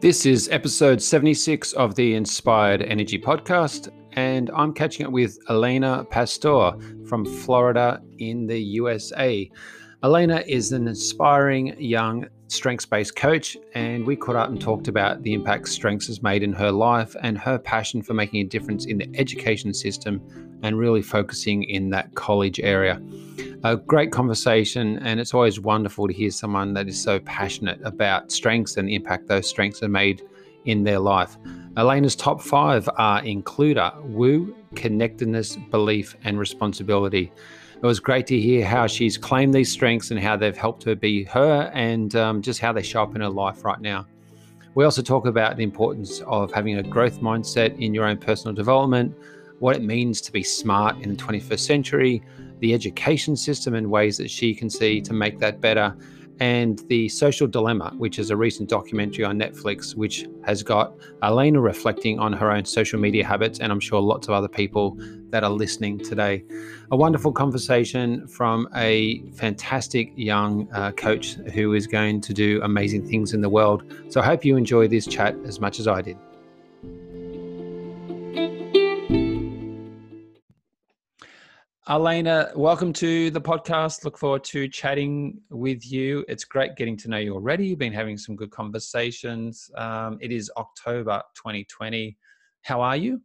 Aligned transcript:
This 0.00 0.24
is 0.24 0.48
episode 0.48 1.02
76 1.02 1.74
of 1.74 1.94
the 1.94 2.14
Inspired 2.14 2.80
Energy 2.80 3.18
Podcast, 3.18 3.90
and 4.14 4.50
I'm 4.54 4.72
catching 4.72 5.04
up 5.04 5.12
with 5.12 5.38
Elena 5.50 6.06
Pastore 6.08 6.80
from 7.06 7.26
Florida 7.26 8.00
in 8.16 8.46
the 8.46 8.58
USA. 8.58 9.50
Elena 10.02 10.42
is 10.46 10.72
an 10.72 10.88
inspiring 10.88 11.78
young 11.78 12.26
strengths 12.48 12.86
based 12.86 13.14
coach, 13.14 13.58
and 13.74 14.06
we 14.06 14.16
caught 14.16 14.36
up 14.36 14.48
and 14.48 14.58
talked 14.58 14.88
about 14.88 15.22
the 15.22 15.34
impact 15.34 15.68
strengths 15.68 16.06
has 16.06 16.22
made 16.22 16.42
in 16.42 16.54
her 16.54 16.72
life 16.72 17.14
and 17.22 17.36
her 17.36 17.58
passion 17.58 18.02
for 18.02 18.14
making 18.14 18.40
a 18.40 18.48
difference 18.48 18.86
in 18.86 18.96
the 18.96 19.10
education 19.16 19.74
system 19.74 20.22
and 20.62 20.78
really 20.78 21.02
focusing 21.02 21.62
in 21.64 21.90
that 21.90 22.14
college 22.14 22.58
area 22.60 23.02
a 23.62 23.76
great 23.76 24.10
conversation, 24.10 24.98
and 25.00 25.20
it's 25.20 25.34
always 25.34 25.60
wonderful 25.60 26.06
to 26.06 26.14
hear 26.14 26.30
someone 26.30 26.72
that 26.74 26.88
is 26.88 27.00
so 27.00 27.20
passionate 27.20 27.78
about 27.84 28.32
strengths 28.32 28.76
and 28.76 28.88
the 28.88 28.94
impact 28.94 29.28
those 29.28 29.48
strengths 29.48 29.80
have 29.80 29.90
made 29.90 30.22
in 30.64 30.84
their 30.84 30.98
life. 30.98 31.36
Elena's 31.76 32.16
top 32.16 32.40
five 32.40 32.88
are 32.96 33.20
includer, 33.22 34.02
woo, 34.04 34.54
connectedness, 34.74 35.56
belief, 35.70 36.16
and 36.24 36.38
responsibility. 36.38 37.32
It 37.82 37.86
was 37.86 38.00
great 38.00 38.26
to 38.28 38.38
hear 38.38 38.64
how 38.64 38.86
she's 38.86 39.16
claimed 39.16 39.54
these 39.54 39.70
strengths 39.70 40.10
and 40.10 40.20
how 40.20 40.36
they've 40.36 40.56
helped 40.56 40.84
her 40.84 40.94
be 40.94 41.24
her 41.24 41.70
and 41.74 42.14
um, 42.16 42.42
just 42.42 42.60
how 42.60 42.72
they 42.72 42.82
show 42.82 43.02
up 43.02 43.14
in 43.14 43.20
her 43.20 43.28
life 43.28 43.64
right 43.64 43.80
now. 43.80 44.06
We 44.74 44.84
also 44.84 45.02
talk 45.02 45.26
about 45.26 45.56
the 45.56 45.64
importance 45.64 46.20
of 46.26 46.52
having 46.52 46.78
a 46.78 46.82
growth 46.82 47.20
mindset 47.20 47.78
in 47.78 47.94
your 47.94 48.04
own 48.04 48.18
personal 48.18 48.54
development, 48.54 49.14
what 49.58 49.76
it 49.76 49.82
means 49.82 50.20
to 50.22 50.32
be 50.32 50.42
smart 50.42 50.98
in 51.00 51.10
the 51.10 51.16
21st 51.16 51.60
century, 51.60 52.22
the 52.60 52.74
education 52.74 53.36
system 53.36 53.74
and 53.74 53.90
ways 53.90 54.16
that 54.18 54.30
she 54.30 54.54
can 54.54 54.70
see 54.70 55.00
to 55.02 55.12
make 55.12 55.38
that 55.40 55.60
better, 55.60 55.96
and 56.40 56.78
The 56.88 57.08
Social 57.10 57.46
Dilemma, 57.46 57.92
which 57.98 58.18
is 58.18 58.30
a 58.30 58.36
recent 58.36 58.70
documentary 58.70 59.24
on 59.24 59.38
Netflix, 59.38 59.94
which 59.94 60.26
has 60.42 60.62
got 60.62 60.94
Elena 61.22 61.60
reflecting 61.60 62.18
on 62.18 62.32
her 62.32 62.50
own 62.50 62.64
social 62.64 62.98
media 62.98 63.26
habits, 63.26 63.60
and 63.60 63.70
I'm 63.70 63.80
sure 63.80 64.00
lots 64.00 64.26
of 64.26 64.32
other 64.32 64.48
people 64.48 64.96
that 65.28 65.44
are 65.44 65.50
listening 65.50 65.98
today. 65.98 66.42
A 66.90 66.96
wonderful 66.96 67.30
conversation 67.30 68.26
from 68.26 68.68
a 68.74 69.22
fantastic 69.32 70.12
young 70.16 70.66
uh, 70.72 70.92
coach 70.92 71.34
who 71.54 71.74
is 71.74 71.86
going 71.86 72.22
to 72.22 72.32
do 72.32 72.60
amazing 72.62 73.06
things 73.06 73.34
in 73.34 73.42
the 73.42 73.50
world. 73.50 73.84
So 74.08 74.22
I 74.22 74.24
hope 74.24 74.42
you 74.42 74.56
enjoy 74.56 74.88
this 74.88 75.06
chat 75.06 75.36
as 75.44 75.60
much 75.60 75.78
as 75.78 75.86
I 75.86 76.00
did. 76.00 76.16
Elena, 81.88 82.52
welcome 82.54 82.92
to 82.92 83.30
the 83.30 83.40
podcast. 83.40 84.04
Look 84.04 84.18
forward 84.18 84.44
to 84.44 84.68
chatting 84.68 85.40
with 85.48 85.90
you. 85.90 86.26
It's 86.28 86.44
great 86.44 86.76
getting 86.76 86.94
to 86.98 87.08
know 87.08 87.16
you 87.16 87.32
already. 87.32 87.68
You've 87.68 87.78
been 87.78 87.92
having 87.92 88.18
some 88.18 88.36
good 88.36 88.50
conversations. 88.50 89.70
Um, 89.76 90.18
it 90.20 90.30
is 90.30 90.50
October 90.58 91.22
2020. 91.34 92.18
How 92.62 92.82
are 92.82 92.96
you? 92.96 93.22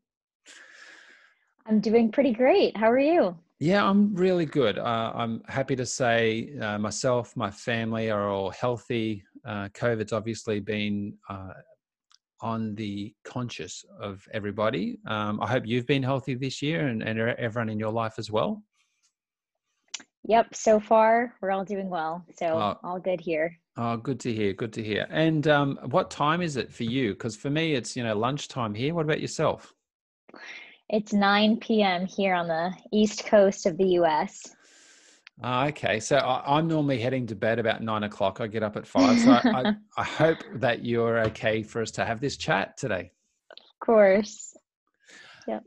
I'm 1.66 1.82
doing 1.82 2.14
pretty 2.14 2.32
great. 2.32 2.78
How 2.78 2.90
are 2.90 2.98
you? 2.98 3.38
Yeah, 3.60 3.88
I'm 3.88 4.16
really 4.16 4.46
good. 4.46 4.80
Uh, 4.80 5.12
I'm 5.14 5.44
happy 5.50 5.76
to 5.76 5.86
say 5.86 6.58
uh, 6.62 6.78
myself, 6.78 7.36
my 7.36 7.52
family 7.52 8.10
are 8.10 8.30
all 8.30 8.52
healthy. 8.52 9.26
Uh, 9.46 9.68
COVID's 9.74 10.14
obviously 10.14 10.62
been 10.62 11.18
uh, 11.30 11.52
on 12.42 12.76
the 12.76 13.14
conscious 13.24 13.86
of 14.00 14.28
everybody. 14.34 15.00
Um, 15.08 15.40
I 15.42 15.48
hope 15.48 15.64
you've 15.66 15.88
been 15.88 16.04
healthy 16.04 16.36
this 16.36 16.62
year 16.62 16.88
and, 16.88 17.02
and 17.02 17.20
everyone 17.20 17.70
in 17.70 17.80
your 17.80 17.92
life 17.92 18.16
as 18.18 18.30
well. 18.30 18.62
Yep, 20.28 20.56
so 20.56 20.80
far 20.80 21.36
we're 21.42 21.52
all 21.52 21.64
doing 21.64 21.90
well. 21.90 22.26
So 22.38 22.48
oh, 22.48 22.80
all 22.84 23.00
good 23.00 23.22
here. 23.22 23.60
Oh, 23.78 23.98
good 23.98 24.20
to 24.22 24.34
hear. 24.34 24.54
Good 24.54 24.74
to 24.74 24.84
hear. 24.84 25.06
And 25.10 25.48
um, 25.48 25.78
what 25.90 26.10
time 26.10 26.42
is 26.42 26.58
it 26.58 26.74
for 26.74 26.84
you? 26.84 27.14
Because 27.14 27.36
for 27.36 27.50
me, 27.50 27.74
it's 27.76 27.96
you 27.96 28.04
know 28.04 28.18
lunchtime 28.18 28.74
here. 28.74 28.94
What 28.94 29.06
about 29.06 29.22
yourself? 29.22 29.74
It's 30.90 31.14
9 31.14 31.58
p.m. 31.58 32.06
here 32.06 32.34
on 32.34 32.48
the 32.48 32.72
east 32.92 33.26
coast 33.26 33.66
of 33.66 33.78
the 33.78 33.88
U.S. 34.00 34.56
Uh, 35.44 35.66
okay, 35.68 36.00
so 36.00 36.18
I, 36.18 36.58
am 36.60 36.68
normally 36.68 37.00
heading 37.00 37.28
to 37.28 37.36
bed 37.36 37.60
about 37.60 37.84
nine 37.84 38.04
o'clock. 38.04 38.40
I 38.40 38.48
get 38.48 38.64
up 38.64 38.78
at 38.78 38.88
five, 38.88 39.20
so 39.20 39.32
I, 39.32 39.76
I, 39.98 40.04
hope 40.04 40.38
that 40.56 40.86
you're 40.86 41.20
okay 41.26 41.62
for 41.62 41.82
us 41.82 41.92
to 41.92 42.06
have 42.06 42.22
this 42.22 42.38
chat 42.38 42.78
today. 42.78 43.12
Of 43.52 43.86
course. 43.86 44.56
Yeah. 45.48 45.60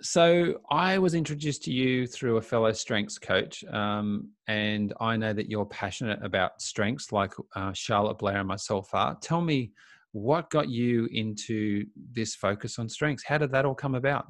So 0.00 0.60
I 0.70 0.98
was 0.98 1.14
introduced 1.14 1.64
to 1.64 1.72
you 1.72 2.06
through 2.06 2.36
a 2.36 2.42
fellow 2.42 2.70
strengths 2.72 3.18
coach, 3.18 3.64
um, 3.64 4.28
and 4.46 4.92
I 5.00 5.16
know 5.16 5.32
that 5.32 5.50
you're 5.50 5.66
passionate 5.66 6.24
about 6.24 6.62
strengths, 6.62 7.10
like 7.10 7.32
uh, 7.56 7.72
Charlotte 7.72 8.18
Blair 8.18 8.38
and 8.38 8.48
myself 8.48 8.94
are. 8.94 9.16
Tell 9.20 9.40
me, 9.40 9.72
what 10.12 10.50
got 10.50 10.68
you 10.68 11.08
into 11.12 11.84
this 12.12 12.36
focus 12.36 12.78
on 12.78 12.88
strengths? 12.88 13.24
How 13.24 13.38
did 13.38 13.50
that 13.50 13.64
all 13.64 13.74
come 13.74 13.96
about? 13.96 14.26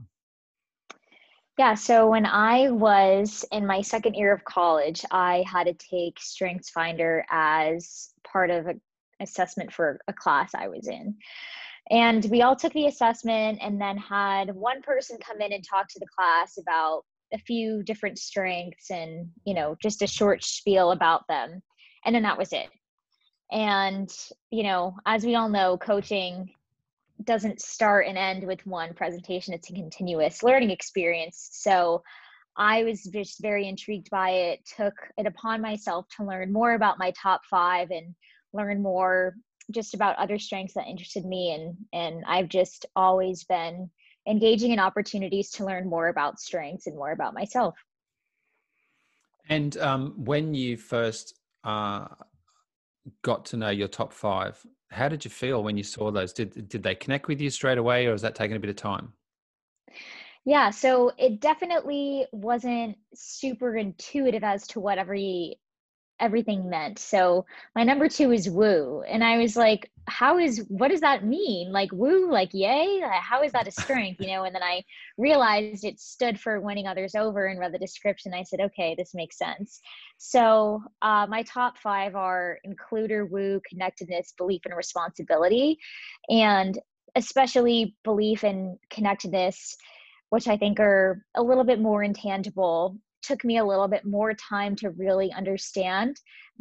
Yeah, 1.58 1.74
so 1.74 2.08
when 2.08 2.24
I 2.24 2.70
was 2.70 3.44
in 3.50 3.66
my 3.66 3.82
second 3.82 4.14
year 4.14 4.32
of 4.32 4.44
college, 4.44 5.04
I 5.10 5.44
had 5.44 5.64
to 5.64 5.74
take 5.74 6.20
Strengths 6.20 6.70
Finder 6.70 7.24
as 7.28 8.10
part 8.22 8.50
of 8.50 8.68
an 8.68 8.80
assessment 9.18 9.72
for 9.72 9.98
a 10.06 10.12
class 10.12 10.54
I 10.54 10.68
was 10.68 10.86
in. 10.86 11.16
And 11.90 12.24
we 12.26 12.42
all 12.42 12.54
took 12.54 12.72
the 12.74 12.86
assessment 12.86 13.58
and 13.60 13.80
then 13.80 13.96
had 13.96 14.54
one 14.54 14.82
person 14.82 15.18
come 15.18 15.40
in 15.40 15.52
and 15.52 15.64
talk 15.64 15.88
to 15.88 15.98
the 15.98 16.06
class 16.16 16.58
about 16.58 17.02
a 17.34 17.38
few 17.38 17.82
different 17.82 18.20
strengths 18.20 18.92
and, 18.92 19.28
you 19.44 19.54
know, 19.54 19.74
just 19.82 20.00
a 20.00 20.06
short 20.06 20.44
spiel 20.44 20.92
about 20.92 21.26
them. 21.26 21.60
And 22.04 22.14
then 22.14 22.22
that 22.22 22.38
was 22.38 22.52
it. 22.52 22.68
And, 23.50 24.08
you 24.52 24.62
know, 24.62 24.94
as 25.06 25.24
we 25.24 25.34
all 25.34 25.48
know, 25.48 25.76
coaching 25.76 26.50
doesn't 27.24 27.60
start 27.60 28.06
and 28.06 28.16
end 28.16 28.46
with 28.46 28.64
one 28.66 28.94
presentation. 28.94 29.54
It's 29.54 29.70
a 29.70 29.74
continuous 29.74 30.42
learning 30.42 30.70
experience. 30.70 31.48
So 31.52 32.02
i 32.60 32.82
was 32.82 33.04
just 33.04 33.40
very 33.40 33.68
intrigued 33.68 34.10
by 34.10 34.30
it 34.30 34.58
took 34.76 34.94
it 35.16 35.26
upon 35.26 35.60
myself 35.62 36.06
to 36.16 36.24
learn 36.24 36.52
more 36.52 36.74
about 36.74 36.98
my 36.98 37.12
top 37.12 37.40
five 37.48 37.92
and 37.92 38.16
learn 38.52 38.82
more 38.82 39.36
just 39.70 39.94
about 39.94 40.16
other 40.16 40.40
strengths 40.40 40.74
that 40.74 40.88
interested 40.88 41.24
me. 41.24 41.52
And 41.52 41.76
and 41.92 42.24
i've 42.26 42.48
just 42.48 42.84
always 42.96 43.44
been 43.44 43.90
engaging 44.26 44.72
in 44.72 44.78
opportunities 44.78 45.50
to 45.52 45.64
learn 45.64 45.88
more 45.88 46.08
about 46.08 46.38
strengths 46.38 46.86
and 46.86 46.96
more 46.96 47.12
about 47.12 47.32
myself. 47.32 47.74
And 49.48 49.76
um, 49.78 50.12
when 50.16 50.52
you 50.52 50.76
first 50.76 51.38
uh, 51.64 52.08
got 53.22 53.46
to 53.46 53.56
know 53.56 53.70
your 53.70 53.88
top 53.88 54.12
five 54.12 54.62
how 54.90 55.08
did 55.08 55.24
you 55.24 55.30
feel 55.30 55.62
when 55.62 55.76
you 55.76 55.82
saw 55.82 56.10
those? 56.10 56.32
Did 56.32 56.68
did 56.68 56.82
they 56.82 56.94
connect 56.94 57.28
with 57.28 57.40
you 57.40 57.50
straight 57.50 57.78
away, 57.78 58.06
or 58.06 58.12
was 58.12 58.22
that 58.22 58.34
taking 58.34 58.56
a 58.56 58.60
bit 58.60 58.70
of 58.70 58.76
time? 58.76 59.12
Yeah, 60.44 60.70
so 60.70 61.12
it 61.18 61.40
definitely 61.40 62.26
wasn't 62.32 62.96
super 63.14 63.76
intuitive 63.76 64.44
as 64.44 64.66
to 64.68 64.80
what 64.80 64.98
every 64.98 65.60
everything 66.20 66.68
meant. 66.68 66.98
So 66.98 67.46
my 67.74 67.84
number 67.84 68.08
two 68.08 68.32
is 68.32 68.48
woo. 68.50 69.02
And 69.08 69.22
I 69.22 69.38
was 69.38 69.56
like, 69.56 69.90
how 70.06 70.38
is, 70.38 70.64
what 70.68 70.90
does 70.90 71.00
that 71.00 71.24
mean? 71.24 71.70
Like 71.70 71.92
woo, 71.92 72.30
like 72.30 72.50
yay? 72.52 73.00
How 73.20 73.42
is 73.42 73.52
that 73.52 73.68
a 73.68 73.70
strength? 73.70 74.20
You 74.20 74.28
know, 74.28 74.44
and 74.44 74.54
then 74.54 74.62
I 74.62 74.82
realized 75.16 75.84
it 75.84 76.00
stood 76.00 76.40
for 76.40 76.60
winning 76.60 76.86
others 76.86 77.14
over 77.14 77.46
and 77.46 77.60
read 77.60 77.72
the 77.72 77.78
description. 77.78 78.34
I 78.34 78.42
said, 78.42 78.60
okay, 78.60 78.94
this 78.96 79.14
makes 79.14 79.38
sense. 79.38 79.80
So 80.16 80.82
uh, 81.02 81.26
my 81.28 81.42
top 81.42 81.78
five 81.78 82.16
are 82.16 82.58
includer, 82.66 83.28
woo, 83.28 83.60
connectedness, 83.68 84.34
belief, 84.36 84.62
and 84.64 84.76
responsibility. 84.76 85.78
And 86.28 86.78
especially 87.14 87.96
belief 88.04 88.44
and 88.44 88.78
connectedness, 88.90 89.76
which 90.30 90.46
I 90.46 90.56
think 90.56 90.78
are 90.78 91.24
a 91.34 91.42
little 91.42 91.64
bit 91.64 91.80
more 91.80 92.02
intangible 92.02 92.96
took 93.28 93.44
me 93.44 93.58
a 93.58 93.64
little 93.64 93.88
bit 93.88 94.04
more 94.04 94.32
time 94.34 94.74
to 94.74 94.90
really 94.90 95.30
understand 95.32 96.16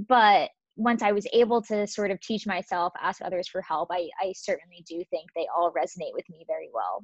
but 0.07 0.49
once 0.75 1.01
i 1.01 1.11
was 1.11 1.25
able 1.33 1.61
to 1.61 1.87
sort 1.87 2.11
of 2.11 2.19
teach 2.19 2.45
myself 2.45 2.93
ask 3.01 3.21
others 3.23 3.47
for 3.47 3.61
help 3.61 3.87
i, 3.91 4.07
I 4.21 4.33
certainly 4.35 4.83
do 4.87 5.01
think 5.09 5.29
they 5.35 5.47
all 5.55 5.71
resonate 5.71 6.13
with 6.13 6.29
me 6.29 6.43
very 6.45 6.69
well. 6.73 7.03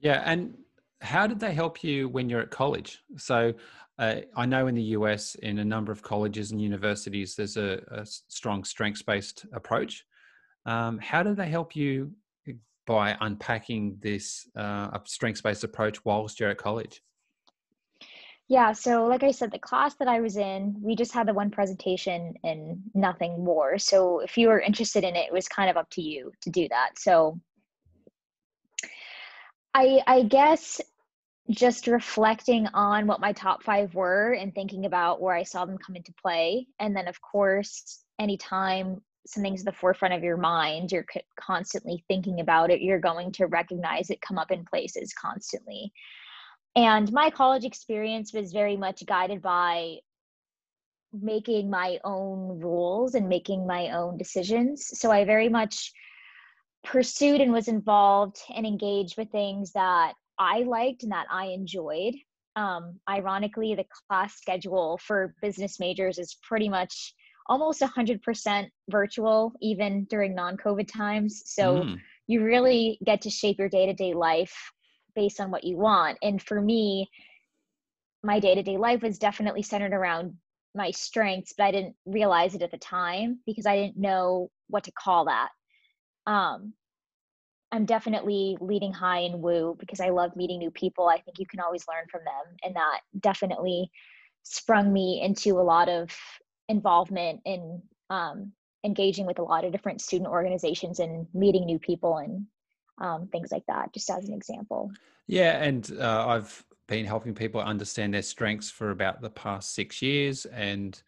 Yeah 0.00 0.22
and 0.24 0.54
how 1.00 1.26
did 1.26 1.38
they 1.38 1.52
help 1.52 1.84
you 1.84 2.08
when 2.08 2.30
you're 2.30 2.40
at 2.40 2.50
college? 2.50 3.02
So 3.16 3.52
uh, 3.98 4.16
i 4.36 4.46
know 4.46 4.66
in 4.66 4.74
the 4.74 4.82
us 4.82 5.34
in 5.36 5.58
a 5.58 5.64
number 5.64 5.92
of 5.92 6.02
colleges 6.02 6.50
and 6.50 6.60
universities 6.60 7.34
there's 7.36 7.56
a, 7.56 7.80
a 7.88 8.06
strong 8.06 8.64
strengths 8.64 9.02
based 9.02 9.46
approach. 9.52 10.04
Um, 10.66 10.98
how 10.98 11.22
did 11.22 11.36
they 11.36 11.48
help 11.48 11.76
you 11.76 12.12
by 12.86 13.16
unpacking 13.20 13.96
this 14.00 14.48
uh, 14.56 14.98
strengths 15.04 15.40
based 15.40 15.64
approach 15.64 16.04
whilst 16.04 16.38
you're 16.38 16.50
at 16.50 16.58
college 16.58 17.02
yeah, 18.48 18.72
so 18.72 19.06
like 19.06 19.22
I 19.22 19.30
said, 19.30 19.50
the 19.52 19.58
class 19.58 19.94
that 19.96 20.08
I 20.08 20.20
was 20.20 20.36
in, 20.36 20.76
we 20.82 20.94
just 20.94 21.12
had 21.12 21.26
the 21.26 21.32
one 21.34 21.50
presentation 21.50 22.34
and 22.44 22.82
nothing 22.94 23.42
more. 23.42 23.78
So 23.78 24.20
if 24.20 24.36
you 24.36 24.48
were 24.48 24.60
interested 24.60 25.02
in 25.02 25.16
it, 25.16 25.28
it 25.28 25.32
was 25.32 25.48
kind 25.48 25.70
of 25.70 25.78
up 25.78 25.88
to 25.92 26.02
you 26.02 26.30
to 26.42 26.50
do 26.50 26.68
that. 26.68 26.98
So 26.98 27.40
I 29.74 30.02
I 30.06 30.22
guess 30.24 30.80
just 31.50 31.86
reflecting 31.86 32.66
on 32.74 33.06
what 33.06 33.20
my 33.20 33.32
top 33.32 33.62
five 33.62 33.94
were 33.94 34.32
and 34.32 34.54
thinking 34.54 34.86
about 34.86 35.20
where 35.20 35.34
I 35.34 35.42
saw 35.42 35.64
them 35.64 35.78
come 35.78 35.96
into 35.96 36.12
play. 36.20 36.66
And 36.80 36.94
then 36.94 37.08
of 37.08 37.20
course, 37.22 38.04
anytime 38.18 39.00
something's 39.26 39.60
at 39.60 39.66
the 39.66 39.72
forefront 39.72 40.12
of 40.12 40.22
your 40.22 40.36
mind 40.36 40.92
you're 40.92 41.06
constantly 41.40 42.04
thinking 42.08 42.40
about 42.40 42.70
it 42.70 42.82
you're 42.82 43.00
going 43.00 43.32
to 43.32 43.46
recognize 43.46 44.10
it 44.10 44.20
come 44.20 44.36
up 44.36 44.50
in 44.50 44.64
places 44.66 45.14
constantly 45.14 45.90
and 46.76 47.12
my 47.12 47.30
college 47.30 47.64
experience 47.64 48.32
was 48.32 48.52
very 48.52 48.76
much 48.76 49.04
guided 49.06 49.40
by 49.40 49.98
making 51.12 51.70
my 51.70 51.98
own 52.02 52.58
rules 52.58 53.14
and 53.14 53.28
making 53.28 53.66
my 53.66 53.90
own 53.90 54.18
decisions. 54.18 54.98
So 54.98 55.10
i 55.10 55.24
very 55.24 55.48
much 55.48 55.92
pursued 56.82 57.40
and 57.40 57.52
was 57.52 57.68
involved 57.68 58.38
and 58.54 58.66
engaged 58.66 59.16
with 59.16 59.30
things 59.30 59.72
that 59.72 60.12
i 60.38 60.58
liked 60.62 61.02
and 61.02 61.12
that 61.12 61.26
i 61.30 61.46
enjoyed. 61.46 62.14
Um, 62.56 63.00
ironically 63.08 63.74
the 63.74 63.86
class 64.08 64.36
schedule 64.36 64.98
for 64.98 65.34
business 65.42 65.80
majors 65.80 66.18
is 66.18 66.36
pretty 66.42 66.68
much 66.68 67.14
almost 67.46 67.80
100% 67.80 68.68
virtual 68.90 69.52
even 69.60 70.04
during 70.04 70.34
non-covid 70.34 70.90
times. 70.90 71.42
So 71.46 71.82
mm. 71.82 72.00
you 72.26 72.42
really 72.42 72.98
get 73.04 73.20
to 73.22 73.30
shape 73.30 73.58
your 73.58 73.68
day-to-day 73.68 74.14
life 74.14 74.72
based 75.14 75.40
on 75.40 75.50
what 75.50 75.64
you 75.64 75.76
want. 75.76 76.18
And 76.22 76.42
for 76.42 76.60
me 76.60 77.10
my 78.24 78.40
day-to-day 78.40 78.78
life 78.78 79.02
was 79.02 79.18
definitely 79.18 79.62
centered 79.62 79.92
around 79.92 80.34
my 80.74 80.90
strengths 80.90 81.52
but 81.56 81.64
i 81.64 81.70
didn't 81.70 81.94
realize 82.06 82.54
it 82.54 82.62
at 82.62 82.70
the 82.70 82.78
time 82.78 83.38
because 83.46 83.66
i 83.66 83.76
didn't 83.76 83.96
know 83.96 84.50
what 84.68 84.82
to 84.84 84.92
call 84.92 85.26
that. 85.26 85.50
Um, 86.26 86.72
i'm 87.70 87.84
definitely 87.84 88.56
leading 88.60 88.92
high 88.92 89.20
in 89.20 89.40
woo 89.40 89.76
because 89.78 90.00
i 90.00 90.08
love 90.08 90.34
meeting 90.34 90.58
new 90.58 90.70
people. 90.70 91.06
I 91.06 91.20
think 91.20 91.38
you 91.38 91.46
can 91.46 91.60
always 91.60 91.84
learn 91.86 92.06
from 92.10 92.22
them 92.24 92.56
and 92.64 92.74
that 92.74 93.00
definitely 93.20 93.90
sprung 94.42 94.92
me 94.92 95.20
into 95.22 95.58
a 95.58 95.62
lot 95.62 95.88
of 95.88 96.10
involvement 96.68 97.40
in 97.44 97.82
um, 98.10 98.52
engaging 98.84 99.26
with 99.26 99.38
a 99.38 99.42
lot 99.42 99.64
of 99.64 99.72
different 99.72 100.00
student 100.00 100.30
organizations 100.30 100.98
and 100.98 101.26
meeting 101.34 101.64
new 101.64 101.78
people 101.78 102.18
and 102.18 102.46
um, 102.98 103.28
things 103.28 103.50
like 103.50 103.66
that, 103.66 103.92
just 103.92 104.10
as 104.10 104.28
an 104.28 104.34
example. 104.34 104.90
Yeah, 105.26 105.62
and 105.62 105.90
uh, 105.98 106.26
I've 106.26 106.64
been 106.86 107.06
helping 107.06 107.34
people 107.34 107.60
understand 107.60 108.12
their 108.12 108.22
strengths 108.22 108.70
for 108.70 108.90
about 108.90 109.20
the 109.20 109.30
past 109.30 109.74
six 109.74 110.02
years, 110.02 110.44
and 110.46 111.00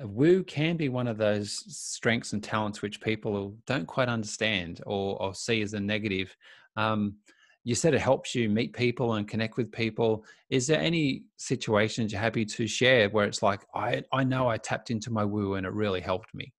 uh, 0.00 0.06
Woo 0.06 0.42
can 0.42 0.76
be 0.76 0.88
one 0.88 1.06
of 1.06 1.18
those 1.18 1.64
strengths 1.68 2.32
and 2.32 2.42
talents 2.42 2.82
which 2.82 3.00
people 3.00 3.56
don't 3.66 3.86
quite 3.86 4.08
understand 4.08 4.80
or, 4.86 5.20
or 5.22 5.34
see 5.34 5.62
as 5.62 5.74
a 5.74 5.80
negative. 5.80 6.34
Um, 6.76 7.16
you 7.62 7.74
said 7.74 7.94
it 7.94 8.00
helps 8.00 8.34
you 8.34 8.48
meet 8.48 8.72
people 8.72 9.14
and 9.14 9.28
connect 9.28 9.56
with 9.56 9.70
people. 9.70 10.24
Is 10.48 10.66
there 10.66 10.80
any 10.80 11.24
situations 11.36 12.10
you're 12.10 12.20
happy 12.20 12.44
to 12.46 12.66
share 12.66 13.10
where 13.10 13.26
it's 13.26 13.42
like, 13.42 13.60
I, 13.74 14.02
I 14.12 14.24
know 14.24 14.48
I 14.48 14.56
tapped 14.56 14.90
into 14.90 15.10
my 15.10 15.24
woo 15.24 15.54
and 15.54 15.66
it 15.66 15.72
really 15.72 16.00
helped 16.00 16.34
me? 16.34 16.52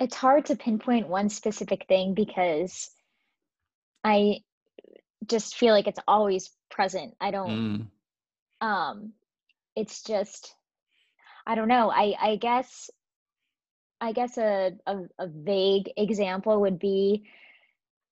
It's 0.00 0.14
hard 0.14 0.46
to 0.46 0.56
pinpoint 0.56 1.08
one 1.08 1.28
specific 1.28 1.86
thing 1.88 2.14
because 2.14 2.90
I 4.04 4.38
just 5.26 5.56
feel 5.56 5.74
like 5.74 5.86
it's 5.86 6.00
always 6.06 6.50
present. 6.70 7.14
I 7.20 7.30
don't, 7.30 7.88
mm. 8.62 8.66
um, 8.66 9.12
it's 9.74 10.02
just, 10.02 10.54
I 11.46 11.54
don't 11.54 11.68
know. 11.68 11.90
I, 11.90 12.14
I 12.20 12.36
guess 12.36 12.90
I 14.00 14.12
guess 14.12 14.38
a, 14.38 14.72
a, 14.86 14.96
a 15.18 15.26
vague 15.26 15.90
example 15.96 16.60
would 16.60 16.78
be 16.78 17.24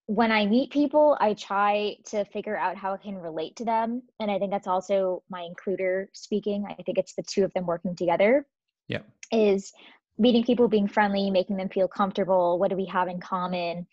when 0.07 0.31
I 0.31 0.47
meet 0.47 0.71
people, 0.71 1.17
I 1.21 1.35
try 1.35 1.97
to 2.07 2.25
figure 2.27 2.57
out 2.57 2.77
how 2.77 2.95
I 2.95 2.97
can 2.97 3.17
relate 3.17 3.57
to 3.57 3.65
them. 3.65 4.03
And 4.21 4.31
I 4.31 4.39
think 4.39 4.53
that's 4.53 4.69
also 4.69 5.23
my 5.29 5.49
includer 5.49 6.07
speaking. 6.13 6.65
I 6.69 6.81
think 6.83 6.99
it's 6.99 7.15
the 7.15 7.25
two 7.25 7.45
of 7.45 7.53
them 7.55 7.67
working 7.67 7.97
together. 7.97 8.47
Yeah. 8.87 9.01
Is 9.33 9.73
meeting 10.19 10.45
people, 10.45 10.69
being 10.69 10.89
friendly, 10.89 11.31
making 11.31 11.57
them 11.57 11.69
feel 11.69 11.89
comfortable. 11.89 12.59
What 12.59 12.71
do 12.71 12.77
we 12.77 12.87
have 12.87 13.09
in 13.09 13.21
common? 13.21 13.87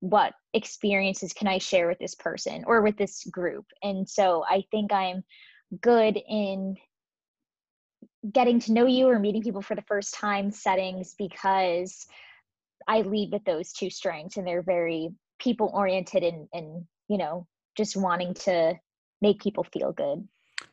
What 0.00 0.34
experiences 0.52 1.32
can 1.32 1.48
I 1.48 1.58
share 1.58 1.88
with 1.88 1.98
this 1.98 2.14
person 2.14 2.64
or 2.66 2.82
with 2.82 2.96
this 2.96 3.24
group? 3.24 3.66
And 3.82 4.08
so 4.08 4.44
I 4.48 4.64
think 4.70 4.92
I'm 4.92 5.24
good 5.80 6.18
in 6.28 6.76
getting 8.32 8.60
to 8.60 8.72
know 8.72 8.86
you 8.86 9.08
or 9.08 9.18
meeting 9.18 9.42
people 9.42 9.62
for 9.62 9.74
the 9.74 9.82
first 9.82 10.14
time 10.14 10.50
settings 10.50 11.14
because 11.18 12.06
I 12.86 13.02
lead 13.02 13.32
with 13.32 13.44
those 13.44 13.72
two 13.72 13.90
strengths 13.90 14.36
and 14.36 14.46
they're 14.46 14.62
very 14.62 15.10
people 15.38 15.70
oriented 15.74 16.22
and, 16.22 16.48
and, 16.52 16.86
you 17.08 17.18
know, 17.18 17.46
just 17.76 17.96
wanting 17.96 18.34
to 18.34 18.78
make 19.20 19.42
people 19.42 19.64
feel 19.64 19.92
good. 19.92 20.26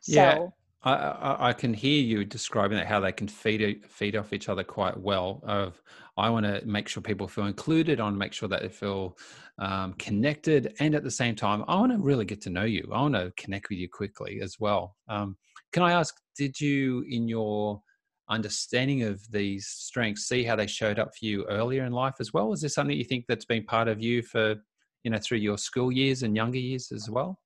Yeah. 0.07 0.47
I, 0.83 0.93
I, 0.93 1.49
I 1.49 1.53
can 1.53 1.73
hear 1.73 2.01
you 2.01 2.25
describing 2.25 2.77
that 2.77 2.87
how 2.87 2.99
they 2.99 3.11
can 3.11 3.27
feed 3.27 3.85
feed 3.87 4.15
off 4.15 4.33
each 4.33 4.49
other 4.49 4.63
quite 4.63 4.99
well. 4.99 5.41
Of 5.43 5.81
I 6.17 6.29
want 6.29 6.45
to 6.45 6.61
make 6.65 6.87
sure 6.87 7.03
people 7.03 7.27
feel 7.27 7.45
included. 7.45 7.99
I 7.99 8.03
want 8.03 8.15
to 8.15 8.19
make 8.19 8.33
sure 8.33 8.49
that 8.49 8.61
they 8.61 8.69
feel 8.69 9.17
um, 9.59 9.93
connected, 9.93 10.73
and 10.79 10.95
at 10.95 11.03
the 11.03 11.11
same 11.11 11.35
time, 11.35 11.63
I 11.67 11.75
want 11.75 11.91
to 11.91 11.99
really 11.99 12.25
get 12.25 12.41
to 12.41 12.49
know 12.49 12.63
you. 12.63 12.89
I 12.91 13.01
want 13.01 13.15
to 13.15 13.31
connect 13.37 13.69
with 13.69 13.77
you 13.77 13.89
quickly 13.89 14.41
as 14.41 14.59
well. 14.59 14.95
Um, 15.07 15.37
can 15.71 15.83
I 15.83 15.91
ask, 15.91 16.15
did 16.35 16.59
you, 16.59 17.05
in 17.07 17.27
your 17.27 17.81
understanding 18.29 19.03
of 19.03 19.21
these 19.31 19.67
strengths, 19.67 20.27
see 20.27 20.43
how 20.43 20.55
they 20.55 20.67
showed 20.67 20.97
up 20.99 21.09
for 21.15 21.25
you 21.25 21.45
earlier 21.45 21.85
in 21.85 21.91
life 21.91 22.15
as 22.19 22.33
well? 22.33 22.53
Is 22.53 22.61
this 22.61 22.73
something 22.73 22.97
you 22.97 23.03
think 23.03 23.25
that's 23.27 23.45
been 23.45 23.65
part 23.65 23.87
of 23.87 24.01
you 24.01 24.23
for, 24.23 24.55
you 25.03 25.11
know, 25.11 25.19
through 25.19 25.39
your 25.39 25.57
school 25.57 25.91
years 25.91 26.23
and 26.23 26.35
younger 26.35 26.57
years 26.57 26.91
as 26.91 27.09
well? 27.09 27.39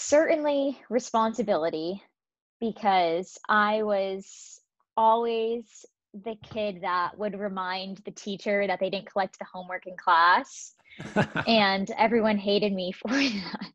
Certainly 0.00 0.78
responsibility 0.88 2.02
because 2.60 3.38
I 3.48 3.82
was 3.82 4.60
always 4.96 5.84
the 6.24 6.36
kid 6.52 6.82
that 6.82 7.18
would 7.18 7.38
remind 7.38 7.98
the 7.98 8.10
teacher 8.12 8.66
that 8.66 8.80
they 8.80 8.90
didn't 8.90 9.10
collect 9.10 9.38
the 9.38 9.44
homework 9.52 9.86
in 9.86 9.96
class. 9.96 10.74
and 11.46 11.90
everyone 11.98 12.38
hated 12.38 12.72
me 12.72 12.92
for 12.92 13.08
that 13.08 13.72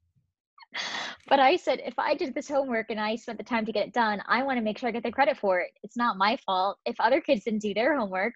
but 1.28 1.40
I 1.40 1.56
said, 1.56 1.82
if 1.86 1.98
I 1.98 2.16
did 2.16 2.34
this 2.34 2.50
homework 2.50 2.90
and 2.90 3.00
I 3.00 3.16
spent 3.16 3.38
the 3.38 3.44
time 3.44 3.66
to 3.66 3.72
get 3.72 3.88
it 3.88 3.94
done, 3.94 4.22
I 4.28 4.44
want 4.44 4.58
to 4.58 4.64
make 4.64 4.78
sure 4.78 4.90
I 4.90 4.92
get 4.92 5.04
the 5.04 5.12
credit 5.12 5.38
for 5.38 5.60
it. 5.62 5.72
It's 5.84 5.98
not 5.98 6.18
my 6.18 6.38
fault 6.46 6.78
if 6.86 6.96
other 7.00 7.22
kids 7.22 7.44
didn't 7.44 7.62
do 7.62 7.74
their 7.74 7.98
homework. 7.98 8.34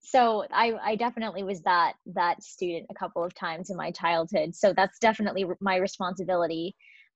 So 0.00 0.44
I, 0.50 0.72
I 0.82 0.96
definitely 0.96 1.44
was 1.44 1.62
that 1.62 1.92
that 2.06 2.42
student 2.42 2.86
a 2.90 2.94
couple 2.94 3.22
of 3.22 3.34
times 3.34 3.70
in 3.70 3.76
my 3.76 3.92
childhood. 3.92 4.54
So 4.54 4.72
that's 4.76 4.98
definitely 4.98 5.46
my 5.60 5.76
responsibility. 5.76 6.74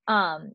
Um, 0.09 0.53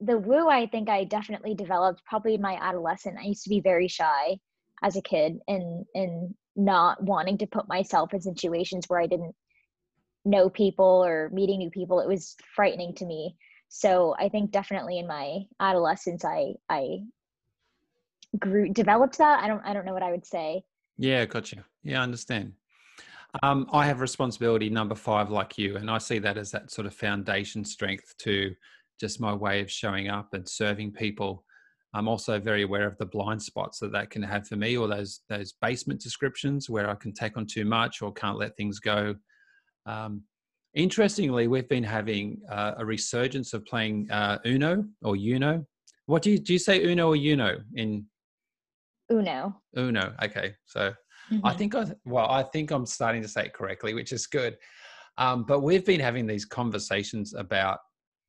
the 0.00 0.18
woo, 0.18 0.48
I 0.48 0.66
think 0.66 0.88
I 0.88 1.04
definitely 1.04 1.54
developed 1.54 2.02
probably 2.04 2.34
in 2.34 2.42
my 2.42 2.58
adolescent. 2.60 3.18
I 3.18 3.26
used 3.26 3.44
to 3.44 3.50
be 3.50 3.60
very 3.60 3.88
shy 3.88 4.38
as 4.82 4.96
a 4.96 5.02
kid 5.02 5.38
and 5.48 5.84
and 5.94 6.34
not 6.56 7.02
wanting 7.02 7.38
to 7.38 7.46
put 7.46 7.68
myself 7.68 8.14
in 8.14 8.20
situations 8.20 8.84
where 8.86 9.00
I 9.00 9.06
didn't 9.06 9.34
know 10.24 10.48
people 10.48 11.04
or 11.04 11.30
meeting 11.32 11.58
new 11.58 11.70
people. 11.70 12.00
It 12.00 12.08
was 12.08 12.36
frightening 12.54 12.94
to 12.96 13.06
me 13.06 13.36
so 13.74 14.14
i 14.20 14.28
think 14.28 14.52
definitely 14.52 15.00
in 15.00 15.06
my 15.06 15.40
adolescence 15.58 16.24
i 16.24 16.54
i 16.68 17.00
grew 18.38 18.68
developed 18.68 19.18
that 19.18 19.42
i 19.42 19.48
don't 19.48 19.62
i 19.64 19.72
don't 19.72 19.84
know 19.84 19.92
what 19.92 20.02
i 20.02 20.12
would 20.12 20.24
say 20.24 20.62
yeah 20.96 21.24
gotcha 21.24 21.64
yeah 21.82 21.98
i 21.98 22.02
understand 22.02 22.52
um, 23.42 23.66
i 23.72 23.84
have 23.86 24.00
responsibility 24.00 24.70
number 24.70 24.94
five 24.94 25.30
like 25.30 25.58
you 25.58 25.76
and 25.76 25.90
i 25.90 25.98
see 25.98 26.18
that 26.18 26.36
as 26.36 26.50
that 26.50 26.70
sort 26.70 26.86
of 26.86 26.94
foundation 26.94 27.64
strength 27.64 28.14
to 28.18 28.54
just 29.00 29.20
my 29.20 29.32
way 29.32 29.60
of 29.60 29.70
showing 29.70 30.08
up 30.08 30.28
and 30.32 30.48
serving 30.48 30.92
people 30.92 31.44
i'm 31.94 32.08
also 32.08 32.38
very 32.38 32.62
aware 32.62 32.86
of 32.86 32.96
the 32.98 33.06
blind 33.06 33.42
spots 33.42 33.78
that 33.78 33.92
that 33.92 34.10
can 34.10 34.22
have 34.22 34.46
for 34.46 34.56
me 34.56 34.76
or 34.76 34.86
those 34.86 35.20
those 35.28 35.54
basement 35.60 36.00
descriptions 36.00 36.70
where 36.70 36.88
i 36.88 36.94
can 36.94 37.12
take 37.12 37.36
on 37.36 37.46
too 37.46 37.64
much 37.64 38.02
or 38.02 38.12
can't 38.12 38.38
let 38.38 38.56
things 38.56 38.78
go 38.78 39.14
um, 39.86 40.22
Interestingly, 40.74 41.46
we've 41.46 41.68
been 41.68 41.84
having 41.84 42.40
uh, 42.50 42.72
a 42.78 42.84
resurgence 42.84 43.54
of 43.54 43.64
playing 43.64 44.10
uh, 44.10 44.38
Uno 44.44 44.84
or 45.02 45.14
Uno. 45.16 45.64
What 46.06 46.22
do 46.22 46.32
you 46.32 46.38
do? 46.38 46.54
You 46.54 46.58
say 46.58 46.82
Uno 46.82 47.10
or 47.10 47.16
Uno 47.16 47.58
in 47.76 48.04
Uno? 49.10 49.62
Uno. 49.76 50.14
Okay, 50.20 50.54
so 50.64 50.92
mm-hmm. 51.30 51.46
I 51.46 51.54
think 51.54 51.74
I 51.74 51.86
well, 52.04 52.30
I 52.30 52.42
think 52.42 52.70
I'm 52.70 52.86
starting 52.86 53.22
to 53.22 53.28
say 53.28 53.46
it 53.46 53.54
correctly, 53.54 53.94
which 53.94 54.12
is 54.12 54.26
good. 54.26 54.56
Um, 55.16 55.44
but 55.44 55.60
we've 55.60 55.84
been 55.84 56.00
having 56.00 56.26
these 56.26 56.44
conversations 56.44 57.34
about 57.34 57.78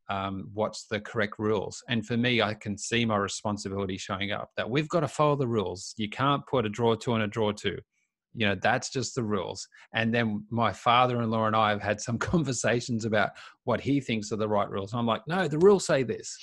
um, 0.09 0.49
what's 0.53 0.85
the 0.85 0.99
correct 0.99 1.39
rules, 1.39 1.83
and 1.89 2.05
for 2.05 2.15
me, 2.15 2.41
I 2.41 2.53
can 2.53 2.77
see 2.77 3.05
my 3.05 3.17
responsibility 3.17 3.97
showing 3.97 4.31
up. 4.31 4.49
That 4.57 4.69
we've 4.69 4.89
got 4.89 4.99
to 5.01 5.07
follow 5.07 5.35
the 5.35 5.47
rules. 5.47 5.93
You 5.97 6.09
can't 6.09 6.45
put 6.45 6.65
a 6.65 6.69
draw 6.69 6.95
two 6.95 7.13
and 7.13 7.23
a 7.23 7.27
draw 7.27 7.51
two 7.51 7.79
you 8.35 8.45
know 8.45 8.55
that's 8.61 8.89
just 8.89 9.15
the 9.15 9.23
rules 9.23 9.67
and 9.93 10.13
then 10.13 10.45
my 10.49 10.71
father-in-law 10.71 11.47
and 11.47 11.55
i 11.55 11.69
have 11.69 11.81
had 11.81 11.99
some 11.99 12.17
conversations 12.33 13.05
about 13.05 13.31
what 13.63 13.81
he 13.81 13.99
thinks 13.99 14.31
are 14.31 14.35
the 14.35 14.47
right 14.47 14.69
rules 14.69 14.91
and 14.91 14.99
i'm 14.99 15.05
like 15.05 15.21
no 15.27 15.47
the 15.47 15.57
rules 15.59 15.85
say 15.85 16.03
this 16.03 16.37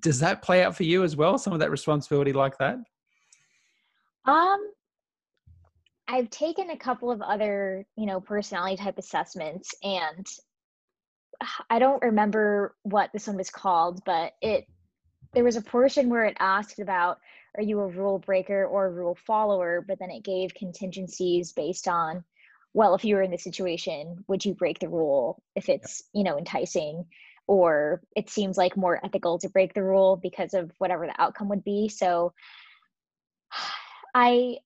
does 0.00 0.18
that 0.20 0.42
play 0.42 0.62
out 0.62 0.76
for 0.76 0.82
you 0.82 1.02
as 1.02 1.16
well 1.16 1.38
some 1.38 1.52
of 1.52 1.60
that 1.60 1.70
responsibility 1.70 2.32
like 2.32 2.56
that 2.58 2.76
um 4.26 4.60
i've 6.08 6.30
taken 6.30 6.70
a 6.70 6.76
couple 6.76 7.10
of 7.10 7.22
other 7.22 7.86
you 7.96 8.06
know 8.06 8.20
personality 8.20 8.76
type 8.76 8.98
assessments 8.98 9.74
and 9.82 10.26
i 11.70 11.78
don't 11.78 12.02
remember 12.02 12.74
what 12.82 13.10
this 13.12 13.26
one 13.26 13.36
was 13.36 13.50
called 13.50 14.02
but 14.04 14.32
it 14.40 14.66
there 15.32 15.44
was 15.44 15.56
a 15.56 15.62
portion 15.62 16.08
where 16.08 16.24
it 16.24 16.36
asked 16.38 16.78
about 16.78 17.18
are 17.56 17.62
you 17.62 17.80
a 17.80 17.86
rule 17.86 18.18
breaker 18.18 18.64
or 18.64 18.86
a 18.86 18.90
rule 18.90 19.16
follower? 19.26 19.84
But 19.86 19.98
then 19.98 20.10
it 20.10 20.24
gave 20.24 20.54
contingencies 20.54 21.52
based 21.52 21.88
on 21.88 22.24
well 22.74 22.94
if 22.94 23.04
you 23.04 23.16
were 23.16 23.22
in 23.22 23.30
this 23.30 23.44
situation 23.44 24.24
would 24.28 24.44
you 24.44 24.54
break 24.54 24.78
the 24.78 24.88
rule 24.88 25.42
if 25.54 25.68
it's 25.68 26.02
you 26.12 26.24
know 26.24 26.38
enticing? 26.38 27.06
Or 27.46 28.00
it 28.16 28.30
seems 28.30 28.56
like 28.56 28.76
more 28.76 29.00
ethical 29.04 29.38
to 29.40 29.48
break 29.48 29.74
the 29.74 29.82
rule 29.82 30.16
because 30.16 30.54
of 30.54 30.70
whatever 30.78 31.06
the 31.06 31.20
outcome 31.20 31.48
would 31.48 31.64
be. 31.64 31.88
So 31.88 32.32
i 34.14 34.58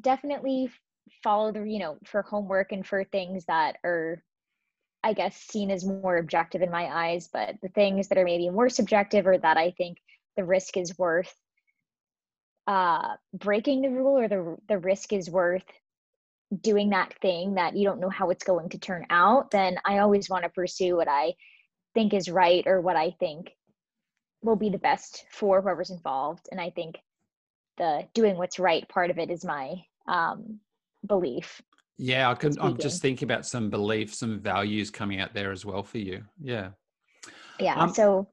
definitely 0.00 0.70
follow 1.22 1.52
the 1.52 1.64
you 1.64 1.78
know 1.78 1.98
for 2.04 2.22
homework 2.22 2.72
and 2.72 2.86
for 2.86 3.04
things 3.04 3.44
that 3.46 3.76
are 3.84 4.22
i 5.02 5.12
guess 5.12 5.36
seen 5.36 5.70
as 5.70 5.84
more 5.84 6.16
objective 6.16 6.62
in 6.62 6.70
my 6.70 6.86
eyes 6.86 7.28
but 7.32 7.56
the 7.62 7.68
things 7.68 8.08
that 8.08 8.18
are 8.18 8.24
maybe 8.24 8.48
more 8.50 8.68
subjective 8.68 9.26
or 9.26 9.36
that 9.38 9.56
i 9.56 9.70
think 9.72 9.98
the 10.36 10.44
risk 10.44 10.76
is 10.76 10.96
worth 10.98 11.34
uh 12.66 13.14
breaking 13.34 13.82
the 13.82 13.90
rule 13.90 14.18
or 14.18 14.28
the 14.28 14.56
the 14.68 14.78
risk 14.78 15.12
is 15.12 15.28
worth 15.28 15.64
doing 16.60 16.90
that 16.90 17.14
thing 17.20 17.54
that 17.54 17.76
you 17.76 17.84
don't 17.84 18.00
know 18.00 18.10
how 18.10 18.30
it's 18.30 18.44
going 18.44 18.68
to 18.68 18.78
turn 18.78 19.04
out 19.10 19.50
then 19.50 19.76
i 19.84 19.98
always 19.98 20.30
want 20.30 20.44
to 20.44 20.50
pursue 20.50 20.96
what 20.96 21.08
i 21.08 21.32
think 21.94 22.14
is 22.14 22.30
right 22.30 22.66
or 22.66 22.80
what 22.80 22.96
i 22.96 23.10
think 23.18 23.50
will 24.42 24.56
be 24.56 24.70
the 24.70 24.78
best 24.78 25.24
for 25.30 25.60
whoever's 25.60 25.90
involved 25.90 26.48
and 26.50 26.60
i 26.60 26.70
think 26.70 26.96
the 27.78 28.06
doing 28.14 28.36
what's 28.36 28.58
right 28.58 28.88
part 28.88 29.10
of 29.10 29.18
it 29.18 29.30
is 29.30 29.44
my 29.44 29.74
um 30.06 30.60
belief. 31.06 31.60
Yeah 31.98 32.30
i 32.30 32.34
can 32.34 32.52
i'm 32.60 32.76
just 32.76 33.02
thinking 33.02 33.26
about 33.26 33.46
some 33.46 33.70
beliefs 33.70 34.18
some 34.18 34.40
values 34.40 34.90
coming 34.90 35.20
out 35.20 35.34
there 35.34 35.52
as 35.52 35.64
well 35.64 35.82
for 35.82 35.98
you. 35.98 36.24
Yeah. 36.40 36.70
Yeah 37.60 37.76
um, 37.76 37.92
so 37.92 38.28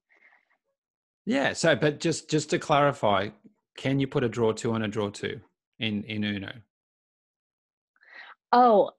yeah 1.25 1.53
so 1.53 1.75
but 1.75 1.99
just 1.99 2.29
just 2.29 2.49
to 2.51 2.59
clarify 2.59 3.29
can 3.77 3.99
you 3.99 4.07
put 4.07 4.23
a 4.23 4.29
draw 4.29 4.51
two 4.51 4.73
on 4.73 4.83
a 4.83 4.87
draw 4.87 5.09
two 5.09 5.39
in 5.79 6.03
in 6.03 6.23
uno? 6.23 6.51
Oh 8.51 8.91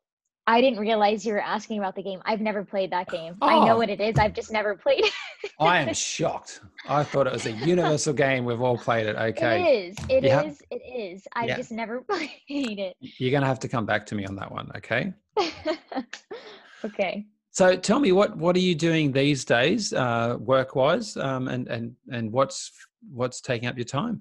I 0.47 0.61
didn't 0.61 0.81
realize 0.81 1.25
you 1.25 1.35
were 1.35 1.41
asking 1.41 1.79
about 1.79 1.95
the 1.95 2.03
game. 2.03 2.21
I've 2.25 2.41
never 2.41 2.65
played 2.65 2.91
that 2.93 3.09
game. 3.09 3.37
Oh. 3.41 3.47
I 3.47 3.67
know 3.67 3.75
oh. 3.75 3.79
what 3.79 3.91
it 3.91 4.01
is. 4.01 4.19
I've 4.19 4.35
just 4.35 4.51
never 4.51 4.75
played 4.75 5.05
it. 5.05 5.13
I 5.61 5.81
am 5.81 5.95
shocked. 5.95 6.61
I 6.89 7.05
thought 7.05 7.27
it 7.27 7.33
was 7.33 7.47
a 7.47 7.53
universal 7.53 8.13
game. 8.13 8.45
We've 8.45 8.61
all 8.61 8.79
played 8.79 9.07
it. 9.07 9.17
Okay. 9.17 9.63
It 9.63 9.99
is. 9.99 10.07
It 10.09 10.25
yeah. 10.25 10.43
is. 10.43 10.63
It 10.71 10.83
is. 10.85 11.29
I've 11.35 11.49
yeah. 11.49 11.57
just 11.57 11.71
never 11.71 12.01
played 12.09 12.31
it. 12.49 12.97
You're 13.01 13.31
going 13.31 13.43
to 13.43 13.47
have 13.47 13.61
to 13.61 13.69
come 13.69 13.87
back 13.87 14.07
to 14.07 14.15
me 14.15 14.27
on 14.27 14.35
that 14.37 14.51
one. 14.51 14.71
Okay. 14.77 15.13
okay. 16.85 17.27
So 17.53 17.77
tell 17.77 17.99
me 17.99 18.13
what 18.13 18.37
what 18.37 18.55
are 18.57 18.61
you 18.61 18.77
doing 18.77 19.11
these 19.11 19.45
days, 19.45 19.93
uh, 19.93 20.37
work 20.39 20.77
wise, 20.77 21.17
um, 21.17 21.49
and 21.49 21.67
and 21.67 21.97
and 22.13 22.31
what's 22.31 22.71
what's 23.13 23.41
taking 23.41 23.69
up 23.69 23.77
your 23.77 23.85
time? 23.85 24.21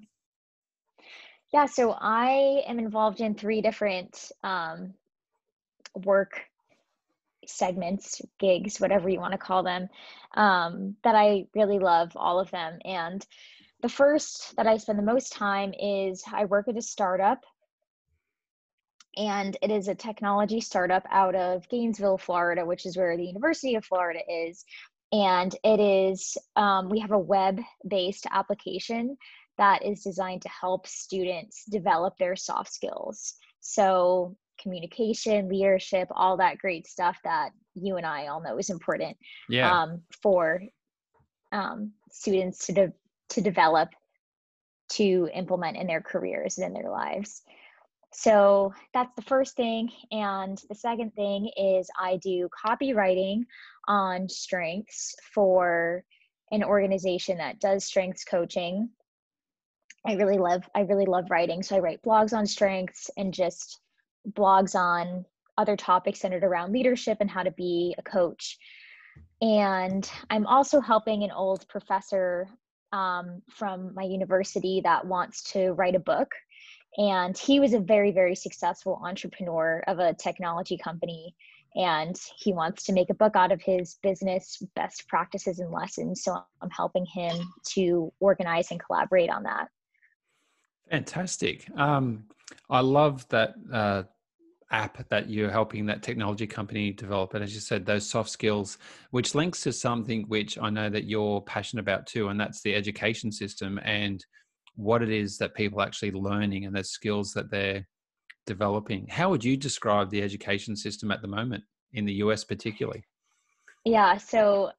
Yeah, 1.52 1.66
so 1.66 1.96
I 2.00 2.62
am 2.66 2.78
involved 2.78 3.20
in 3.20 3.34
three 3.34 3.60
different 3.60 4.30
um, 4.42 4.94
work 5.94 6.42
segments, 7.46 8.20
gigs, 8.38 8.80
whatever 8.80 9.08
you 9.08 9.18
want 9.18 9.32
to 9.32 9.38
call 9.38 9.62
them, 9.62 9.88
um, 10.34 10.96
that 11.02 11.14
I 11.14 11.46
really 11.54 11.78
love, 11.78 12.12
all 12.16 12.38
of 12.38 12.50
them. 12.50 12.78
And 12.84 13.24
the 13.82 13.88
first 13.88 14.54
that 14.56 14.66
I 14.66 14.76
spend 14.76 14.98
the 14.98 15.02
most 15.02 15.32
time 15.32 15.72
is 15.78 16.22
I 16.30 16.44
work 16.44 16.68
at 16.68 16.76
a 16.76 16.82
startup, 16.82 17.44
and 19.16 19.56
it 19.62 19.70
is 19.70 19.88
a 19.88 19.94
technology 19.94 20.60
startup 20.60 21.04
out 21.10 21.34
of 21.34 21.68
Gainesville, 21.68 22.18
Florida, 22.18 22.64
which 22.64 22.86
is 22.86 22.96
where 22.96 23.16
the 23.16 23.26
University 23.26 23.74
of 23.74 23.84
Florida 23.84 24.20
is. 24.28 24.64
And 25.12 25.52
it 25.64 25.80
is, 25.80 26.38
um, 26.54 26.88
we 26.88 27.00
have 27.00 27.10
a 27.10 27.18
web 27.18 27.60
based 27.88 28.26
application 28.30 29.16
that 29.58 29.84
is 29.84 30.04
designed 30.04 30.42
to 30.42 30.48
help 30.48 30.86
students 30.86 31.64
develop 31.64 32.16
their 32.18 32.36
soft 32.36 32.72
skills. 32.72 33.34
So 33.60 34.36
communication, 34.60 35.48
leadership, 35.48 36.08
all 36.10 36.36
that 36.36 36.58
great 36.58 36.86
stuff 36.86 37.16
that 37.24 37.50
you 37.74 37.96
and 37.96 38.06
I 38.06 38.26
all 38.26 38.42
know 38.42 38.58
is 38.58 38.70
important 38.70 39.16
yeah. 39.48 39.82
um, 39.82 40.02
for 40.22 40.62
um, 41.52 41.92
students 42.10 42.66
to 42.66 42.72
de- 42.72 42.92
to 43.30 43.40
develop 43.40 43.88
to 44.90 45.28
implement 45.32 45.76
in 45.76 45.86
their 45.86 46.00
careers 46.00 46.58
and 46.58 46.66
in 46.66 46.82
their 46.82 46.90
lives. 46.90 47.42
So 48.12 48.74
that's 48.92 49.14
the 49.14 49.22
first 49.22 49.54
thing. 49.56 49.90
And 50.10 50.60
the 50.68 50.74
second 50.74 51.14
thing 51.14 51.50
is 51.56 51.88
I 51.98 52.16
do 52.16 52.48
copywriting 52.66 53.44
on 53.86 54.28
strengths 54.28 55.14
for 55.32 56.04
an 56.50 56.64
organization 56.64 57.38
that 57.38 57.60
does 57.60 57.84
strengths 57.84 58.24
coaching. 58.24 58.90
I 60.04 60.14
really 60.14 60.38
love 60.38 60.68
I 60.74 60.80
really 60.80 61.06
love 61.06 61.26
writing. 61.30 61.62
So 61.62 61.76
I 61.76 61.80
write 61.80 62.02
blogs 62.02 62.36
on 62.36 62.46
strengths 62.46 63.10
and 63.16 63.32
just 63.32 63.80
blogs 64.28 64.74
on 64.74 65.24
other 65.58 65.76
topics 65.76 66.20
centered 66.20 66.44
around 66.44 66.72
leadership 66.72 67.18
and 67.20 67.30
how 67.30 67.42
to 67.42 67.50
be 67.50 67.94
a 67.98 68.02
coach. 68.02 68.58
And 69.42 70.10
I'm 70.28 70.46
also 70.46 70.80
helping 70.80 71.22
an 71.22 71.30
old 71.30 71.66
professor 71.68 72.48
um, 72.92 73.42
from 73.48 73.94
my 73.94 74.02
university 74.02 74.80
that 74.84 75.06
wants 75.06 75.42
to 75.52 75.72
write 75.72 75.94
a 75.94 76.00
book. 76.00 76.30
And 76.96 77.36
he 77.38 77.60
was 77.60 77.72
a 77.72 77.78
very, 77.78 78.10
very 78.10 78.34
successful 78.34 79.00
entrepreneur 79.04 79.82
of 79.86 79.98
a 79.98 80.14
technology 80.14 80.76
company. 80.76 81.34
And 81.76 82.16
he 82.36 82.52
wants 82.52 82.82
to 82.84 82.92
make 82.92 83.10
a 83.10 83.14
book 83.14 83.36
out 83.36 83.52
of 83.52 83.62
his 83.62 83.98
business 84.02 84.60
best 84.74 85.06
practices 85.08 85.60
and 85.60 85.70
lessons. 85.70 86.24
So 86.24 86.42
I'm 86.60 86.70
helping 86.70 87.06
him 87.06 87.36
to 87.74 88.12
organize 88.18 88.72
and 88.72 88.82
collaborate 88.84 89.30
on 89.30 89.44
that. 89.44 89.68
Fantastic. 90.90 91.70
Um, 91.76 92.24
I 92.68 92.80
love 92.80 93.28
that 93.28 93.54
uh, 93.72 94.02
app 94.70 95.08
that 95.08 95.28
you're 95.28 95.50
helping 95.50 95.86
that 95.86 96.02
technology 96.02 96.46
company 96.46 96.92
develop. 96.92 97.34
And 97.34 97.42
as 97.42 97.54
you 97.54 97.60
said, 97.60 97.84
those 97.84 98.08
soft 98.08 98.30
skills, 98.30 98.78
which 99.10 99.34
links 99.34 99.62
to 99.62 99.72
something 99.72 100.24
which 100.28 100.58
I 100.58 100.70
know 100.70 100.88
that 100.88 101.04
you're 101.04 101.40
passionate 101.40 101.82
about 101.82 102.06
too, 102.06 102.28
and 102.28 102.38
that's 102.38 102.62
the 102.62 102.74
education 102.74 103.32
system 103.32 103.80
and 103.84 104.24
what 104.76 105.02
it 105.02 105.10
is 105.10 105.38
that 105.38 105.54
people 105.54 105.80
are 105.80 105.86
actually 105.86 106.12
learning 106.12 106.64
and 106.64 106.74
the 106.74 106.84
skills 106.84 107.32
that 107.32 107.50
they're 107.50 107.86
developing. 108.46 109.06
How 109.08 109.30
would 109.30 109.44
you 109.44 109.56
describe 109.56 110.10
the 110.10 110.22
education 110.22 110.76
system 110.76 111.10
at 111.10 111.22
the 111.22 111.28
moment 111.28 111.64
in 111.92 112.04
the 112.04 112.14
US, 112.14 112.44
particularly? 112.44 113.04
Yeah, 113.84 114.16
so 114.18 114.70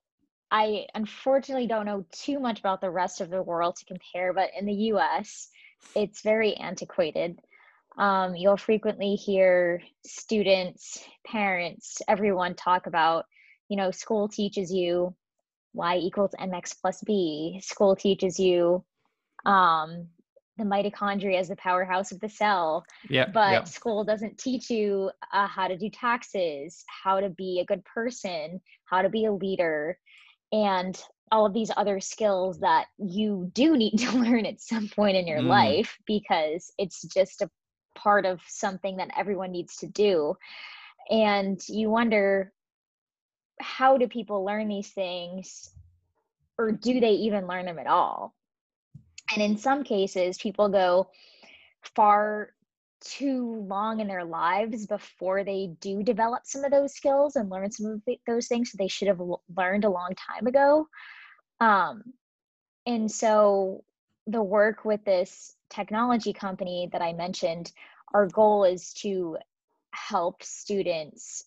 I 0.49 0.85
unfortunately 0.95 1.67
don't 1.67 1.85
know 1.85 2.05
too 2.11 2.39
much 2.39 2.59
about 2.59 2.81
the 2.81 2.89
rest 2.89 3.21
of 3.21 3.29
the 3.29 3.41
world 3.41 3.75
to 3.77 3.85
compare, 3.85 4.33
but 4.33 4.51
in 4.57 4.65
the 4.65 4.73
US, 4.93 5.49
it's 5.95 6.21
very 6.21 6.55
antiquated. 6.55 7.39
Um, 7.97 8.35
you'll 8.35 8.57
frequently 8.57 9.15
hear 9.15 9.81
students, 10.05 11.03
parents, 11.27 12.01
everyone 12.07 12.55
talk 12.55 12.87
about, 12.87 13.25
you 13.69 13.77
know, 13.77 13.91
school 13.91 14.27
teaches 14.27 14.71
you 14.71 15.15
y 15.73 15.97
equals 15.97 16.31
mx 16.39 16.75
plus 16.79 17.01
b. 17.05 17.59
School 17.63 17.95
teaches 17.95 18.39
you 18.39 18.83
um, 19.45 20.07
the 20.57 20.63
mitochondria 20.63 21.39
as 21.39 21.49
the 21.49 21.55
powerhouse 21.55 22.11
of 22.11 22.19
the 22.19 22.29
cell. 22.29 22.85
Yeah, 23.09 23.27
but 23.33 23.67
school 23.67 24.03
doesn't 24.03 24.37
teach 24.37 24.69
you 24.69 25.11
uh, 25.33 25.47
how 25.47 25.67
to 25.67 25.77
do 25.77 25.89
taxes, 25.89 26.83
how 26.87 27.19
to 27.19 27.29
be 27.29 27.59
a 27.59 27.65
good 27.65 27.83
person, 27.85 28.61
how 28.85 29.01
to 29.01 29.09
be 29.09 29.25
a 29.25 29.33
leader, 29.33 29.97
and 30.51 31.01
all 31.31 31.45
of 31.45 31.53
these 31.53 31.71
other 31.77 31.99
skills 31.99 32.59
that 32.59 32.87
you 32.97 33.49
do 33.53 33.77
need 33.77 33.97
to 33.97 34.17
learn 34.17 34.45
at 34.45 34.61
some 34.61 34.89
point 34.89 35.17
in 35.17 35.27
your 35.27 35.39
mm. 35.39 35.47
life 35.47 35.97
because 36.05 36.71
it's 36.77 37.01
just 37.03 37.41
a 37.41 37.49
part 38.01 38.25
of 38.25 38.41
something 38.47 38.97
that 38.97 39.11
everyone 39.17 39.51
needs 39.51 39.77
to 39.77 39.87
do. 39.87 40.35
And 41.09 41.59
you 41.67 41.89
wonder 41.89 42.53
how 43.59 43.97
do 43.97 44.07
people 44.07 44.43
learn 44.43 44.67
these 44.67 44.89
things 44.89 45.69
or 46.57 46.71
do 46.71 46.99
they 46.99 47.11
even 47.11 47.47
learn 47.47 47.65
them 47.65 47.79
at 47.79 47.87
all? 47.87 48.35
And 49.33 49.41
in 49.41 49.57
some 49.57 49.83
cases 49.83 50.37
people 50.37 50.69
go 50.69 51.09
far 51.95 52.53
too 53.01 53.65
long 53.67 53.99
in 53.99 54.07
their 54.07 54.23
lives 54.23 54.85
before 54.85 55.43
they 55.43 55.71
do 55.79 56.03
develop 56.03 56.45
some 56.45 56.63
of 56.63 56.71
those 56.71 56.93
skills 56.93 57.35
and 57.35 57.49
learn 57.49 57.71
some 57.71 57.87
of 57.87 58.15
those 58.27 58.47
things 58.47 58.71
that 58.71 58.77
they 58.77 58.87
should 58.87 59.07
have 59.07 59.21
learned 59.57 59.85
a 59.85 59.89
long 59.89 60.11
time 60.15 60.45
ago. 60.45 60.87
Um, 61.59 62.03
and 62.85 63.11
so 63.11 63.83
the 64.27 64.41
work 64.41 64.85
with 64.85 65.03
this 65.03 65.55
technology 65.69 66.33
company 66.33 66.89
that 66.91 67.01
I 67.01 67.13
mentioned, 67.13 67.71
our 68.13 68.27
goal 68.27 68.63
is 68.63 68.93
to 68.93 69.37
help 69.91 70.43
students 70.43 71.43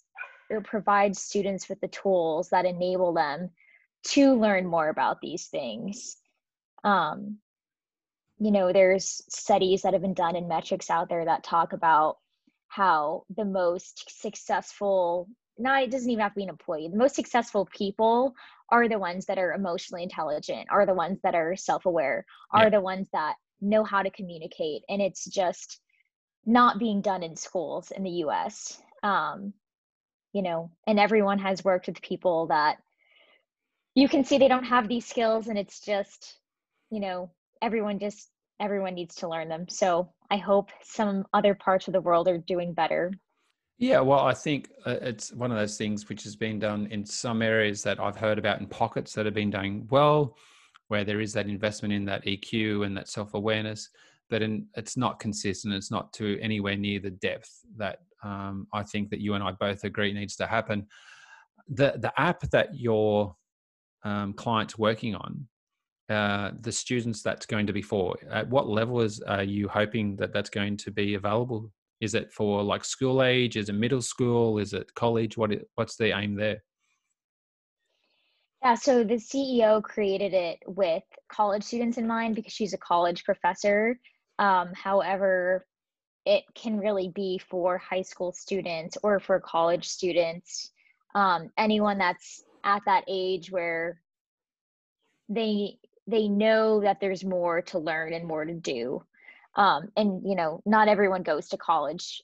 or 0.51 0.61
provide 0.61 1.17
students 1.17 1.69
with 1.69 1.81
the 1.81 1.89
tools 1.89 2.51
that 2.51 2.67
enable 2.67 3.13
them 3.13 3.51
to 4.05 4.35
learn 4.35 4.67
more 4.67 4.89
about 4.89 5.21
these 5.21 5.47
things. 5.47 6.17
Um, 6.83 7.39
you 8.39 8.51
know, 8.51 8.73
there's 8.73 9.23
studies 9.29 9.83
that 9.83 9.93
have 9.93 10.03
been 10.03 10.15
done 10.15 10.37
and 10.37 10.49
metrics 10.49 10.91
out 10.91 11.09
there 11.09 11.25
that 11.25 11.45
talk 11.45 11.73
about 11.73 12.19
how 12.69 13.25
the 13.37 13.45
most 13.45 14.21
successful 14.21 15.29
not 15.57 15.85
it 15.85 15.91
doesn't 15.93 16.11
even 16.11 16.21
have 16.21 16.33
to 16.33 16.37
be 16.39 16.43
an 16.43 16.49
employee 16.49 16.89
the 16.89 16.97
most 16.97 17.15
successful 17.15 17.69
people 17.73 18.35
are 18.71 18.89
the 18.89 18.99
ones 18.99 19.27
that 19.27 19.39
are 19.39 19.53
emotionally 19.53 20.03
intelligent 20.03 20.67
are 20.71 20.85
the 20.85 20.93
ones 20.93 21.21
that 21.23 21.37
are 21.37 21.55
self-aware 21.55 22.27
are 22.51 22.65
yeah. 22.65 22.71
the 22.71 22.81
ones 22.81 23.09
that 23.13 23.35
know 23.61 23.85
how 23.85 24.03
to 24.03 24.11
communicate 24.11 24.83
and 24.89 25.01
it's 25.01 25.25
just 25.27 25.81
not 26.47 26.79
being 26.79 27.01
done 27.01 27.23
in 27.23 27.37
schools 27.37 27.91
in 27.91 28.03
the 28.03 28.11
us 28.11 28.81
um, 29.03 29.53
you 30.33 30.43
know 30.43 30.71
and 30.87 30.99
everyone 30.99 31.39
has 31.39 31.65
worked 31.65 31.87
with 31.87 32.01
people 32.03 32.47
that 32.49 32.77
you 33.95 34.09
can 34.09 34.25
see 34.25 34.39
they 34.39 34.49
don't 34.49 34.65
have 34.65 34.89
these 34.89 35.07
skills 35.07 35.49
and 35.49 35.59
it's 35.59 35.81
just 35.81 36.39
you 36.91 37.01
know 37.01 37.31
everyone 37.63 37.99
just 37.99 38.31
everyone 38.61 38.95
needs 38.95 39.17
to 39.17 39.29
learn 39.29 39.49
them. 39.49 39.67
So 39.69 40.09
i 40.31 40.37
hope 40.37 40.71
some 40.83 41.25
other 41.33 41.55
parts 41.55 41.87
of 41.87 41.93
the 41.93 42.01
world 42.01 42.29
are 42.29 42.39
doing 42.39 42.73
better. 42.73 43.13
Yeah, 43.79 44.01
well, 44.01 44.21
I 44.21 44.35
think 44.35 44.71
uh, 44.87 44.97
it's 45.03 45.33
one 45.33 45.51
of 45.51 45.59
those 45.59 45.77
things 45.77 46.09
which 46.09 46.23
has 46.23 46.37
been 46.37 46.61
done 46.61 46.87
in 46.93 47.05
some 47.05 47.43
areas 47.43 47.83
that 47.83 47.99
I've 47.99 48.17
heard 48.17 48.39
about 48.39 48.61
in 48.61 48.67
pockets 48.69 49.13
that 49.15 49.25
have 49.27 49.35
been 49.35 49.51
doing 49.51 49.89
well, 49.91 50.37
where 50.89 51.05
there 51.05 51.21
is 51.21 51.33
that 51.33 51.49
investment 51.49 51.93
in 51.93 52.05
that 52.05 52.25
EQ 52.25 52.87
and 52.87 52.97
that 52.97 53.09
self 53.09 53.35
awareness, 53.35 53.91
but 54.31 54.43
in, 54.43 54.67
it's 54.77 54.97
not 54.97 55.21
consistent. 55.21 55.75
It's 55.75 55.91
not 55.91 56.13
to 56.15 56.39
anywhere 56.41 56.77
near 56.77 57.01
the 57.01 57.11
depth 57.11 57.51
that 57.77 57.99
um, 58.23 58.67
I 58.73 58.83
think 58.83 59.11
that 59.11 59.21
you 59.21 59.35
and 59.35 59.45
I 59.45 59.53
both 59.53 59.85
agree 59.85 60.13
needs 60.13 60.37
to 60.37 60.47
happen. 60.47 60.87
The 61.69 61.95
the 61.97 62.13
app 62.19 62.41
that 62.51 62.75
your 62.75 63.37
um, 64.05 64.33
client's 64.35 64.79
working 64.79 65.15
on, 65.15 65.47
uh, 66.09 66.53
the 66.61 66.73
students 66.73 67.23
that's 67.23 67.47
going 67.47 67.67
to 67.67 67.73
be 67.73 67.83
for, 67.83 68.17
at 68.31 68.49
what 68.49 68.69
level 68.69 69.01
is 69.01 69.21
are 69.21 69.43
you 69.43 69.69
hoping 69.69 70.17
that 70.17 70.33
that's 70.33 70.51
going 70.51 70.77
to 70.79 70.91
be 70.91 71.15
available 71.15 71.71
is 72.01 72.15
it 72.15 72.33
for 72.33 72.63
like 72.63 72.85
school 72.85 73.23
age? 73.23 73.57
Is 73.57 73.69
it 73.69 73.75
middle 73.75 74.03
school? 74.03 74.59
Is 74.59 74.73
it 74.73 74.95
college? 74.95 75.37
What 75.37 75.53
what's 75.75 75.97
the 75.97 76.17
aim 76.17 76.35
there? 76.35 76.63
Yeah, 78.63 78.75
so 78.75 79.05
the 79.05 79.15
CEO 79.15 79.83
created 79.83 80.33
it 80.33 80.59
with 80.67 81.03
college 81.31 81.65
students 81.65 81.99
in 81.99 82.07
mind 82.07 82.35
because 82.35 82.53
she's 82.53 82.73
a 82.73 82.79
college 82.79 83.25
professor. 83.25 83.99
Um, 84.39 84.73
however, 84.75 85.67
it 86.27 86.45
can 86.55 86.79
really 86.79 87.09
be 87.09 87.39
for 87.39 87.79
high 87.79 88.03
school 88.03 88.33
students 88.33 88.97
or 89.03 89.21
for 89.21 89.41
college 89.41 89.89
students, 89.89 90.71
um, 91.15 91.51
anyone 91.59 91.99
that's 91.99 92.45
at 92.65 92.83
that 92.87 93.05
age 93.09 93.51
where 93.51 94.01
they 95.29 95.79
they 96.07 96.29
know 96.29 96.81
that 96.81 97.01
there's 97.01 97.25
more 97.25 97.63
to 97.63 97.79
learn 97.79 98.13
and 98.13 98.27
more 98.27 98.45
to 98.45 98.55
do. 98.55 99.03
Um, 99.55 99.91
and 99.97 100.23
you 100.25 100.35
know 100.35 100.63
not 100.67 100.89
everyone 100.89 101.23
goes 101.23 101.49
to 101.51 101.57
college 101.57 102.23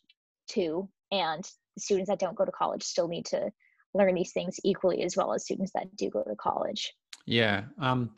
too 0.49 0.89
and 1.13 1.49
students 1.79 2.09
that 2.09 2.19
don't 2.19 2.35
go 2.35 2.45
to 2.45 2.51
college 2.51 2.83
still 2.83 3.07
need 3.07 3.27
to 3.27 3.53
learn 3.95 4.15
these 4.15 4.33
things 4.33 4.59
equally 4.65 5.03
as 5.03 5.17
well 5.17 5.33
as 5.33 5.45
students 5.45 5.73
that 5.75 5.95
do 5.97 6.11
go 6.11 6.23
to 6.23 6.35
college. 6.37 6.95
Yeah 7.27 7.65
um, 7.79 8.11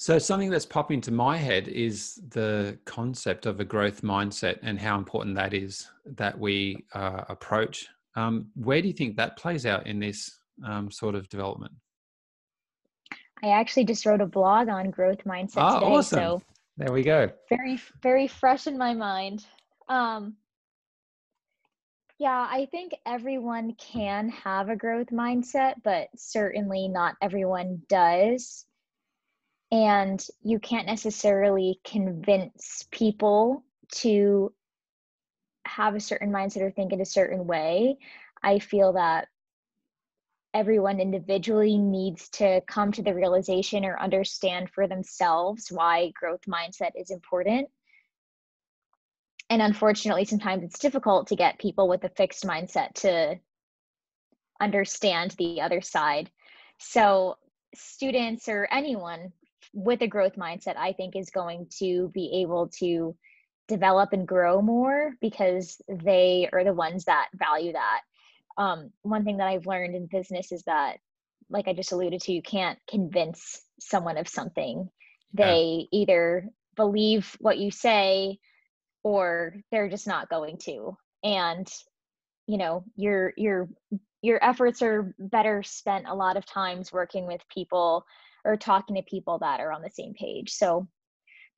so 0.00 0.18
something 0.18 0.48
that's 0.48 0.64
popping 0.64 0.94
into 0.94 1.10
my 1.10 1.36
head 1.36 1.68
is 1.68 2.14
the 2.30 2.78
concept 2.86 3.44
of 3.44 3.60
a 3.60 3.64
growth 3.66 4.00
mindset 4.00 4.58
and 4.62 4.80
how 4.80 4.96
important 4.96 5.36
that 5.36 5.52
is 5.52 5.88
that 6.06 6.38
we 6.38 6.84
uh, 6.94 7.24
approach 7.28 7.86
um, 8.16 8.46
where 8.54 8.80
do 8.80 8.88
you 8.88 8.94
think 8.94 9.14
that 9.16 9.36
plays 9.36 9.66
out 9.66 9.86
in 9.86 10.00
this 10.00 10.38
um, 10.64 10.90
sort 10.90 11.14
of 11.14 11.28
development 11.28 11.72
I 13.42 13.48
actually 13.48 13.84
just 13.84 14.06
wrote 14.06 14.22
a 14.22 14.26
blog 14.26 14.68
on 14.68 14.90
growth 14.90 15.24
mindset 15.24 15.58
oh, 15.58 15.74
today. 15.80 15.86
Awesome. 15.86 16.18
So 16.18 16.42
there 16.76 16.92
we 16.92 17.02
go. 17.02 17.30
Very, 17.48 17.80
very 18.02 18.28
fresh 18.28 18.66
in 18.66 18.76
my 18.76 18.92
mind. 18.92 19.46
Um, 19.88 20.34
yeah, 22.18 22.46
I 22.50 22.68
think 22.70 22.92
everyone 23.06 23.74
can 23.78 24.28
have 24.28 24.68
a 24.68 24.76
growth 24.76 25.06
mindset, 25.06 25.76
but 25.82 26.08
certainly 26.16 26.86
not 26.86 27.16
everyone 27.22 27.80
does. 27.88 28.66
And 29.72 30.24
you 30.42 30.58
can't 30.58 30.86
necessarily 30.86 31.80
convince 31.84 32.86
people 32.90 33.64
to 33.92 34.52
have 35.66 35.94
a 35.94 36.00
certain 36.00 36.32
mindset 36.32 36.62
or 36.62 36.70
think 36.70 36.92
in 36.92 37.00
a 37.00 37.06
certain 37.06 37.46
way. 37.46 37.98
I 38.42 38.58
feel 38.58 38.94
that 38.94 39.28
everyone 40.52 40.98
individually 40.98 41.78
needs 41.78 42.28
to 42.30 42.60
come 42.66 42.90
to 42.92 43.02
the 43.02 43.14
realization 43.14 43.84
or 43.84 44.00
understand 44.00 44.68
for 44.70 44.88
themselves 44.88 45.70
why 45.70 46.10
growth 46.18 46.40
mindset 46.48 46.90
is 46.96 47.10
important. 47.10 47.68
And 49.48 49.62
unfortunately, 49.62 50.24
sometimes 50.24 50.64
it's 50.64 50.78
difficult 50.78 51.28
to 51.28 51.36
get 51.36 51.58
people 51.58 51.88
with 51.88 52.02
a 52.04 52.08
fixed 52.08 52.44
mindset 52.44 52.94
to 52.94 53.38
understand 54.60 55.32
the 55.32 55.60
other 55.60 55.80
side. 55.80 56.30
So, 56.78 57.36
students 57.74 58.48
or 58.48 58.68
anyone 58.72 59.32
with 59.72 60.02
a 60.02 60.08
growth 60.08 60.36
mindset, 60.36 60.76
I 60.76 60.92
think, 60.92 61.16
is 61.16 61.30
going 61.30 61.66
to 61.78 62.10
be 62.14 62.42
able 62.42 62.68
to 62.78 63.16
develop 63.68 64.12
and 64.12 64.26
grow 64.26 64.60
more 64.60 65.14
because 65.20 65.80
they 65.88 66.48
are 66.52 66.64
the 66.64 66.74
ones 66.74 67.04
that 67.04 67.28
value 67.34 67.72
that 67.72 68.00
um, 68.60 68.90
one 69.02 69.24
thing 69.24 69.38
that 69.38 69.48
I've 69.48 69.66
learned 69.66 69.94
in 69.94 70.06
business 70.06 70.52
is 70.52 70.62
that, 70.64 70.98
like 71.48 71.66
I 71.66 71.72
just 71.72 71.92
alluded 71.92 72.20
to, 72.22 72.32
you 72.32 72.42
can't 72.42 72.78
convince 72.88 73.62
someone 73.80 74.18
of 74.18 74.28
something. 74.28 74.88
They 75.32 75.88
yeah. 75.90 76.00
either 76.00 76.48
believe 76.76 77.36
what 77.40 77.58
you 77.58 77.70
say 77.70 78.38
or 79.02 79.54
they're 79.70 79.88
just 79.88 80.06
not 80.06 80.28
going 80.28 80.58
to. 80.64 80.96
And 81.24 81.66
you 82.46 82.58
know, 82.58 82.84
your 82.96 83.32
your 83.36 83.68
your 84.22 84.42
efforts 84.44 84.82
are 84.82 85.14
better 85.18 85.62
spent 85.62 86.06
a 86.06 86.14
lot 86.14 86.36
of 86.36 86.44
times 86.44 86.92
working 86.92 87.26
with 87.26 87.40
people 87.52 88.04
or 88.44 88.56
talking 88.56 88.96
to 88.96 89.02
people 89.02 89.38
that 89.38 89.60
are 89.60 89.72
on 89.72 89.82
the 89.82 89.90
same 89.90 90.14
page. 90.14 90.50
So 90.52 90.88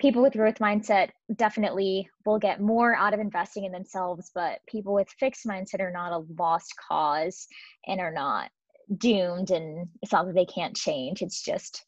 people 0.00 0.22
with 0.22 0.32
growth 0.32 0.58
mindset 0.58 1.10
definitely 1.36 2.08
will 2.26 2.38
get 2.38 2.60
more 2.60 2.94
out 2.94 3.14
of 3.14 3.20
investing 3.20 3.64
in 3.64 3.72
themselves, 3.72 4.30
but 4.34 4.58
people 4.68 4.94
with 4.94 5.08
fixed 5.20 5.46
mindset 5.46 5.80
are 5.80 5.92
not 5.92 6.12
a 6.12 6.24
lost 6.38 6.74
cause 6.88 7.46
and 7.86 8.00
are 8.00 8.12
not 8.12 8.50
doomed. 8.98 9.50
And 9.50 9.88
it's 10.02 10.12
not 10.12 10.26
that 10.26 10.34
they 10.34 10.46
can't 10.46 10.76
change, 10.76 11.22
it's 11.22 11.42
just 11.42 11.84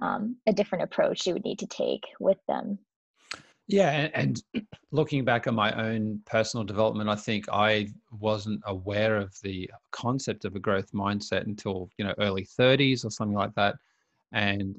um, 0.00 0.36
a 0.46 0.52
different 0.52 0.84
approach 0.84 1.26
you 1.26 1.34
would 1.34 1.44
need 1.44 1.58
to 1.60 1.66
take 1.66 2.04
with 2.18 2.38
them. 2.48 2.78
Yeah, 3.68 4.08
and, 4.14 4.42
looking 4.90 5.24
back 5.24 5.46
on 5.46 5.54
my 5.54 5.72
own 5.72 6.20
personal 6.26 6.64
development, 6.64 7.08
I 7.08 7.14
think 7.14 7.46
I 7.50 7.88
wasn't 8.10 8.60
aware 8.66 9.16
of 9.16 9.34
the 9.42 9.70
concept 9.92 10.44
of 10.44 10.54
a 10.54 10.60
growth 10.60 10.92
mindset 10.92 11.46
until 11.46 11.88
you 11.96 12.04
know 12.04 12.14
early 12.18 12.44
30s 12.44 13.04
or 13.04 13.10
something 13.10 13.36
like 13.36 13.54
that, 13.54 13.76
and 14.32 14.76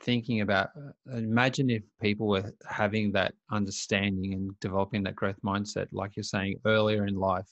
thinking 0.00 0.42
about 0.42 0.68
uh, 0.76 1.16
imagine 1.16 1.70
if 1.70 1.82
people 2.00 2.28
were 2.28 2.52
having 2.68 3.10
that 3.12 3.32
understanding 3.50 4.34
and 4.34 4.58
developing 4.60 5.02
that 5.02 5.16
growth 5.16 5.40
mindset 5.44 5.86
like 5.92 6.14
you're 6.16 6.22
saying 6.22 6.56
earlier 6.66 7.06
in 7.06 7.14
life 7.14 7.48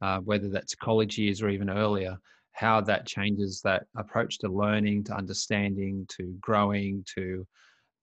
uh, 0.00 0.18
whether 0.20 0.48
that's 0.48 0.74
college 0.74 1.18
years 1.18 1.42
or 1.42 1.48
even 1.48 1.68
earlier 1.68 2.16
how 2.52 2.80
that 2.80 3.06
changes 3.06 3.60
that 3.62 3.84
approach 3.96 4.38
to 4.38 4.48
learning 4.48 5.04
to 5.04 5.14
understanding 5.14 6.06
to 6.08 6.34
growing 6.40 7.04
to 7.14 7.46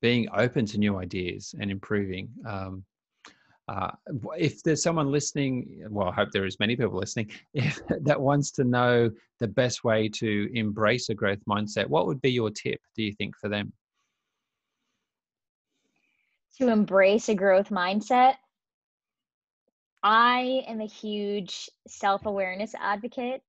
being 0.01 0.27
open 0.33 0.65
to 0.65 0.77
new 0.77 0.97
ideas 0.97 1.53
and 1.59 1.69
improving. 1.69 2.29
Um, 2.47 2.83
uh, 3.69 3.91
if 4.36 4.63
there's 4.63 4.82
someone 4.82 5.12
listening, 5.12 5.86
well, 5.89 6.10
I 6.10 6.13
hope 6.13 6.29
there 6.32 6.45
is 6.45 6.60
many 6.60 6.75
people 6.75 6.97
listening, 6.97 7.29
if, 7.53 7.79
that 8.01 8.19
wants 8.19 8.49
to 8.51 8.63
know 8.63 9.12
the 9.39 9.47
best 9.47 9.84
way 9.84 10.10
to 10.10 10.49
embrace 10.55 11.10
a 11.10 11.13
growth 11.13 11.43
mindset, 11.47 11.86
what 11.88 12.08
would 12.08 12.19
be 12.21 12.32
your 12.32 12.49
tip, 12.49 12.82
do 12.95 13.03
you 13.03 13.13
think, 13.13 13.38
for 13.38 13.47
them? 13.47 13.71
To 16.58 16.69
embrace 16.69 17.29
a 17.29 17.36
growth 17.36 17.69
mindset, 17.69 18.36
I 20.01 20.63
am 20.67 20.82
a 20.82 20.88
huge 20.88 21.69
self 21.88 22.25
awareness 22.25 22.73
advocate. 22.79 23.41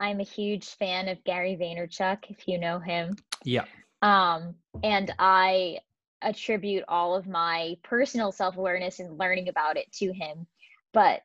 I'm 0.00 0.18
a 0.18 0.24
huge 0.24 0.66
fan 0.66 1.08
of 1.08 1.22
Gary 1.24 1.56
Vaynerchuk, 1.60 2.24
if 2.28 2.48
you 2.48 2.58
know 2.58 2.80
him. 2.80 3.16
Yeah. 3.44 3.64
Um, 4.02 4.56
and 4.82 5.14
I 5.18 5.78
attribute 6.22 6.84
all 6.88 7.14
of 7.14 7.26
my 7.26 7.76
personal 7.82 8.32
self 8.32 8.56
awareness 8.56 9.00
and 9.00 9.18
learning 9.18 9.48
about 9.48 9.76
it 9.76 9.90
to 9.92 10.12
him. 10.12 10.46
But 10.92 11.22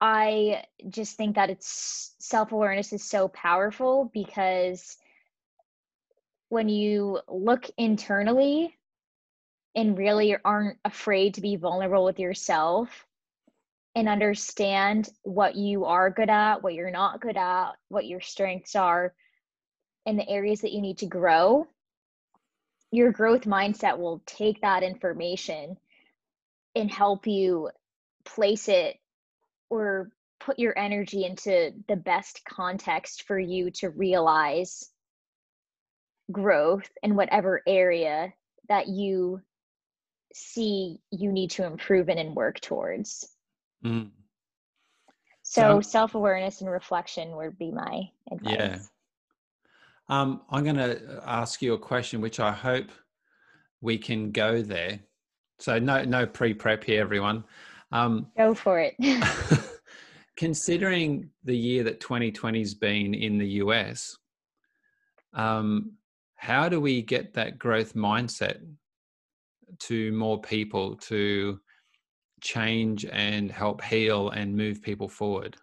I 0.00 0.64
just 0.88 1.16
think 1.16 1.34
that 1.36 1.50
it's 1.50 2.14
self 2.18 2.52
awareness 2.52 2.92
is 2.92 3.04
so 3.04 3.28
powerful 3.28 4.10
because 4.12 4.96
when 6.48 6.68
you 6.68 7.20
look 7.28 7.68
internally 7.76 8.74
and 9.74 9.98
really 9.98 10.36
aren't 10.44 10.78
afraid 10.84 11.34
to 11.34 11.40
be 11.40 11.56
vulnerable 11.56 12.04
with 12.04 12.18
yourself 12.18 13.06
and 13.94 14.08
understand 14.08 15.08
what 15.22 15.56
you 15.56 15.84
are 15.84 16.10
good 16.10 16.30
at, 16.30 16.62
what 16.62 16.74
you're 16.74 16.90
not 16.90 17.20
good 17.20 17.36
at, 17.36 17.72
what 17.88 18.06
your 18.06 18.20
strengths 18.20 18.76
are, 18.76 19.12
and 20.06 20.18
the 20.18 20.28
areas 20.28 20.60
that 20.60 20.72
you 20.72 20.80
need 20.80 20.98
to 20.98 21.06
grow, 21.06 21.66
your 22.90 23.12
growth 23.12 23.42
mindset 23.42 23.98
will 23.98 24.22
take 24.26 24.60
that 24.62 24.82
information 24.82 25.76
and 26.74 26.90
help 26.90 27.26
you 27.26 27.70
place 28.24 28.68
it 28.68 28.96
or 29.70 30.10
put 30.40 30.58
your 30.58 30.78
energy 30.78 31.24
into 31.24 31.72
the 31.88 31.96
best 31.96 32.42
context 32.48 33.24
for 33.24 33.38
you 33.38 33.70
to 33.70 33.90
realize 33.90 34.88
growth 36.30 36.88
in 37.02 37.16
whatever 37.16 37.62
area 37.66 38.32
that 38.68 38.88
you 38.88 39.40
see 40.32 40.98
you 41.10 41.32
need 41.32 41.50
to 41.50 41.64
improve 41.64 42.08
in 42.08 42.18
and 42.18 42.34
work 42.34 42.60
towards. 42.60 43.28
Mm. 43.84 44.10
So, 45.42 45.60
so 45.60 45.80
self 45.80 46.14
awareness 46.14 46.60
and 46.60 46.70
reflection 46.70 47.36
would 47.36 47.58
be 47.58 47.70
my 47.70 48.10
advice. 48.30 48.54
Yeah. 48.54 48.78
Um, 50.08 50.42
I'm 50.50 50.64
going 50.64 50.76
to 50.76 51.22
ask 51.26 51.60
you 51.60 51.74
a 51.74 51.78
question, 51.78 52.20
which 52.20 52.40
I 52.40 52.52
hope 52.52 52.90
we 53.80 53.98
can 53.98 54.30
go 54.30 54.62
there. 54.62 55.00
So 55.58 55.78
no 55.78 56.04
no 56.04 56.26
pre 56.26 56.54
prep 56.54 56.84
here, 56.84 57.00
everyone. 57.00 57.44
Um, 57.92 58.28
go 58.36 58.54
for 58.54 58.80
it. 58.80 58.94
considering 60.36 61.28
the 61.44 61.56
year 61.56 61.82
that 61.82 62.00
2020's 62.00 62.74
been 62.74 63.12
in 63.12 63.38
the 63.38 63.48
US, 63.62 64.16
um, 65.34 65.92
how 66.36 66.68
do 66.68 66.80
we 66.80 67.02
get 67.02 67.34
that 67.34 67.58
growth 67.58 67.94
mindset 67.94 68.60
to 69.80 70.12
more 70.12 70.40
people 70.40 70.94
to 70.96 71.58
change 72.40 73.04
and 73.06 73.50
help 73.50 73.82
heal 73.82 74.30
and 74.30 74.56
move 74.56 74.80
people 74.80 75.08
forward? 75.08 75.56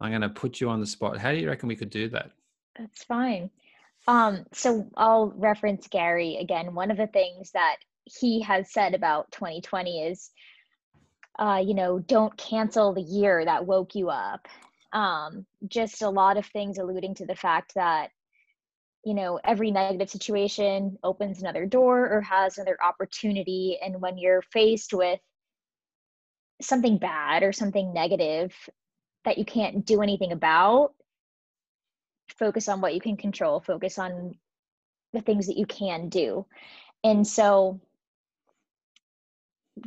I'm 0.00 0.10
going 0.10 0.22
to 0.22 0.28
put 0.28 0.60
you 0.60 0.70
on 0.70 0.80
the 0.80 0.86
spot. 0.86 1.18
How 1.18 1.32
do 1.32 1.38
you 1.38 1.48
reckon 1.48 1.68
we 1.68 1.76
could 1.76 1.90
do 1.90 2.08
that? 2.10 2.30
That's 2.78 3.04
fine. 3.04 3.50
Um, 4.06 4.44
so 4.52 4.88
I'll 4.96 5.32
reference 5.36 5.86
Gary 5.88 6.36
again. 6.36 6.74
One 6.74 6.90
of 6.90 6.96
the 6.96 7.06
things 7.06 7.50
that 7.52 7.76
he 8.04 8.42
has 8.42 8.72
said 8.72 8.94
about 8.94 9.32
2020 9.32 10.02
is, 10.08 10.30
uh, 11.38 11.62
you 11.64 11.74
know, 11.74 11.98
don't 11.98 12.36
cancel 12.36 12.92
the 12.92 13.02
year 13.02 13.44
that 13.44 13.66
woke 13.66 13.94
you 13.94 14.10
up. 14.10 14.46
Um, 14.92 15.46
just 15.66 16.02
a 16.02 16.10
lot 16.10 16.36
of 16.36 16.46
things 16.46 16.78
alluding 16.78 17.14
to 17.16 17.26
the 17.26 17.34
fact 17.34 17.74
that, 17.74 18.10
you 19.04 19.14
know, 19.14 19.40
every 19.42 19.70
negative 19.70 20.10
situation 20.10 20.98
opens 21.02 21.40
another 21.40 21.66
door 21.66 22.08
or 22.08 22.20
has 22.20 22.58
another 22.58 22.78
opportunity. 22.82 23.78
And 23.82 24.00
when 24.00 24.18
you're 24.18 24.42
faced 24.42 24.92
with 24.92 25.18
something 26.62 26.98
bad 26.98 27.42
or 27.42 27.52
something 27.52 27.92
negative 27.92 28.54
that 29.24 29.38
you 29.38 29.44
can't 29.44 29.84
do 29.84 30.02
anything 30.02 30.32
about, 30.32 30.92
focus 32.38 32.68
on 32.68 32.80
what 32.80 32.94
you 32.94 33.00
can 33.00 33.16
control, 33.16 33.60
focus 33.60 33.98
on 33.98 34.34
the 35.12 35.20
things 35.20 35.46
that 35.46 35.56
you 35.56 35.66
can 35.66 36.08
do. 36.08 36.46
And 37.02 37.26
so, 37.26 37.80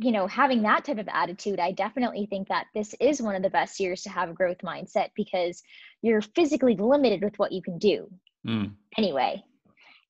you 0.00 0.12
know, 0.12 0.26
having 0.26 0.62
that 0.62 0.84
type 0.84 0.98
of 0.98 1.08
attitude, 1.12 1.58
I 1.60 1.72
definitely 1.72 2.26
think 2.26 2.48
that 2.48 2.66
this 2.74 2.94
is 3.00 3.22
one 3.22 3.34
of 3.34 3.42
the 3.42 3.50
best 3.50 3.80
years 3.80 4.02
to 4.02 4.10
have 4.10 4.30
a 4.30 4.34
growth 4.34 4.58
mindset 4.58 5.10
because 5.14 5.62
you're 6.02 6.20
physically 6.20 6.76
limited 6.76 7.22
with 7.22 7.38
what 7.38 7.52
you 7.52 7.62
can 7.62 7.78
do 7.78 8.08
mm. 8.46 8.72
anyway. 8.96 9.42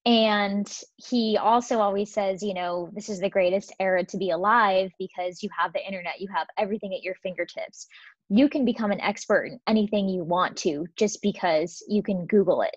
And 0.07 0.71
he 0.97 1.37
also 1.37 1.81
always 1.81 2.13
says, 2.13 2.43
you 2.43 2.55
know, 2.55 2.89
this 2.95 3.09
is 3.09 3.21
the 3.21 3.29
greatest 3.29 3.75
era 3.79 4.05
to 4.05 4.17
be 4.17 4.31
alive 4.31 4.91
because 4.99 5.43
you 5.43 5.51
have 5.57 5.73
the 5.73 5.85
internet, 5.85 6.21
you 6.21 6.29
have 6.35 6.47
everything 6.57 6.95
at 6.95 7.03
your 7.03 7.15
fingertips 7.17 7.89
you 8.29 8.49
can 8.49 8.65
become 8.65 8.91
an 8.91 9.01
expert 9.01 9.47
in 9.47 9.61
anything 9.67 10.09
you 10.09 10.23
want 10.23 10.57
to 10.59 10.87
just 10.97 11.23
because 11.23 11.83
you 11.89 12.03
can 12.03 12.27
Google 12.27 12.63
it 12.63 12.77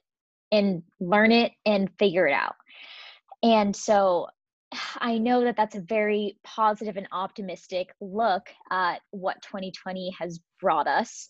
and 0.51 0.83
learn 0.99 1.31
it 1.31 1.51
and 1.65 1.89
figure 1.97 2.27
it 2.27 2.33
out. 2.33 2.55
And 3.43 3.75
so 3.75 4.27
I 4.99 5.17
know 5.17 5.43
that 5.43 5.57
that's 5.57 5.75
a 5.75 5.81
very 5.81 6.37
positive 6.43 6.97
and 6.97 7.07
optimistic 7.11 7.93
look 7.99 8.49
at 8.69 9.01
what 9.11 9.41
2020 9.41 10.15
has 10.19 10.39
brought 10.59 10.87
us. 10.87 11.29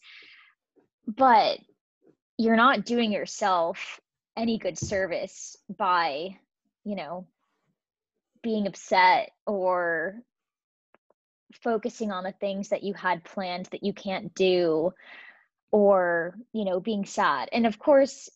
But 1.08 1.60
you're 2.38 2.56
not 2.56 2.86
doing 2.86 3.12
yourself 3.12 4.00
any 4.38 4.58
good 4.58 4.78
service 4.78 5.56
by, 5.78 6.38
you 6.84 6.96
know, 6.96 7.28
being 8.44 8.66
upset 8.66 9.32
or 9.46 10.22
focusing 11.64 12.12
on 12.12 12.24
the 12.24 12.32
things 12.32 12.70
that 12.70 12.84
you 12.84 12.94
had 12.94 13.24
planned 13.24 13.68
that 13.68 13.84
you 13.84 13.94
can't 13.94 14.34
do 14.34 14.94
or 15.72 16.36
you 16.54 16.66
know 16.66 16.80
being 16.80 17.06
sad. 17.06 17.50
And 17.52 17.66
of 17.66 17.80
course 17.80 18.30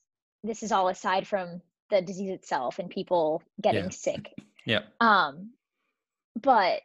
this 0.43 0.63
is 0.63 0.71
all 0.71 0.87
aside 0.87 1.27
from 1.27 1.61
the 1.89 2.01
disease 2.01 2.31
itself 2.31 2.79
and 2.79 2.89
people 2.89 3.41
getting 3.61 3.85
yeah. 3.85 3.89
sick. 3.89 4.33
Yeah. 4.67 4.79
Um 4.99 5.51
but 6.41 6.81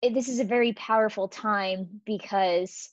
it, 0.00 0.14
this 0.14 0.28
is 0.28 0.38
a 0.38 0.44
very 0.44 0.72
powerful 0.72 1.26
time 1.26 2.00
because 2.04 2.88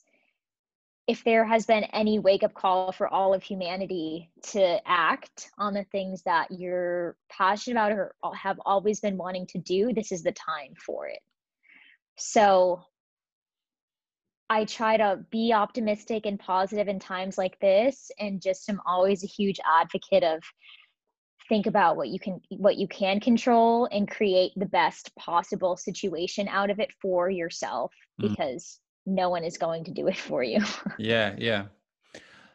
if 1.08 1.24
there 1.24 1.46
has 1.46 1.64
been 1.64 1.84
any 1.84 2.18
wake 2.18 2.42
up 2.42 2.52
call 2.52 2.92
for 2.92 3.08
all 3.08 3.32
of 3.32 3.42
humanity 3.42 4.30
to 4.42 4.78
act 4.86 5.50
on 5.56 5.72
the 5.72 5.84
things 5.84 6.22
that 6.24 6.48
you're 6.50 7.16
passionate 7.30 7.72
about 7.72 7.92
or 7.92 8.14
have 8.34 8.60
always 8.66 9.00
been 9.00 9.16
wanting 9.16 9.46
to 9.46 9.58
do, 9.58 9.90
this 9.94 10.12
is 10.12 10.22
the 10.22 10.32
time 10.32 10.74
for 10.84 11.08
it. 11.08 11.20
So 12.18 12.82
I 14.50 14.66
try 14.66 14.98
to 14.98 15.24
be 15.30 15.54
optimistic 15.54 16.26
and 16.26 16.38
positive 16.38 16.88
in 16.88 16.98
times 16.98 17.38
like 17.38 17.58
this 17.58 18.10
and 18.18 18.42
just 18.42 18.68
am 18.68 18.80
always 18.84 19.24
a 19.24 19.28
huge 19.28 19.58
advocate 19.66 20.24
of 20.24 20.42
think 21.48 21.66
about 21.66 21.96
what 21.96 22.08
you 22.08 22.18
can 22.20 22.38
what 22.58 22.76
you 22.76 22.86
can 22.86 23.18
control 23.20 23.88
and 23.90 24.10
create 24.10 24.52
the 24.56 24.66
best 24.66 25.10
possible 25.16 25.78
situation 25.78 26.46
out 26.48 26.68
of 26.68 26.78
it 26.78 26.92
for 27.00 27.30
yourself 27.30 27.90
mm. 28.20 28.28
because 28.28 28.80
no 29.08 29.30
one 29.30 29.44
is 29.44 29.56
going 29.56 29.84
to 29.84 29.90
do 29.90 30.06
it 30.06 30.16
for 30.16 30.42
you. 30.42 30.60
yeah, 30.98 31.34
yeah. 31.38 31.64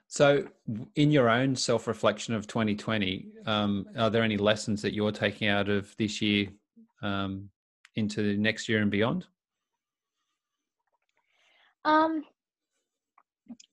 So, 0.08 0.48
in 0.96 1.12
your 1.12 1.30
own 1.30 1.56
self 1.56 1.88
reflection 1.88 2.36
of 2.36 2.46
2020, 2.46 3.28
um, 3.46 3.88
are 3.98 4.10
there 4.10 4.24
any 4.24 4.38
lessons 4.38 4.82
that 4.84 4.94
you're 4.94 5.12
taking 5.12 5.48
out 5.48 5.70
of 5.70 5.96
this 5.98 6.22
year 6.22 6.50
um, 7.02 7.50
into 7.96 8.38
next 8.38 8.70
year 8.70 8.82
and 8.82 8.92
beyond? 8.92 9.26
Um, 11.86 12.24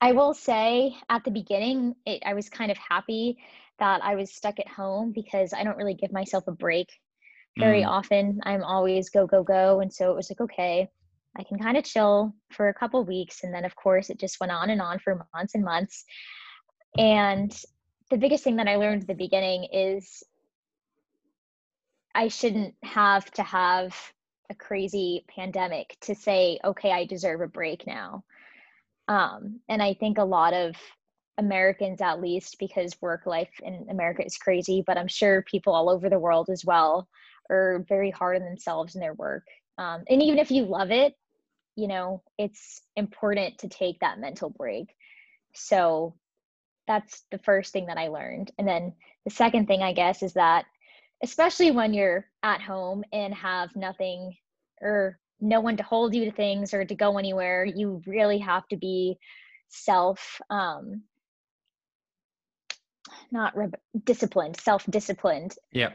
I 0.01 0.13
will 0.13 0.35
say 0.35 0.97
at 1.09 1.25
the 1.25 1.31
beginning, 1.31 1.95
it, 2.07 2.23
I 2.25 2.35
was 2.35 2.49
kind 2.49 2.71
of 2.71 2.79
happy 2.79 3.39
that 3.79 4.03
I 4.03 4.15
was 4.15 4.33
stuck 4.33 4.59
at 4.59 4.69
home 4.69 5.13
because 5.13 5.53
I 5.53 5.63
don't 5.63 5.77
really 5.77 5.95
give 5.95 6.13
myself 6.13 6.49
a 6.49 6.53
break 6.53 6.89
very 7.59 7.83
mm. 7.83 7.89
often. 7.89 8.41
I'm 8.45 8.63
always 8.63 9.11
go, 9.11 9.27
go, 9.27 9.43
go. 9.43 9.81
And 9.81 9.93
so 9.93 10.11
it 10.11 10.17
was 10.17 10.31
like, 10.31 10.41
okay, 10.41 10.89
I 11.39 11.45
can 11.45 11.59
kind 11.59 11.77
of 11.77 11.85
chill 11.85 12.35
for 12.51 12.69
a 12.69 12.75
couple 12.75 13.05
weeks. 13.05 13.45
And 13.45 13.55
then, 13.55 13.65
of 13.65 13.77
course, 13.77 14.11
it 14.11 14.19
just 14.19 14.41
went 14.41 14.53
on 14.53 14.71
and 14.71 14.83
on 14.83 14.99
for 14.99 15.27
months 15.35 15.55
and 15.55 15.65
months. 15.65 16.05
And 16.99 17.57
the 18.11 18.19
biggest 18.19 18.43
thing 18.43 18.57
that 18.57 18.69
I 18.69 18.77
learned 18.77 19.03
at 19.03 19.09
the 19.09 19.15
beginning 19.15 19.69
is 19.73 20.23
I 22.15 22.29
shouldn't 22.29 22.75
have 22.83 23.31
to 23.33 23.43
have 23.43 23.95
a 24.51 24.55
crazy 24.55 25.25
pandemic 25.35 25.97
to 26.03 26.15
say, 26.15 26.59
okay, 26.65 26.91
I 26.91 27.07
deserve 27.07 27.41
a 27.41 27.47
break 27.47 27.87
now. 27.87 28.25
Um, 29.07 29.61
and 29.69 29.81
I 29.81 29.95
think 29.95 30.19
a 30.19 30.25
lot 30.25 30.53
of 30.53 30.75
Americans, 31.39 32.01
at 32.01 32.21
least, 32.21 32.59
because 32.59 33.01
work 33.01 33.27
life 33.27 33.51
in 33.63 33.87
America 33.91 34.25
is 34.25 34.37
crazy, 34.37 34.83
but 34.87 34.99
I'm 34.99 35.09
sure 35.09 35.43
people 35.43 35.73
all 35.73 35.89
over 35.89 36.11
the 36.11 36.19
world 36.19 36.51
as 36.51 36.65
well 36.65 37.09
are 37.49 37.85
very 37.89 38.11
hard 38.11 38.37
on 38.37 38.45
themselves 38.45 38.95
in 38.95 39.01
their 39.01 39.15
work. 39.15 39.45
Um, 39.81 40.05
and 40.11 40.23
even 40.23 40.39
if 40.39 40.51
you 40.51 40.67
love 40.67 40.91
it, 40.91 41.15
you 41.75 41.89
know, 41.89 42.23
it's 42.37 42.83
important 42.97 43.59
to 43.59 43.69
take 43.69 43.99
that 44.01 44.21
mental 44.21 44.51
break. 44.51 44.95
So 45.55 46.15
that's 46.87 47.25
the 47.31 47.39
first 47.39 47.73
thing 47.73 47.87
that 47.87 47.97
I 47.97 48.09
learned. 48.09 48.51
And 48.59 48.69
then 48.69 48.93
the 49.25 49.31
second 49.31 49.67
thing, 49.67 49.81
I 49.83 49.95
guess, 49.95 50.23
is 50.23 50.35
that 50.35 50.67
especially 51.23 51.71
when 51.71 51.95
you're 51.95 52.27
at 52.43 52.61
home 52.61 53.05
and 53.11 53.33
have 53.35 53.75
nothing 53.75 54.37
or 54.83 55.19
no 55.41 55.61
one 55.61 55.79
to 55.79 55.83
hold 55.83 56.15
you 56.15 56.27
to 56.27 56.33
things 56.33 56.75
or 56.75 56.85
to 56.85 56.95
go 56.95 57.17
anywhere, 57.17 57.65
you 57.65 58.03
really 58.07 58.39
have 58.39 58.69
to 58.69 58.77
be 58.77 59.19
self 59.71 60.41
um 60.51 61.03
not 63.31 63.57
re- 63.57 63.71
disciplined 64.05 64.57
self 64.57 64.85
disciplined 64.87 65.55
yeah 65.73 65.91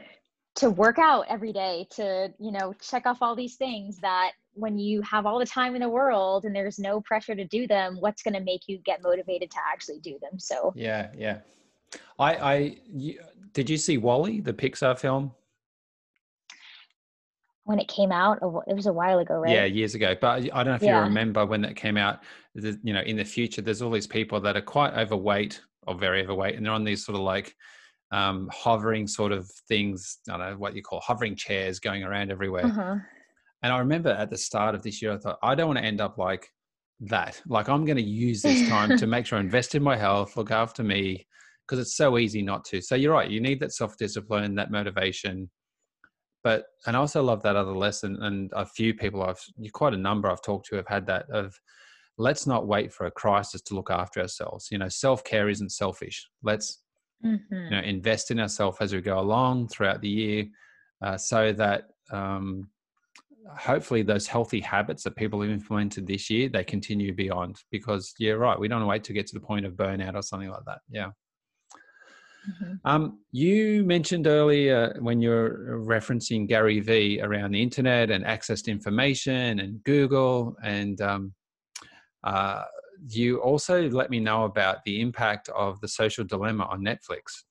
to 0.56 0.70
work 0.70 0.98
out 0.98 1.26
every 1.28 1.52
day 1.52 1.86
to 1.90 2.32
you 2.38 2.50
know 2.50 2.74
check 2.80 3.06
off 3.06 3.18
all 3.20 3.36
these 3.36 3.56
things 3.56 3.98
that 3.98 4.32
when 4.54 4.78
you 4.78 5.02
have 5.02 5.26
all 5.26 5.38
the 5.38 5.46
time 5.46 5.74
in 5.74 5.82
the 5.82 5.88
world 5.88 6.44
and 6.44 6.56
there's 6.56 6.78
no 6.78 7.00
pressure 7.02 7.34
to 7.34 7.44
do 7.44 7.66
them 7.66 7.96
what's 8.00 8.22
going 8.22 8.34
to 8.34 8.40
make 8.40 8.62
you 8.66 8.78
get 8.78 9.02
motivated 9.02 9.50
to 9.50 9.58
actually 9.70 10.00
do 10.00 10.18
them? 10.20 10.38
So 10.38 10.72
yeah 10.74 11.10
yeah. 11.16 11.38
I 12.18 12.34
i 12.34 12.76
you, 12.86 13.20
did 13.52 13.70
you 13.70 13.76
see 13.76 13.96
WALL-E 13.96 14.40
the 14.40 14.52
pixar 14.52 14.98
film? 14.98 15.32
When 17.64 17.78
it 17.78 17.88
came 17.88 18.12
out 18.12 18.38
it 18.66 18.74
was 18.74 18.86
a 18.86 18.92
while 18.92 19.18
ago 19.18 19.34
right? 19.34 19.52
Yeah 19.52 19.64
years 19.64 19.94
ago 19.94 20.16
but 20.20 20.28
i 20.28 20.40
don't 20.40 20.66
know 20.66 20.74
if 20.74 20.82
yeah. 20.82 20.98
you 20.98 21.04
remember 21.04 21.44
when 21.44 21.60
that 21.62 21.76
came 21.76 21.98
out 21.98 22.20
you 22.54 22.94
know 22.94 23.02
in 23.02 23.16
the 23.16 23.24
future 23.24 23.60
there's 23.60 23.82
all 23.82 23.90
these 23.90 24.06
people 24.06 24.40
that 24.40 24.56
are 24.56 24.62
quite 24.62 24.94
overweight 24.94 25.60
or 25.86 25.94
very 25.94 26.22
overweight 26.22 26.56
and 26.56 26.64
they're 26.64 26.72
on 26.72 26.84
these 26.84 27.04
sort 27.04 27.16
of 27.16 27.22
like 27.22 27.54
um, 28.12 28.48
hovering 28.52 29.06
sort 29.06 29.32
of 29.32 29.50
things 29.68 30.18
i 30.28 30.36
don't 30.36 30.50
know 30.50 30.56
what 30.56 30.76
you 30.76 30.82
call 30.82 31.00
hovering 31.00 31.34
chairs 31.34 31.80
going 31.80 32.04
around 32.04 32.30
everywhere 32.30 32.66
uh-huh. 32.66 32.96
And 33.62 33.72
I 33.72 33.78
remember 33.78 34.10
at 34.10 34.30
the 34.30 34.36
start 34.36 34.74
of 34.74 34.82
this 34.82 35.02
year, 35.02 35.12
I 35.12 35.18
thought, 35.18 35.38
I 35.42 35.54
don't 35.54 35.66
want 35.66 35.78
to 35.78 35.84
end 35.84 36.00
up 36.00 36.18
like 36.18 36.48
that. 37.00 37.40
Like 37.48 37.68
I'm 37.68 37.84
going 37.84 37.96
to 37.96 38.02
use 38.02 38.42
this 38.42 38.68
time 38.68 38.96
to 38.96 39.06
make 39.08 39.26
sure 39.26 39.38
I 39.38 39.40
invest 39.40 39.74
in 39.74 39.82
my 39.82 39.96
health, 39.96 40.36
look 40.36 40.50
after 40.50 40.82
me, 40.82 41.26
because 41.66 41.80
it's 41.80 41.96
so 41.96 42.18
easy 42.18 42.42
not 42.42 42.64
to. 42.66 42.80
So 42.80 42.94
you're 42.94 43.12
right. 43.12 43.30
You 43.30 43.40
need 43.40 43.60
that 43.60 43.72
self 43.72 43.96
discipline, 43.96 44.54
that 44.54 44.70
motivation. 44.70 45.50
But 46.44 46.66
and 46.86 46.96
I 46.96 47.00
also 47.00 47.24
love 47.24 47.42
that 47.42 47.56
other 47.56 47.74
lesson. 47.74 48.22
And 48.22 48.52
a 48.54 48.64
few 48.64 48.94
people 48.94 49.22
I've 49.22 49.42
quite 49.72 49.94
a 49.94 49.98
number 49.98 50.30
I've 50.30 50.42
talked 50.42 50.66
to 50.68 50.76
have 50.76 50.86
had 50.86 51.06
that 51.08 51.26
of 51.30 51.58
let's 52.18 52.46
not 52.46 52.68
wait 52.68 52.92
for 52.92 53.06
a 53.06 53.10
crisis 53.10 53.62
to 53.62 53.74
look 53.74 53.90
after 53.90 54.20
ourselves. 54.20 54.68
You 54.70 54.78
know, 54.78 54.88
self 54.88 55.24
care 55.24 55.48
isn't 55.48 55.72
selfish. 55.72 56.28
Let's 56.44 56.82
mm-hmm. 57.24 57.54
you 57.54 57.70
know 57.70 57.80
invest 57.80 58.30
in 58.30 58.40
ourselves 58.40 58.78
as 58.80 58.92
we 58.92 59.00
go 59.00 59.18
along 59.18 59.68
throughout 59.68 60.00
the 60.00 60.08
year, 60.08 60.46
uh, 61.02 61.16
so 61.16 61.52
that 61.52 61.84
um, 62.10 62.68
hopefully 63.56 64.02
those 64.02 64.26
healthy 64.26 64.60
habits 64.60 65.04
that 65.04 65.16
people 65.16 65.40
have 65.40 65.50
implemented 65.50 66.06
this 66.06 66.28
year 66.30 66.48
they 66.48 66.64
continue 66.64 67.14
beyond. 67.14 67.60
Because 67.70 68.14
you're 68.18 68.38
right, 68.38 68.58
we 68.58 68.68
don't 68.68 68.86
wait 68.86 69.04
to 69.04 69.12
get 69.12 69.26
to 69.28 69.34
the 69.34 69.40
point 69.40 69.66
of 69.66 69.74
burnout 69.74 70.14
or 70.14 70.22
something 70.22 70.50
like 70.50 70.64
that. 70.66 70.78
Yeah. 70.90 71.10
Mm-hmm. 72.48 72.74
Um, 72.84 73.18
you 73.32 73.84
mentioned 73.84 74.26
earlier 74.26 74.96
when 75.00 75.20
you're 75.20 75.80
referencing 75.84 76.46
Gary 76.46 76.80
Vee 76.80 77.20
around 77.20 77.52
the 77.52 77.62
internet 77.62 78.10
and 78.10 78.24
access 78.24 78.62
to 78.62 78.70
information 78.70 79.58
and 79.60 79.82
Google, 79.84 80.56
and 80.62 81.00
um, 81.00 81.34
uh, 82.24 82.62
you 83.08 83.38
also 83.38 83.88
let 83.90 84.10
me 84.10 84.20
know 84.20 84.44
about 84.44 84.84
the 84.84 85.00
impact 85.00 85.48
of 85.50 85.80
the 85.80 85.88
social 85.88 86.24
dilemma 86.24 86.64
on 86.64 86.82
Netflix. 86.82 87.44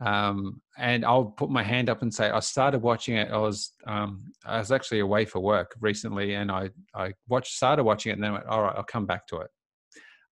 Um, 0.00 0.60
and 0.76 1.04
I'll 1.04 1.26
put 1.26 1.50
my 1.50 1.62
hand 1.62 1.88
up 1.88 2.02
and 2.02 2.12
say 2.12 2.28
I 2.28 2.40
started 2.40 2.82
watching 2.82 3.16
it. 3.16 3.30
I 3.30 3.38
was 3.38 3.72
um, 3.86 4.32
I 4.44 4.58
was 4.58 4.72
actually 4.72 5.00
away 5.00 5.24
for 5.24 5.40
work 5.40 5.74
recently, 5.80 6.34
and 6.34 6.50
I 6.50 6.70
I 6.94 7.12
watched 7.28 7.54
started 7.54 7.84
watching 7.84 8.10
it, 8.10 8.14
and 8.14 8.24
then 8.24 8.32
went, 8.32 8.46
all 8.46 8.62
right, 8.62 8.76
I'll 8.76 8.82
come 8.82 9.06
back 9.06 9.26
to 9.28 9.38
it. 9.38 9.50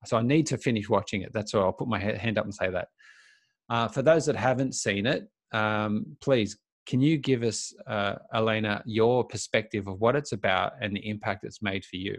So 0.05 0.17
I 0.17 0.23
need 0.23 0.47
to 0.49 0.59
finish 0.59 0.89
watching 0.89 1.23
it. 1.23 1.33
That's 1.33 1.55
why 1.55 1.61
I'll 1.61 1.73
put 1.73 1.89
my 1.89 1.99
hand 1.99 2.39
up 2.39 2.45
and 2.45 2.55
say 2.55 2.71
that. 2.71 2.89
Uh, 3.71 3.89
for 3.89 4.03
those 4.03 4.27
that 4.27 4.37
haven't 4.37 4.75
seen 4.75 5.07
it, 5.07 5.29
um, 5.53 6.17
please, 6.21 6.59
can 6.87 7.01
you 7.01 7.17
give 7.17 7.43
us, 7.45 7.73
uh, 7.87 8.17
Elena, 8.35 8.83
your 8.85 9.23
perspective 9.25 9.87
of 9.87 10.01
what 10.01 10.17
it's 10.17 10.33
about 10.33 10.73
and 10.81 10.95
the 10.97 11.09
impact 11.09 11.45
it's 11.45 11.63
made 11.63 11.85
for 11.85 11.97
you? 11.97 12.19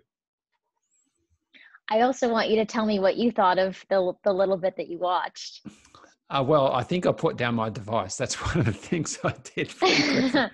I 1.89 2.01
also 2.01 2.29
want 2.29 2.49
you 2.49 2.55
to 2.57 2.65
tell 2.65 2.85
me 2.85 2.99
what 2.99 3.17
you 3.17 3.31
thought 3.31 3.59
of 3.59 3.83
the, 3.89 4.13
the 4.23 4.33
little 4.33 4.57
bit 4.57 4.75
that 4.77 4.87
you 4.87 4.99
watched. 4.99 5.61
Uh, 6.29 6.43
well, 6.45 6.71
I 6.71 6.83
think 6.83 7.05
I 7.05 7.11
put 7.11 7.37
down 7.37 7.55
my 7.55 7.69
device. 7.69 8.15
That's 8.15 8.35
one 8.55 8.59
of 8.59 8.65
the 8.65 8.73
things 8.73 9.19
I 9.23 9.33
did. 9.55 9.71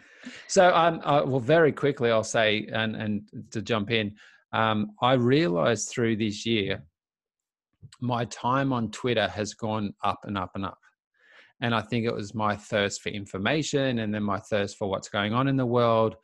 so, 0.47 0.73
um, 0.73 1.01
uh, 1.03 1.23
well, 1.25 1.39
very 1.39 1.71
quickly, 1.71 2.11
I'll 2.11 2.23
say, 2.23 2.67
and, 2.73 2.95
and 2.95 3.21
to 3.51 3.61
jump 3.61 3.91
in, 3.91 4.15
um, 4.51 4.91
I 5.01 5.13
realized 5.13 5.89
through 5.89 6.17
this 6.17 6.45
year, 6.45 6.83
my 8.01 8.25
time 8.25 8.73
on 8.73 8.91
Twitter 8.91 9.27
has 9.27 9.53
gone 9.53 9.93
up 10.03 10.19
and 10.23 10.37
up 10.37 10.51
and 10.55 10.65
up. 10.65 10.79
And 11.61 11.75
I 11.75 11.81
think 11.81 12.05
it 12.05 12.13
was 12.13 12.33
my 12.33 12.55
thirst 12.55 13.01
for 13.01 13.09
information 13.09 13.99
and 13.99 14.13
then 14.13 14.23
my 14.23 14.39
thirst 14.39 14.77
for 14.77 14.89
what's 14.89 15.09
going 15.09 15.33
on 15.33 15.47
in 15.47 15.57
the 15.57 15.65
world, 15.65 16.15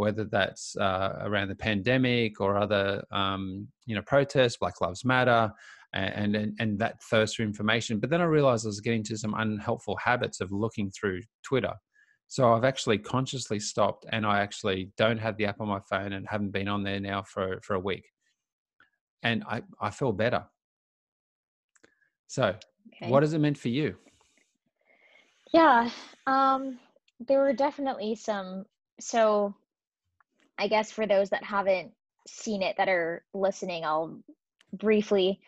whether 0.00 0.24
that's 0.24 0.76
uh, 0.76 1.18
around 1.20 1.48
the 1.48 1.54
pandemic 1.54 2.40
or 2.40 2.56
other, 2.56 3.04
um, 3.12 3.68
you 3.86 3.94
know, 3.94 4.02
protests, 4.02 4.56
Black 4.56 4.80
Lives 4.80 5.04
Matter, 5.04 5.52
and, 5.92 6.34
and, 6.34 6.56
and 6.58 6.78
that 6.78 7.02
thirst 7.02 7.36
for 7.36 7.42
information. 7.42 8.00
But 8.00 8.10
then 8.10 8.20
I 8.20 8.24
realized 8.24 8.64
I 8.64 8.68
was 8.68 8.80
getting 8.80 9.02
to 9.04 9.18
some 9.18 9.34
unhelpful 9.34 9.96
habits 9.96 10.40
of 10.40 10.50
looking 10.52 10.90
through 10.90 11.20
Twitter. 11.42 11.74
So 12.28 12.54
I've 12.54 12.64
actually 12.64 12.98
consciously 12.98 13.60
stopped 13.60 14.06
and 14.10 14.24
I 14.24 14.40
actually 14.40 14.90
don't 14.96 15.18
have 15.18 15.36
the 15.36 15.46
app 15.46 15.60
on 15.60 15.68
my 15.68 15.80
phone 15.80 16.12
and 16.12 16.26
haven't 16.28 16.52
been 16.52 16.68
on 16.68 16.82
there 16.82 17.00
now 17.00 17.22
for, 17.22 17.60
for 17.62 17.74
a 17.74 17.80
week. 17.80 18.08
And 19.22 19.44
I, 19.48 19.62
I 19.80 19.90
feel 19.90 20.12
better. 20.12 20.44
So 22.28 22.54
okay. 22.94 23.10
what 23.10 23.22
has 23.22 23.32
it 23.32 23.40
meant 23.40 23.58
for 23.58 23.68
you? 23.68 23.96
Yeah, 25.52 25.90
um, 26.26 26.78
there 27.18 27.40
were 27.40 27.52
definitely 27.52 28.14
some. 28.14 28.64
So, 29.00 29.54
I 30.60 30.68
guess 30.68 30.92
for 30.92 31.06
those 31.06 31.30
that 31.30 31.42
haven't 31.42 31.92
seen 32.28 32.62
it 32.62 32.76
that 32.76 32.88
are 32.88 33.24
listening, 33.32 33.84
I'll 33.84 34.20
briefly 34.72 35.40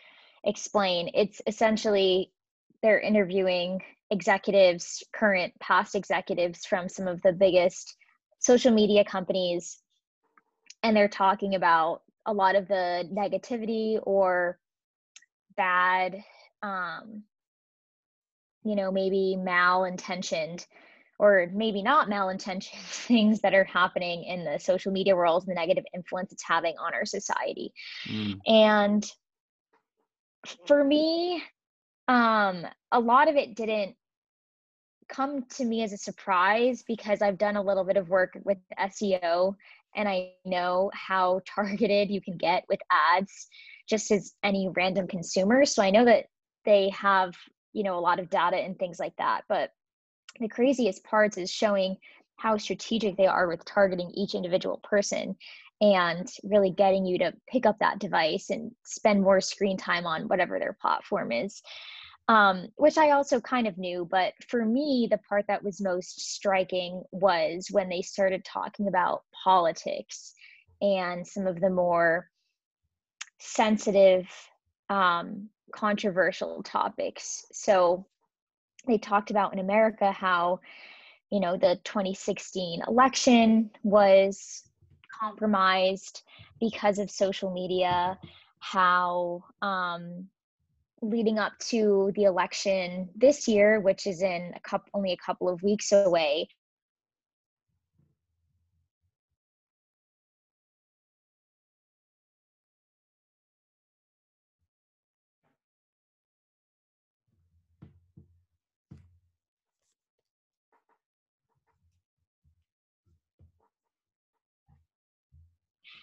explain. 0.43 1.11
It's 1.15 1.41
essentially 1.47 2.33
they're 2.83 2.99
interviewing 2.99 3.81
executives, 4.11 5.05
current, 5.13 5.53
past 5.61 5.95
executives 5.95 6.67
from 6.67 6.89
some 6.89 7.07
of 7.07 7.21
the 7.23 7.33
biggest 7.33 7.95
social 8.39 8.73
media 8.73 9.05
companies, 9.05 9.79
and 10.83 10.97
they're 10.97 11.09
talking 11.09 11.55
about 11.55 12.03
a 12.27 12.33
lot 12.33 12.57
of 12.57 12.67
the 12.67 13.09
negativity 13.13 14.01
or 14.03 14.59
bad 15.57 16.25
um, 16.63 17.25
you 18.65 18.77
know, 18.77 18.91
maybe 18.91 19.37
malintentioned 19.39 20.67
or 21.23 21.49
maybe 21.55 21.83
not 21.83 22.11
malintentioned 22.11 22.75
things 23.07 23.41
that 23.41 23.55
are 23.55 23.65
happening 23.65 24.25
in 24.25 24.45
the 24.45 24.59
social 24.59 24.91
media 24.91 25.15
world 25.15 25.45
and 25.45 25.53
the 25.53 25.61
negative 25.61 25.85
influence 25.95 26.33
it's 26.33 26.43
having 26.43 26.75
on 26.79 26.93
our 26.93 27.07
society. 27.07 27.73
Mm. 28.09 28.41
And 28.49 29.13
for 30.67 30.83
me, 30.83 31.41
um, 32.09 32.67
a 32.91 32.99
lot 32.99 33.29
of 33.29 33.37
it 33.37 33.55
didn't 33.55 33.95
come 35.09 35.45
to 35.45 35.65
me 35.65 35.85
as 35.85 35.93
a 35.93 35.97
surprise 35.97 36.83
because 36.89 37.23
I've 37.23 37.39
done 37.39 37.55
a 37.55 37.63
little 37.63 37.85
bit 37.85 37.97
of 37.97 38.09
work 38.09 38.37
with 38.43 38.59
SEO 38.81 39.55
and 39.95 40.09
I 40.09 40.33
know 40.45 40.91
how 40.93 41.41
targeted 41.47 42.11
you 42.11 42.21
can 42.21 42.37
get 42.37 42.65
with 42.69 42.81
ads 42.91 43.47
just 43.89 44.11
as 44.11 44.33
any 44.43 44.69
random 44.75 45.07
consumer. 45.07 45.65
So 45.67 45.85
I 45.85 45.91
know 45.91 46.05
that 46.05 46.27
they 46.65 46.91
have 46.91 47.35
you 47.73 47.85
know 47.85 47.97
a 47.97 48.01
lot 48.01 48.19
of 48.19 48.29
data 48.29 48.57
and 48.57 48.79
things 48.79 48.99
like 49.01 49.17
that 49.17 49.45
but 49.49 49.71
the 50.41 50.49
craziest 50.49 51.05
parts 51.05 51.37
is 51.37 51.51
showing 51.51 51.97
how 52.37 52.57
strategic 52.57 53.17
they 53.17 53.27
are 53.27 53.49
with 53.49 53.65
targeting 53.65 54.11
each 54.15 54.35
individual 54.35 54.81
person 54.83 55.37
and 55.81 56.29
really 56.45 56.71
getting 56.71 57.05
you 57.05 57.19
to 57.19 57.33
pick 57.49 57.67
up 57.67 57.79
that 57.81 57.99
device 57.99 58.51
and 58.51 58.73
spend 58.85 59.23
more 59.23 59.41
screen 59.41 59.77
time 59.77 60.07
on 60.07 60.29
whatever 60.29 60.59
their 60.59 60.77
platform 60.81 61.33
is 61.33 61.63
um, 62.29 62.69
which 62.77 62.99
I 62.99 63.11
also 63.11 63.41
kind 63.41 63.67
of 63.67 63.79
knew. 63.79 64.07
But 64.11 64.35
for 64.49 64.65
me, 64.65 65.09
the 65.11 65.19
part 65.19 65.47
that 65.49 65.63
was 65.63 65.81
most 65.81 66.21
striking 66.21 67.03
was 67.11 67.69
when 67.71 67.89
they 67.89 68.03
started 68.03 68.45
talking 68.45 68.89
about 68.89 69.23
politics 69.45 70.35
and 70.81 71.27
some 71.27 71.47
of 71.47 71.61
the 71.61 71.71
more 71.71 72.31
sensitive 73.39 74.27
um, 74.89 75.49
controversial 75.73 76.63
topics. 76.63 77.45
So 77.53 78.07
they 78.87 78.99
talked 78.99 79.31
about 79.31 79.53
in 79.53 79.59
America 79.59 80.11
how, 80.11 80.61
you 81.31 81.41
know, 81.41 81.57
the 81.57 81.79
2016 81.85 82.83
election 82.87 83.71
was 83.83 84.65
compromised 85.21 86.23
because 86.61 86.99
of 86.99 87.11
social 87.11 87.53
media, 87.53 88.19
how 88.59 89.45
um, 89.63 90.27
leading 91.01 91.39
up 91.39 91.53
to 91.59 92.13
the 92.15 92.25
election 92.25 93.09
this 93.17 93.49
year, 93.49 93.81
which 93.81 94.07
is 94.07 94.23
in 94.23 94.53
a 94.55 94.61
couple, 94.61 94.89
only 94.95 95.13
a 95.13 95.17
couple 95.17 95.49
of 95.49 95.63
weeks 95.63 95.93
away, 95.93 96.49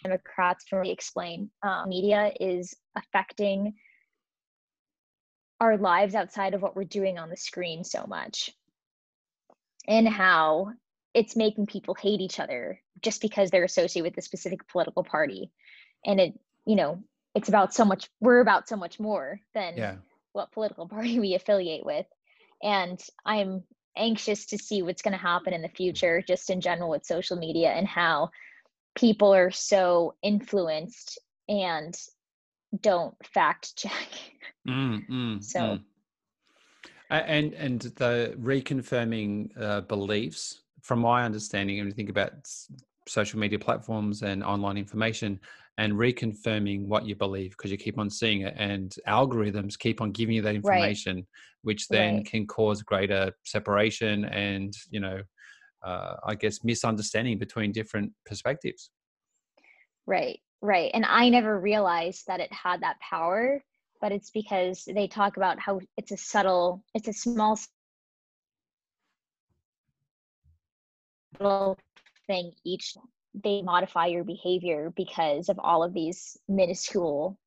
Democrats 0.04 0.66
can 0.66 0.80
really 0.80 0.92
explain. 0.92 1.50
Uh, 1.62 1.86
media 1.86 2.32
is 2.40 2.76
affecting 2.96 3.74
our 5.60 5.78
lives 5.78 6.16
outside 6.16 6.54
of 6.54 6.62
what 6.62 6.76
we're 6.76 6.84
doing 6.84 7.18
on 7.18 7.30
the 7.30 7.38
screen 7.38 7.84
so 7.84 8.06
much, 8.08 8.52
and 9.88 10.08
how 10.08 10.72
it's 11.14 11.36
making 11.36 11.66
people 11.66 11.96
hate 11.96 12.22
each 12.22 12.40
other 12.40 12.80
just 13.02 13.22
because 13.22 13.50
they're 13.50 13.64
associated 13.64 14.10
with 14.10 14.18
a 14.18 14.26
specific 14.26 14.68
political 14.68 15.04
party, 15.04 15.52
and 16.06 16.20
it, 16.20 16.40
you 16.66 16.76
know, 16.76 17.04
it's 17.36 17.50
about 17.50 17.74
so 17.74 17.86
much. 17.86 18.10
We're 18.22 18.40
about 18.40 18.70
so 18.70 18.76
much 18.76 19.00
more 19.00 19.40
than 19.54 19.78
yeah. 19.78 19.96
what 20.32 20.52
political 20.52 20.88
party 20.90 21.20
we 21.20 21.36
affiliate 21.36 21.86
with, 21.86 22.06
and 22.64 23.00
I'm 23.26 23.64
anxious 23.98 24.48
to 24.48 24.58
see 24.58 24.82
what's 24.82 25.02
going 25.02 25.12
to 25.12 25.18
happen 25.18 25.54
in 25.54 25.62
the 25.62 25.68
future, 25.70 26.24
just 26.26 26.50
in 26.50 26.62
general 26.62 26.90
with 26.90 27.06
social 27.06 27.38
media 27.38 27.70
and 27.70 27.88
how 27.88 28.32
people 28.96 29.34
are 29.34 29.52
so 29.52 30.16
influenced 30.24 31.20
and 31.48 31.98
don't 32.82 33.16
fact 33.34 33.76
check. 33.76 34.10
Mm, 34.68 35.10
mm, 35.10 35.44
so. 35.44 35.60
Mm. 35.60 35.84
And 37.10 37.54
and 37.54 37.82
the 37.82 38.36
reconfirming 38.40 39.50
uh, 39.60 39.82
beliefs, 39.82 40.62
from 40.84 41.00
my 41.00 41.26
understanding, 41.26 41.80
and 41.80 41.88
you 41.88 41.94
think 41.94 42.10
about 42.10 42.34
social 43.08 43.40
media 43.40 43.58
platforms 43.58 44.22
and 44.22 44.44
online 44.44 44.78
information 44.78 45.40
and 45.80 45.94
reconfirming 45.94 46.86
what 46.86 47.06
you 47.06 47.16
believe 47.16 47.52
because 47.52 47.72
you 47.72 47.78
keep 47.78 47.98
on 47.98 48.10
seeing 48.10 48.42
it 48.42 48.54
and 48.58 48.96
algorithms 49.08 49.80
keep 49.80 50.02
on 50.02 50.12
giving 50.12 50.36
you 50.36 50.42
that 50.42 50.54
information 50.54 51.16
right. 51.16 51.26
which 51.64 51.88
then 51.88 52.18
right. 52.18 52.26
can 52.26 52.46
cause 52.46 52.84
greater 52.84 53.32
separation 53.46 54.26
and 54.26 54.74
you 54.92 55.00
know 55.00 55.20
uh, 55.84 56.16
i 56.26 56.36
guess 56.36 56.64
misunderstanding 56.64 57.38
between 57.38 57.72
different 57.72 58.12
perspectives. 58.26 58.92
Right 60.06 60.40
right 60.62 60.92
and 60.94 61.06
i 61.06 61.30
never 61.30 61.60
realized 61.60 62.28
that 62.28 62.40
it 62.40 62.52
had 62.52 62.82
that 62.82 63.00
power 63.00 63.64
but 64.02 64.12
it's 64.12 64.30
because 64.30 64.84
they 64.94 65.08
talk 65.08 65.38
about 65.38 65.60
how 65.60 65.80
it's 65.98 66.12
a 66.12 66.18
subtle 66.18 66.84
it's 66.94 67.08
a 67.08 67.14
small 67.14 67.58
little 71.40 71.78
thing 72.28 72.52
each 72.66 72.96
they 73.44 73.62
modify 73.62 74.08
your 74.08 74.24
behavior 74.24 74.92
because 74.96 75.50
of 75.50 75.60
all 75.60 75.84
of 75.84 75.94
these 75.94 76.38
minuscule 76.48 77.38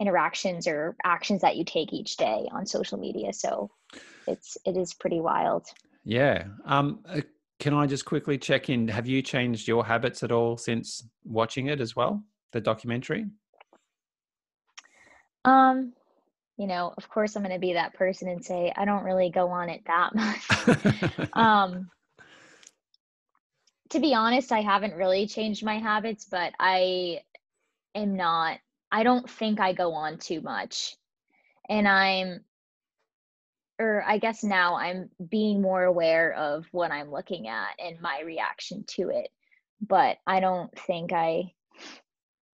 interactions 0.00 0.66
or 0.66 0.96
actions 1.04 1.40
that 1.40 1.56
you 1.56 1.64
take 1.64 1.92
each 1.92 2.16
day 2.16 2.46
on 2.52 2.66
social 2.66 2.98
media 2.98 3.32
so 3.32 3.70
it's 4.26 4.56
it 4.64 4.76
is 4.76 4.94
pretty 4.94 5.20
wild. 5.20 5.66
Yeah 6.04 6.44
um 6.66 7.00
uh, 7.08 7.20
can 7.58 7.74
i 7.74 7.86
just 7.86 8.04
quickly 8.04 8.38
check 8.38 8.68
in? 8.68 8.88
Have 8.88 9.06
you 9.06 9.22
changed 9.22 9.68
your 9.68 9.84
habits 9.84 10.22
at 10.22 10.32
all 10.32 10.56
since 10.56 11.06
watching 11.24 11.66
it 11.68 11.80
as 11.80 11.94
well 11.96 12.22
the 12.52 12.60
documentary? 12.60 13.26
Um 15.44 15.92
you 16.56 16.68
know 16.68 16.94
of 16.96 17.08
course 17.08 17.34
i'm 17.34 17.42
going 17.42 17.52
to 17.52 17.58
be 17.58 17.72
that 17.72 17.94
person 17.94 18.28
and 18.28 18.44
say 18.44 18.72
i 18.76 18.84
don't 18.84 19.02
really 19.02 19.28
go 19.28 19.48
on 19.48 19.68
it 19.68 19.82
that 19.86 20.14
much. 21.24 21.30
Um 21.32 21.90
to 23.94 24.00
be 24.00 24.12
honest, 24.12 24.50
I 24.50 24.60
haven't 24.60 24.94
really 24.94 25.28
changed 25.28 25.64
my 25.64 25.78
habits, 25.78 26.26
but 26.28 26.52
I 26.58 27.20
am 27.94 28.16
not, 28.16 28.58
I 28.90 29.04
don't 29.04 29.30
think 29.30 29.60
I 29.60 29.72
go 29.72 29.92
on 29.92 30.18
too 30.18 30.40
much. 30.40 30.96
And 31.68 31.86
I'm, 31.86 32.40
or 33.78 34.04
I 34.06 34.18
guess 34.18 34.44
now 34.44 34.76
I'm 34.76 35.10
being 35.28 35.60
more 35.60 35.82
aware 35.82 36.32
of 36.34 36.66
what 36.70 36.90
I'm 36.90 37.10
looking 37.10 37.48
at 37.48 37.70
and 37.78 38.00
my 38.00 38.22
reaction 38.24 38.84
to 38.88 39.10
it. 39.10 39.28
But 39.80 40.18
I 40.26 40.40
don't 40.40 40.70
think 40.86 41.12
I 41.12 41.52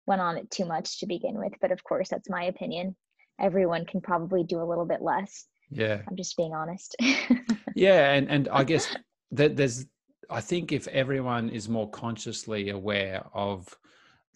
went 0.07 0.23
on 0.23 0.39
it 0.39 0.51
too 0.51 0.65
much 0.65 1.01
to 1.01 1.07
begin 1.07 1.39
with. 1.39 1.53
But 1.61 1.73
of 1.73 1.85
course, 1.85 2.09
that's 2.09 2.31
my 2.31 2.45
opinion. 2.45 2.97
Everyone 3.39 3.85
can 3.85 4.01
probably 4.01 4.45
do 4.45 4.63
a 4.63 4.65
little 4.65 4.87
bit 4.87 5.03
less. 5.03 5.47
Yeah. 5.71 6.03
I'm 6.09 6.17
just 6.17 6.37
being 6.37 6.55
honest. 6.55 6.97
yeah. 7.75 8.13
And, 8.13 8.29
and 8.29 8.49
I 8.51 8.65
guess 8.65 8.95
that 9.33 9.57
there's, 9.57 9.87
I 10.29 10.41
think 10.41 10.73
if 10.73 10.89
everyone 10.89 11.51
is 11.51 11.69
more 11.69 11.91
consciously 11.91 12.71
aware 12.71 13.25
of 13.35 13.69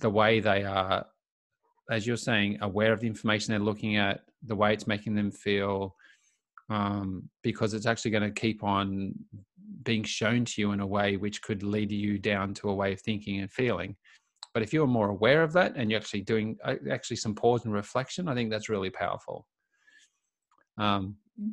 the 0.01 0.11
way 0.11 0.41
they 0.41 0.65
are, 0.65 1.07
as 1.91 2.07
you're 2.07 2.17
saying, 2.17 2.59
aware 2.61 2.93
of 2.93 3.01
the 3.01 3.07
information 3.07 3.53
they're 3.53 3.59
looking 3.59 3.97
at, 3.97 4.21
the 4.43 4.57
way 4.57 4.73
it's 4.73 4.87
making 4.87 5.15
them 5.15 5.31
feel, 5.31 5.97
um, 6.71 7.29
because 7.43 7.75
it's 7.75 7.87
actually 7.87 8.11
going 8.11 8.23
to 8.23 8.41
keep 8.41 8.65
on 8.65 9.15
being 9.83 10.03
shown 10.03 10.45
to 10.45 10.61
you 10.61 10.73
in 10.73 10.81
a 10.81 10.87
way 10.87 11.17
which 11.17 11.43
could 11.43 11.63
lead 11.63 11.93
you 11.93 12.19
down 12.19 12.55
to 12.55 12.71
a 12.71 12.75
way 12.75 12.93
of 12.93 13.01
thinking 13.01 13.41
and 13.41 13.53
feeling. 13.53 13.97
But 14.53 14.63
if 14.63 14.73
you're 14.73 14.87
more 14.87 15.09
aware 15.09 15.43
of 15.43 15.53
that 15.55 15.75
and 15.77 15.91
you're 15.91 16.01
actually 16.01 16.23
doing 16.23 16.57
uh, 16.65 16.77
actually 16.91 17.17
some 17.17 17.35
pause 17.35 17.65
and 17.65 17.75
reflection, 17.75 18.29
I 18.29 18.35
think 18.35 18.51
that's 18.51 18.69
really 18.69 18.91
powerful. 18.91 19.47
Um, 20.79 21.17
mm. 21.41 21.53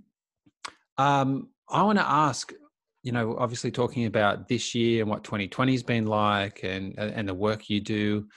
um, 1.04 1.50
I 1.70 1.84
want 1.84 2.00
to 2.00 2.08
ask 2.08 2.54
you 3.04 3.12
know, 3.12 3.36
obviously 3.38 3.72
talking 3.72 4.06
about 4.06 4.48
this 4.48 4.76
year 4.76 5.02
and 5.02 5.10
what 5.10 5.24
2020 5.24 5.72
has 5.72 5.84
been 5.84 6.06
like 6.06 6.64
and, 6.64 6.98
and 6.98 7.28
the 7.28 7.34
work 7.34 7.70
you 7.70 7.82
do, 7.82 8.28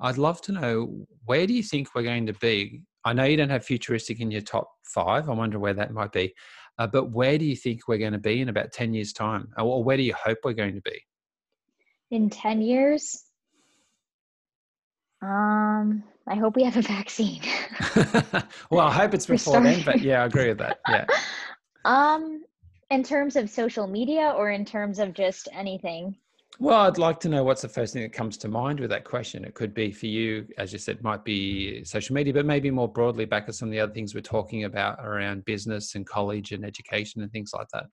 I'd 0.00 0.18
love 0.18 0.40
to 0.42 0.52
know 0.52 1.06
where 1.24 1.46
do 1.46 1.52
you 1.52 1.62
think 1.62 1.94
we're 1.94 2.02
going 2.02 2.26
to 2.26 2.32
be? 2.34 2.82
I 3.04 3.12
know 3.12 3.24
you 3.24 3.36
don't 3.36 3.50
have 3.50 3.64
futuristic 3.64 4.20
in 4.20 4.30
your 4.30 4.42
top 4.42 4.70
five. 4.84 5.28
I 5.28 5.32
wonder 5.32 5.58
where 5.58 5.74
that 5.74 5.92
might 5.92 6.12
be. 6.12 6.34
Uh, 6.78 6.86
but 6.86 7.10
where 7.10 7.36
do 7.38 7.44
you 7.44 7.56
think 7.56 7.86
we're 7.86 7.98
going 7.98 8.12
to 8.12 8.18
be 8.18 8.40
in 8.40 8.48
about 8.48 8.72
10 8.72 8.94
years' 8.94 9.12
time? 9.12 9.48
Or 9.58 9.82
where 9.84 9.96
do 9.96 10.02
you 10.02 10.14
hope 10.14 10.38
we're 10.44 10.52
going 10.52 10.74
to 10.74 10.80
be? 10.80 11.02
In 12.10 12.30
10 12.30 12.62
years? 12.62 13.24
Um, 15.22 16.02
I 16.26 16.34
hope 16.34 16.56
we 16.56 16.64
have 16.64 16.76
a 16.76 16.82
vaccine. 16.82 17.42
well, 18.70 18.86
I 18.86 18.92
hope 18.92 19.14
it's 19.14 19.26
before 19.26 19.60
then, 19.60 19.82
but 19.84 20.00
yeah, 20.00 20.22
I 20.22 20.26
agree 20.26 20.48
with 20.48 20.58
that. 20.58 20.78
Yeah. 20.88 21.06
Um, 21.84 22.44
in 22.92 23.02
terms 23.02 23.34
of 23.34 23.50
social 23.50 23.88
media 23.88 24.32
or 24.36 24.50
in 24.50 24.64
terms 24.64 25.00
of 25.00 25.14
just 25.14 25.48
anything? 25.52 26.14
Well, 26.58 26.82
I'd 26.82 26.98
like 26.98 27.18
to 27.20 27.28
know 27.28 27.42
what's 27.42 27.62
the 27.62 27.68
first 27.68 27.92
thing 27.92 28.02
that 28.02 28.12
comes 28.12 28.36
to 28.38 28.48
mind 28.48 28.78
with 28.78 28.90
that 28.90 29.04
question. 29.04 29.44
It 29.44 29.54
could 29.54 29.74
be 29.74 29.90
for 29.90 30.06
you, 30.06 30.46
as 30.58 30.72
you 30.72 30.78
said, 30.78 31.02
might 31.02 31.24
be 31.24 31.84
social 31.84 32.14
media, 32.14 32.32
but 32.34 32.46
maybe 32.46 32.70
more 32.70 32.88
broadly 32.88 33.24
back 33.24 33.46
to 33.46 33.52
some 33.52 33.68
of 33.68 33.72
the 33.72 33.80
other 33.80 33.92
things 33.92 34.14
we're 34.14 34.20
talking 34.20 34.64
about 34.64 34.98
around 35.04 35.44
business 35.44 35.94
and 35.94 36.06
college 36.06 36.52
and 36.52 36.64
education 36.64 37.22
and 37.22 37.32
things 37.32 37.52
like 37.54 37.68
that. 37.72 37.86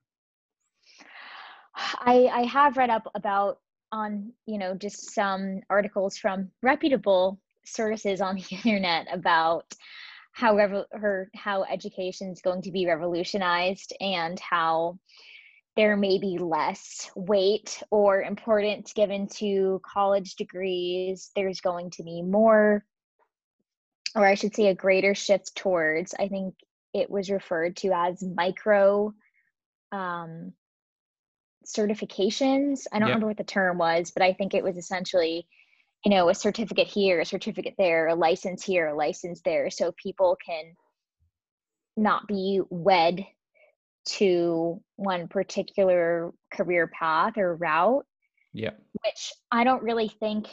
I, 1.75 2.29
I 2.31 2.43
have 2.43 2.77
read 2.77 2.89
up 2.89 3.09
about 3.15 3.59
on 3.91 4.31
you 4.45 4.59
know 4.59 4.75
just 4.75 5.15
some 5.15 5.61
articles 5.69 6.17
from 6.17 6.51
reputable 6.61 7.39
sources 7.65 8.21
on 8.21 8.35
the 8.35 8.45
internet 8.63 9.07
about 9.11 9.73
how 10.33 10.53
revo- 10.55 10.85
her 10.93 11.29
how 11.35 11.63
education 11.63 12.29
is 12.29 12.41
going 12.41 12.61
to 12.61 12.71
be 12.71 12.85
revolutionized 12.85 13.93
and 13.99 14.39
how 14.39 14.99
there 15.75 15.95
may 15.95 16.17
be 16.17 16.37
less 16.37 17.09
weight 17.15 17.81
or 17.91 18.21
importance 18.21 18.93
given 18.93 19.27
to 19.27 19.81
college 19.85 20.35
degrees 20.35 21.31
there's 21.35 21.61
going 21.61 21.89
to 21.91 22.03
be 22.03 22.21
more 22.21 22.83
or 24.15 24.25
i 24.25 24.35
should 24.35 24.55
say 24.55 24.67
a 24.67 24.75
greater 24.75 25.15
shift 25.15 25.55
towards 25.55 26.13
i 26.19 26.27
think 26.27 26.55
it 26.93 27.09
was 27.09 27.29
referred 27.29 27.75
to 27.77 27.91
as 27.93 28.23
micro 28.23 29.13
um, 29.91 30.53
certifications 31.65 32.85
i 32.91 32.99
don't 32.99 33.07
yep. 33.07 33.15
remember 33.15 33.27
what 33.27 33.37
the 33.37 33.43
term 33.43 33.77
was 33.77 34.11
but 34.11 34.23
i 34.23 34.33
think 34.33 34.53
it 34.53 34.63
was 34.63 34.77
essentially 34.77 35.47
you 36.03 36.11
know 36.11 36.29
a 36.29 36.35
certificate 36.35 36.87
here 36.87 37.19
a 37.19 37.25
certificate 37.25 37.75
there 37.77 38.07
a 38.07 38.15
license 38.15 38.63
here 38.63 38.87
a 38.87 38.95
license 38.95 39.41
there 39.43 39.69
so 39.69 39.91
people 39.91 40.37
can 40.43 40.73
not 41.97 42.27
be 42.27 42.61
wed 42.69 43.25
to 44.05 44.81
one 44.95 45.27
particular 45.27 46.31
career 46.53 46.87
path 46.87 47.37
or 47.37 47.55
route 47.55 48.05
yeah. 48.53 48.71
which 49.03 49.33
i 49.51 49.63
don't 49.63 49.83
really 49.83 50.07
think 50.07 50.47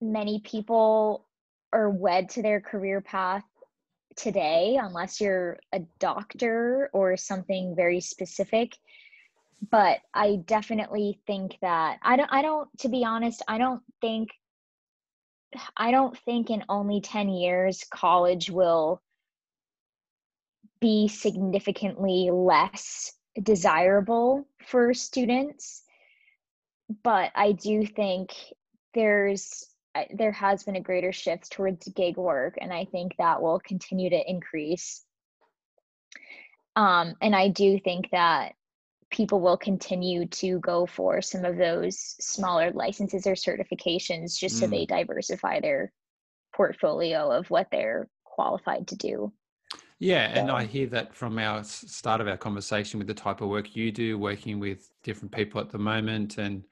many 0.00 0.40
people 0.40 1.26
are 1.72 1.90
wed 1.90 2.28
to 2.30 2.42
their 2.42 2.60
career 2.60 3.00
path 3.00 3.44
today 4.16 4.78
unless 4.80 5.20
you're 5.20 5.58
a 5.72 5.80
doctor 6.00 6.90
or 6.92 7.16
something 7.16 7.74
very 7.76 8.00
specific. 8.00 8.76
But 9.70 9.98
i 10.14 10.36
definitely 10.46 11.20
think 11.26 11.56
that 11.62 11.98
i 12.02 12.16
don't 12.16 12.32
i 12.32 12.42
don't 12.42 12.68
to 12.78 12.88
be 12.88 13.04
honest 13.04 13.42
i 13.48 13.58
don't 13.58 13.82
think 14.00 14.30
I 15.76 15.90
don't 15.90 16.16
think 16.18 16.50
in 16.50 16.64
only 16.68 17.00
10 17.00 17.30
years 17.30 17.84
college 17.90 18.50
will 18.50 19.00
be 20.80 21.08
significantly 21.08 22.30
less 22.32 23.12
desirable 23.40 24.46
for 24.66 24.94
students 24.94 25.82
but 27.02 27.30
i 27.34 27.52
do 27.52 27.86
think 27.86 28.32
there's 28.94 29.64
there 30.14 30.32
has 30.32 30.62
been 30.62 30.76
a 30.76 30.80
greater 30.80 31.12
shift 31.12 31.50
towards 31.50 31.86
gig 31.88 32.16
work 32.16 32.54
and 32.60 32.72
i 32.72 32.84
think 32.84 33.12
that 33.16 33.42
will 33.42 33.60
continue 33.60 34.10
to 34.10 34.30
increase 34.30 35.04
um, 36.76 37.14
and 37.20 37.34
i 37.34 37.48
do 37.48 37.78
think 37.78 38.10
that 38.10 38.54
people 39.10 39.40
will 39.40 39.56
continue 39.56 40.26
to 40.26 40.58
go 40.60 40.84
for 40.84 41.22
some 41.22 41.44
of 41.44 41.56
those 41.56 41.98
smaller 42.20 42.70
licenses 42.72 43.26
or 43.26 43.32
certifications 43.32 44.38
just 44.38 44.56
mm. 44.56 44.60
so 44.60 44.66
they 44.66 44.84
diversify 44.84 45.60
their 45.60 45.92
portfolio 46.54 47.30
of 47.30 47.48
what 47.50 47.68
they're 47.70 48.08
qualified 48.24 48.88
to 48.88 48.96
do. 48.96 49.32
Yeah, 50.00 50.38
and 50.38 50.48
I 50.48 50.64
hear 50.64 50.86
that 50.88 51.12
from 51.12 51.38
our 51.38 51.64
start 51.64 52.20
of 52.20 52.28
our 52.28 52.36
conversation 52.36 52.98
with 52.98 53.08
the 53.08 53.14
type 53.14 53.40
of 53.40 53.48
work 53.48 53.74
you 53.74 53.90
do, 53.90 54.16
working 54.16 54.60
with 54.60 54.88
different 55.02 55.32
people 55.32 55.60
at 55.60 55.70
the 55.70 55.78
moment. 55.78 56.38
And 56.38 56.64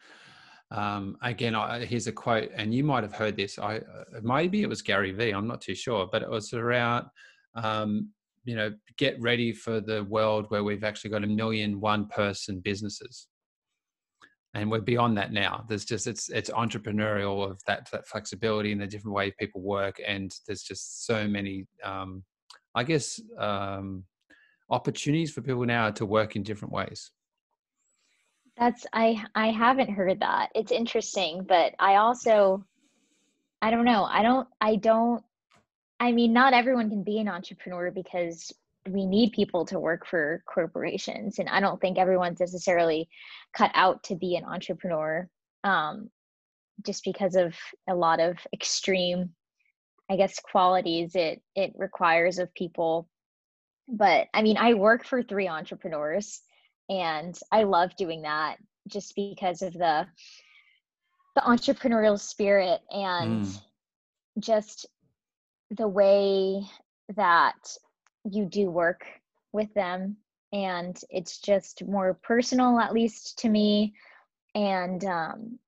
um, 0.70 1.16
again, 1.22 1.56
I, 1.56 1.84
here's 1.84 2.06
a 2.06 2.12
quote, 2.12 2.50
and 2.54 2.72
you 2.72 2.84
might 2.84 3.02
have 3.02 3.14
heard 3.14 3.36
this. 3.36 3.58
I 3.58 3.78
uh, 3.78 4.20
maybe 4.22 4.62
it 4.62 4.68
was 4.68 4.80
Gary 4.80 5.10
Vee. 5.10 5.32
I'm 5.32 5.48
not 5.48 5.60
too 5.60 5.74
sure, 5.74 6.08
but 6.10 6.22
it 6.22 6.30
was 6.30 6.52
around 6.52 7.06
um, 7.56 8.10
you 8.46 8.54
know 8.54 8.72
get 8.96 9.20
ready 9.20 9.52
for 9.52 9.80
the 9.80 10.04
world 10.04 10.46
where 10.48 10.64
we've 10.64 10.84
actually 10.84 11.10
got 11.10 11.24
a 11.24 11.26
million 11.26 11.80
one 11.80 12.06
person 12.06 12.60
businesses 12.60 13.26
and 14.54 14.70
we're 14.70 14.80
beyond 14.80 15.18
that 15.18 15.32
now 15.32 15.64
there's 15.68 15.84
just 15.84 16.06
it's 16.06 16.30
it's 16.30 16.48
entrepreneurial 16.50 17.50
of 17.50 17.60
that 17.66 17.88
that 17.90 18.06
flexibility 18.06 18.72
and 18.72 18.80
the 18.80 18.86
different 18.86 19.14
way 19.14 19.32
people 19.38 19.60
work 19.60 20.00
and 20.06 20.32
there's 20.46 20.62
just 20.62 21.04
so 21.06 21.26
many 21.28 21.66
um, 21.82 22.22
i 22.76 22.84
guess 22.84 23.20
um, 23.38 24.04
opportunities 24.70 25.32
for 25.32 25.42
people 25.42 25.64
now 25.64 25.90
to 25.90 26.06
work 26.06 26.36
in 26.36 26.42
different 26.42 26.72
ways 26.72 27.10
That's 28.56 28.86
I 28.92 29.22
I 29.34 29.50
haven't 29.50 29.90
heard 29.90 30.20
that. 30.20 30.48
It's 30.54 30.72
interesting, 30.72 31.44
but 31.46 31.74
I 31.78 31.96
also 31.96 32.64
I 33.60 33.70
don't 33.70 33.84
know. 33.84 34.04
I 34.04 34.22
don't 34.22 34.48
I 34.60 34.76
don't 34.76 35.22
I 36.00 36.12
mean 36.12 36.32
not 36.32 36.54
everyone 36.54 36.88
can 36.88 37.02
be 37.02 37.18
an 37.18 37.28
entrepreneur 37.28 37.90
because 37.90 38.52
we 38.88 39.04
need 39.04 39.32
people 39.32 39.64
to 39.66 39.80
work 39.80 40.06
for 40.06 40.42
corporations 40.46 41.38
and 41.38 41.48
I 41.48 41.60
don't 41.60 41.80
think 41.80 41.98
everyone's 41.98 42.40
necessarily 42.40 43.08
cut 43.52 43.70
out 43.74 44.04
to 44.04 44.14
be 44.14 44.36
an 44.36 44.44
entrepreneur 44.44 45.28
um 45.64 46.08
just 46.84 47.02
because 47.04 47.34
of 47.34 47.54
a 47.88 47.94
lot 47.94 48.20
of 48.20 48.38
extreme 48.52 49.30
I 50.10 50.16
guess 50.16 50.38
qualities 50.40 51.14
it 51.14 51.42
it 51.54 51.72
requires 51.76 52.38
of 52.38 52.54
people. 52.54 53.08
But 53.88 54.28
I 54.34 54.42
mean, 54.42 54.56
I 54.56 54.74
work 54.74 55.04
for 55.04 55.22
three 55.22 55.48
entrepreneurs 55.48 56.40
and 56.88 57.36
I 57.50 57.64
love 57.64 57.96
doing 57.96 58.22
that 58.22 58.56
just 58.88 59.14
because 59.16 59.62
of 59.62 59.72
the 59.72 60.06
the 61.34 61.42
entrepreneurial 61.42 62.18
spirit 62.18 62.80
and 62.90 63.44
mm. 63.44 63.60
just 64.38 64.86
the 65.70 65.88
way 65.88 66.62
that 67.16 67.56
you 68.24 68.46
do 68.46 68.70
work 68.70 69.04
with 69.52 69.72
them 69.74 70.16
and 70.52 70.98
it's 71.10 71.38
just 71.38 71.84
more 71.86 72.14
personal 72.14 72.78
at 72.80 72.94
least 72.94 73.38
to 73.40 73.48
me 73.48 73.94
and 74.54 75.04
um, 75.04 75.58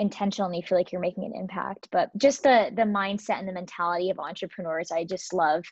intentional 0.00 0.48
and 0.48 0.56
you 0.56 0.62
feel 0.62 0.78
like 0.78 0.92
you're 0.92 1.00
making 1.00 1.24
an 1.24 1.32
impact 1.34 1.88
but 1.92 2.10
just 2.16 2.42
the 2.42 2.70
the 2.74 2.82
mindset 2.82 3.38
and 3.38 3.48
the 3.48 3.52
mentality 3.52 4.10
of 4.10 4.18
entrepreneurs 4.18 4.90
i 4.90 5.04
just 5.04 5.32
love 5.32 5.62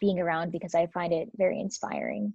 being 0.00 0.18
around 0.18 0.52
because 0.52 0.74
i 0.74 0.86
find 0.86 1.12
it 1.12 1.28
very 1.36 1.60
inspiring 1.60 2.32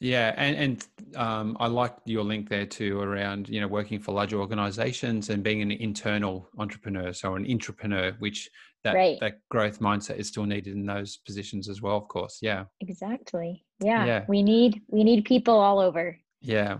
yeah, 0.00 0.34
and 0.36 0.56
and 0.56 1.16
um, 1.16 1.56
I 1.60 1.68
like 1.68 1.94
your 2.06 2.24
link 2.24 2.48
there 2.48 2.66
too 2.66 3.00
around 3.00 3.48
you 3.48 3.60
know 3.60 3.68
working 3.68 4.00
for 4.00 4.10
larger 4.10 4.38
organisations 4.38 5.30
and 5.30 5.44
being 5.44 5.62
an 5.62 5.70
internal 5.70 6.48
entrepreneur, 6.58 7.12
so 7.12 7.36
an 7.36 7.44
intrapreneur, 7.44 8.18
which 8.18 8.50
that 8.82 8.94
right. 8.94 9.18
that 9.20 9.38
growth 9.48 9.78
mindset 9.78 10.16
is 10.16 10.26
still 10.26 10.44
needed 10.44 10.74
in 10.74 10.86
those 10.86 11.18
positions 11.18 11.68
as 11.68 11.82
well. 11.82 11.96
Of 11.96 12.08
course, 12.08 12.38
yeah. 12.42 12.64
Exactly. 12.80 13.64
Yeah, 13.80 14.04
yeah. 14.04 14.24
we 14.28 14.42
need 14.42 14.82
we 14.88 15.04
need 15.04 15.24
people 15.24 15.54
all 15.54 15.78
over. 15.78 16.18
Yeah. 16.40 16.78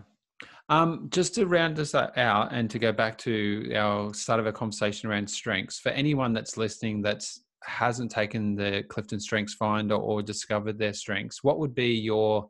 Um, 0.68 1.08
just 1.10 1.34
to 1.34 1.46
round 1.46 1.78
us 1.78 1.94
out 1.94 2.52
and 2.52 2.70
to 2.70 2.78
go 2.78 2.92
back 2.92 3.18
to 3.18 3.72
our 3.74 4.14
start 4.14 4.40
of 4.40 4.46
our 4.46 4.52
conversation 4.52 5.10
around 5.10 5.28
strengths, 5.28 5.78
for 5.78 5.90
anyone 5.90 6.32
that's 6.32 6.56
listening 6.56 7.02
that's 7.02 7.44
hasn't 7.64 8.10
taken 8.10 8.54
the 8.54 8.84
Clifton 8.88 9.20
Strengths 9.20 9.54
Finder 9.54 9.94
or 9.94 10.22
discovered 10.22 10.78
their 10.78 10.92
strengths, 10.92 11.44
what 11.44 11.58
would 11.58 11.74
be 11.74 11.92
your 11.92 12.48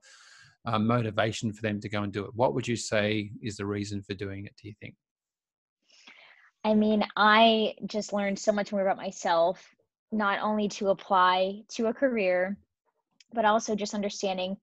uh, 0.65 0.79
motivation 0.79 1.53
for 1.53 1.63
them 1.63 1.81
to 1.81 1.89
go 1.89 2.03
and 2.03 2.13
do 2.13 2.25
it? 2.25 2.35
What 2.35 2.55
would 2.55 2.69
you 2.69 2.77
say 2.77 3.31
is 3.43 3.57
the 3.57 3.67
reason 3.67 4.03
for 4.03 4.15
doing 4.15 4.47
it, 4.47 4.55
do 4.61 4.69
you 4.69 4.75
think? 4.81 4.95
I 6.65 6.75
mean, 6.75 7.05
I 7.17 7.75
just 7.87 8.13
learned 8.13 8.39
so 8.39 8.53
much 8.53 8.71
more 8.73 8.83
about 8.83 8.97
myself, 8.97 9.69
not 10.13 10.39
only 10.41 10.69
to 10.69 10.91
apply 10.91 11.63
to 11.73 11.87
a 11.87 11.95
career, 11.95 12.57
but 13.33 13.45
also 13.45 13.75
just 13.75 13.95
understanding 13.95 14.57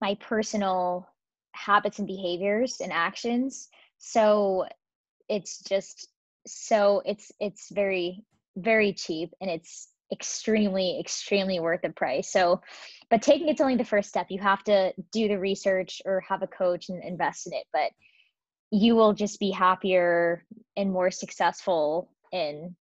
my 0.00 0.14
personal 0.14 1.06
habits 1.54 1.98
and 1.98 2.06
behaviors 2.06 2.80
and 2.80 2.92
actions. 2.92 3.68
So 3.98 4.66
it's 5.28 5.62
just 5.62 6.08
so 6.46 7.02
it's 7.04 7.30
it's 7.40 7.70
very 7.70 8.24
very 8.56 8.92
cheap 8.92 9.32
and 9.40 9.50
it's 9.50 9.88
extremely 10.12 10.98
extremely 11.00 11.60
worth 11.60 11.82
the 11.82 11.90
price. 11.90 12.30
So 12.30 12.60
but 13.10 13.22
taking 13.22 13.48
it's 13.48 13.60
only 13.60 13.76
the 13.76 13.84
first 13.84 14.08
step. 14.08 14.26
You 14.30 14.40
have 14.40 14.64
to 14.64 14.92
do 15.12 15.28
the 15.28 15.38
research 15.38 16.02
or 16.04 16.20
have 16.20 16.42
a 16.42 16.46
coach 16.46 16.88
and 16.88 17.02
invest 17.02 17.46
in 17.46 17.52
it 17.52 17.64
but 17.72 17.90
you 18.70 18.96
will 18.96 19.12
just 19.12 19.38
be 19.38 19.50
happier 19.50 20.44
and 20.76 20.90
more 20.90 21.10
successful 21.10 22.10
in 22.32 22.74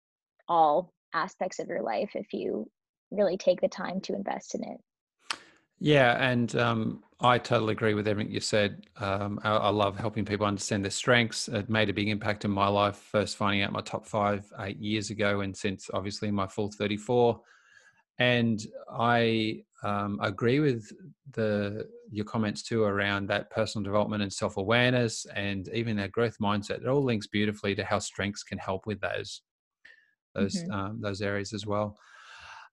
all 0.47 0.93
aspects 1.13 1.59
of 1.59 1.67
your 1.67 1.81
life 1.81 2.11
if 2.15 2.33
you 2.33 2.69
really 3.11 3.37
take 3.37 3.59
the 3.59 3.67
time 3.67 3.99
to 3.99 4.15
invest 4.15 4.55
in 4.55 4.63
it. 4.63 5.37
Yeah 5.79 6.13
and 6.13 6.55
um, 6.55 7.03
i 7.21 7.37
totally 7.37 7.73
agree 7.73 7.93
with 7.93 8.07
everything 8.07 8.31
you 8.33 8.39
said 8.39 8.85
um, 8.97 9.39
I, 9.43 9.51
I, 9.51 9.69
love 9.69 9.97
helping 9.97 10.25
people 10.25 10.45
understand 10.45 10.83
their 10.83 10.91
strengths 10.91 11.47
it 11.47 11.69
made 11.69 11.89
a 11.89 11.93
big 11.93 12.09
impact 12.09 12.45
in 12.45 12.51
my 12.51 12.67
life 12.67 12.97
first 12.97 13.37
finding 13.37 13.61
out 13.61 13.71
my 13.71 13.81
top 13.81 14.05
five 14.05 14.51
eight 14.59 14.77
years 14.77 15.09
ago 15.09 15.41
and 15.41 15.55
since 15.55 15.89
obviously 15.93 16.31
my 16.31 16.47
full 16.47 16.71
34 16.71 17.39
and 18.21 18.63
I 18.91 19.63
um, 19.83 20.19
agree 20.21 20.59
with 20.59 20.91
the 21.31 21.87
your 22.11 22.25
comments 22.25 22.61
too 22.61 22.83
around 22.83 23.27
that 23.27 23.49
personal 23.49 23.83
development 23.83 24.21
and 24.21 24.31
self 24.31 24.57
awareness, 24.57 25.25
and 25.35 25.67
even 25.69 25.97
that 25.97 26.11
growth 26.11 26.37
mindset. 26.39 26.81
It 26.81 26.87
all 26.87 27.03
links 27.03 27.25
beautifully 27.25 27.73
to 27.75 27.83
how 27.83 27.97
strengths 27.97 28.43
can 28.43 28.59
help 28.59 28.85
with 28.85 29.01
those 29.01 29.41
those 30.35 30.55
mm-hmm. 30.55 30.71
um, 30.71 31.01
those 31.01 31.21
areas 31.21 31.51
as 31.51 31.65
well. 31.65 31.97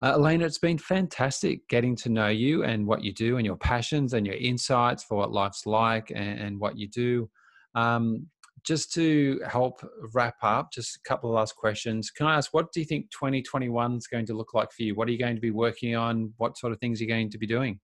Uh, 0.01 0.13
Elena, 0.13 0.45
it's 0.45 0.59
been 0.59 0.79
fantastic 0.79 1.69
getting 1.69 1.97
to 1.97 2.09
know 2.09 2.29
you 2.29 2.63
and 2.63 2.87
what 2.87 3.03
you 3.03 3.13
do, 3.13 3.37
and 3.37 3.45
your 3.45 3.57
passions 3.57 4.15
and 4.15 4.25
your 4.27 4.37
insights 4.37 5.03
for 5.03 5.19
what 5.19 5.33
life's 5.33 5.67
like 5.67 6.11
and, 6.15 6.41
and 6.41 6.61
what 6.61 6.79
you 6.79 6.89
do. 6.89 7.29
Um, 7.75 8.27
just 8.65 8.93
to 8.93 9.41
help 9.49 9.81
wrap 10.15 10.37
up, 10.43 10.71
just 10.73 10.97
a 10.97 11.09
couple 11.09 11.31
of 11.31 11.35
last 11.35 11.57
questions. 11.57 12.11
Can 12.11 12.27
I 12.27 12.37
ask, 12.37 12.53
what 12.53 12.73
do 12.73 12.81
you 12.81 12.87
think 12.87 13.11
2021 13.11 13.97
is 13.97 14.07
going 14.07 14.27
to 14.27 14.35
look 14.35 14.55
like 14.55 14.71
for 14.73 14.83
you? 14.83 14.95
What 14.95 15.09
are 15.09 15.13
you 15.13 15.19
going 15.19 15.37
to 15.37 15.41
be 15.41 15.51
working 15.51 15.97
on? 15.97 16.33
What 16.37 16.59
sort 16.59 16.73
of 16.73 16.79
things 16.79 17.01
are 17.01 17.05
you 17.05 17.09
going 17.09 17.31
to 17.31 17.39
be 17.39 17.47
doing? 17.47 17.81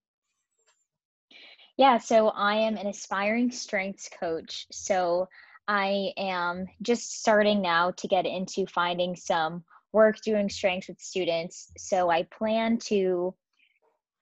Yeah, 1.77 1.97
so 1.97 2.29
I 2.29 2.55
am 2.55 2.77
an 2.77 2.87
aspiring 2.87 3.51
strengths 3.51 4.09
coach. 4.19 4.67
So 4.71 5.27
I 5.67 6.13
am 6.17 6.67
just 6.81 7.19
starting 7.19 7.61
now 7.61 7.91
to 7.91 8.07
get 8.07 8.25
into 8.25 8.65
finding 8.67 9.15
some 9.15 9.63
work 9.95 10.19
doing 10.21 10.49
strengths 10.49 10.89
with 10.89 10.99
students. 10.99 11.71
So 11.77 12.09
I 12.09 12.23
plan 12.23 12.77
to 12.89 13.33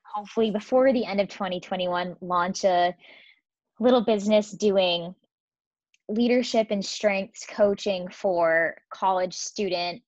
hopefully 0.03 0.51
before 0.51 0.93
the 0.93 1.05
end 1.05 1.19
of 1.19 1.27
2021 1.27 2.15
launch 2.21 2.63
a 2.63 2.95
little 3.79 4.05
business 4.05 4.51
doing 4.51 5.15
leadership 6.07 6.67
and 6.69 6.85
strengths 6.85 7.47
coaching 7.47 8.07
for 8.09 8.75
college 8.93 9.33
student 9.33 10.03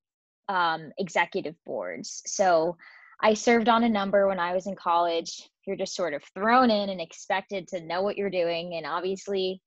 um, 0.49 0.91
executive 0.99 1.55
boards. 1.65 2.21
So 2.27 2.77
I 3.19 3.33
served 3.33 3.67
on 3.67 3.83
a 3.83 3.89
number 3.89 4.27
when 4.27 4.39
I 4.39 4.53
was 4.53 4.67
in 4.67 4.75
college. 4.75 5.49
You're 5.65 5.77
just 5.77 5.95
sort 5.95 6.13
of 6.13 6.23
thrown 6.35 6.69
in 6.69 6.89
and 6.89 7.01
expected 7.01 7.67
to 7.69 7.81
know 7.81 8.03
what 8.03 8.17
you're 8.17 8.29
doing. 8.29 8.75
And 8.75 8.85
obviously, 8.85 9.63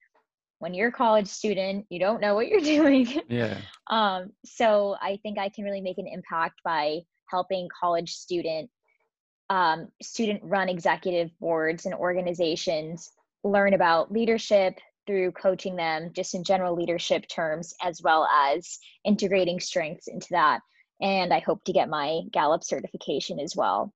when 0.59 0.75
you're 0.75 0.89
a 0.89 0.93
college 0.93 1.29
student, 1.29 1.87
you 1.89 2.01
don't 2.01 2.21
know 2.21 2.35
what 2.35 2.49
you're 2.49 2.61
doing. 2.77 3.21
Yeah. 3.29 3.59
um, 3.89 4.31
so 4.45 4.97
I 5.01 5.19
think 5.23 5.39
I 5.39 5.49
can 5.49 5.65
really 5.65 5.81
make 5.81 5.99
an 5.99 6.07
impact 6.07 6.61
by 6.65 7.01
helping 7.27 7.69
college 7.79 8.13
student 8.13 8.71
um, 9.51 9.89
student 10.03 10.41
run 10.43 10.69
executive 10.69 11.31
boards 11.41 11.87
and 11.87 11.95
organizations 11.95 13.11
learn 13.45 13.73
about 13.73 14.13
leadership, 14.13 14.79
through 15.09 15.33
coaching 15.33 15.75
them 15.75 16.11
just 16.15 16.35
in 16.35 16.45
general 16.45 16.77
leadership 16.77 17.27
terms 17.29 17.75
as 17.83 18.03
well 18.03 18.27
as 18.27 18.79
integrating 19.05 19.59
strengths 19.59 20.07
into 20.07 20.29
that 20.31 20.61
and 21.01 21.33
i 21.33 21.41
hope 21.41 21.65
to 21.65 21.73
get 21.73 21.89
my 21.89 22.21
gallup 22.31 22.63
certification 22.63 23.41
as 23.41 23.57
well 23.57 23.93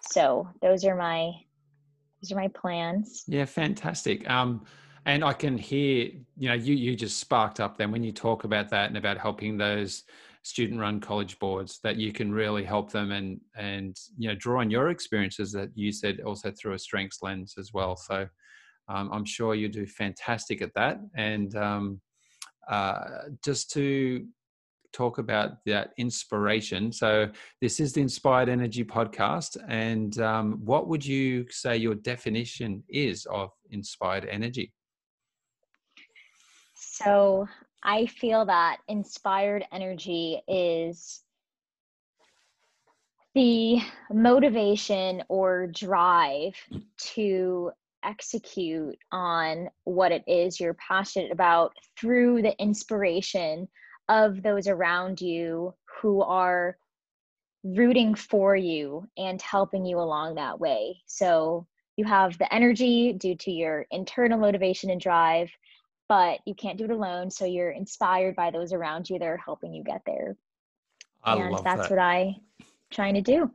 so 0.00 0.48
those 0.62 0.84
are 0.84 0.94
my 0.94 1.32
those 2.22 2.30
are 2.30 2.36
my 2.36 2.48
plans 2.48 3.24
yeah 3.26 3.44
fantastic 3.44 4.30
um 4.30 4.64
and 5.06 5.24
i 5.24 5.32
can 5.32 5.56
hear 5.58 6.10
you 6.36 6.48
know 6.48 6.54
you 6.54 6.74
you 6.74 6.94
just 6.96 7.18
sparked 7.18 7.60
up 7.60 7.76
then 7.76 7.90
when 7.90 8.02
you 8.02 8.12
talk 8.12 8.44
about 8.44 8.68
that 8.68 8.88
and 8.88 8.96
about 8.96 9.18
helping 9.18 9.56
those 9.56 10.04
student 10.42 10.78
run 10.78 11.00
college 11.00 11.38
boards 11.38 11.80
that 11.82 11.96
you 11.96 12.12
can 12.12 12.32
really 12.32 12.64
help 12.64 12.90
them 12.90 13.12
and 13.12 13.40
and 13.56 13.96
you 14.18 14.28
know 14.28 14.34
draw 14.34 14.60
on 14.60 14.70
your 14.70 14.90
experiences 14.90 15.52
that 15.52 15.70
you 15.74 15.90
said 15.90 16.20
also 16.20 16.50
through 16.50 16.74
a 16.74 16.78
strengths 16.78 17.22
lens 17.22 17.54
as 17.58 17.72
well 17.72 17.96
so 17.96 18.26
um, 18.88 19.10
I'm 19.12 19.24
sure 19.24 19.54
you 19.54 19.68
do 19.68 19.86
fantastic 19.86 20.62
at 20.62 20.74
that. 20.74 21.00
And 21.14 21.54
um, 21.56 22.00
uh, 22.68 23.28
just 23.44 23.70
to 23.72 24.26
talk 24.92 25.18
about 25.18 25.64
that 25.66 25.90
inspiration. 25.98 26.92
So, 26.92 27.28
this 27.60 27.80
is 27.80 27.92
the 27.92 28.00
Inspired 28.00 28.48
Energy 28.48 28.84
podcast. 28.84 29.56
And 29.68 30.18
um, 30.20 30.60
what 30.64 30.86
would 30.88 31.04
you 31.04 31.46
say 31.50 31.76
your 31.76 31.96
definition 31.96 32.84
is 32.88 33.26
of 33.26 33.50
inspired 33.70 34.26
energy? 34.30 34.72
So, 37.04 37.48
I 37.82 38.06
feel 38.06 38.46
that 38.46 38.78
inspired 38.88 39.66
energy 39.70 40.40
is 40.48 41.20
the 43.34 43.80
motivation 44.10 45.22
or 45.28 45.66
drive 45.66 46.54
to 47.14 47.72
execute 48.02 48.96
on 49.12 49.68
what 49.84 50.12
it 50.12 50.24
is 50.26 50.58
you're 50.58 50.74
passionate 50.74 51.30
about 51.30 51.74
through 51.98 52.40
the 52.40 52.58
inspiration 52.58 53.68
of 54.08 54.42
those 54.42 54.66
around 54.66 55.20
you 55.20 55.74
who 56.00 56.22
are 56.22 56.76
rooting 57.64 58.14
for 58.14 58.54
you 58.56 59.06
and 59.18 59.40
helping 59.42 59.84
you 59.84 59.98
along 59.98 60.36
that 60.36 60.60
way. 60.60 61.02
So 61.06 61.66
you 61.96 62.04
have 62.04 62.36
the 62.38 62.52
energy 62.52 63.12
due 63.12 63.36
to 63.36 63.50
your 63.50 63.86
internal 63.90 64.38
motivation 64.38 64.90
and 64.90 65.00
drive, 65.00 65.50
but 66.08 66.40
you 66.46 66.54
can't 66.54 66.78
do 66.78 66.84
it 66.84 66.90
alone. 66.90 67.30
So 67.30 67.44
you're 67.44 67.70
inspired 67.70 68.36
by 68.36 68.50
those 68.50 68.72
around 68.72 69.08
you 69.08 69.18
that 69.18 69.26
are 69.26 69.36
helping 69.36 69.72
you 69.72 69.82
get 69.82 70.02
there. 70.06 70.36
I 71.22 71.36
and 71.36 71.54
that's 71.64 71.82
that. 71.82 71.90
what 71.90 71.98
I 71.98 72.36
trying 72.90 73.14
to 73.14 73.22
do. 73.22 73.50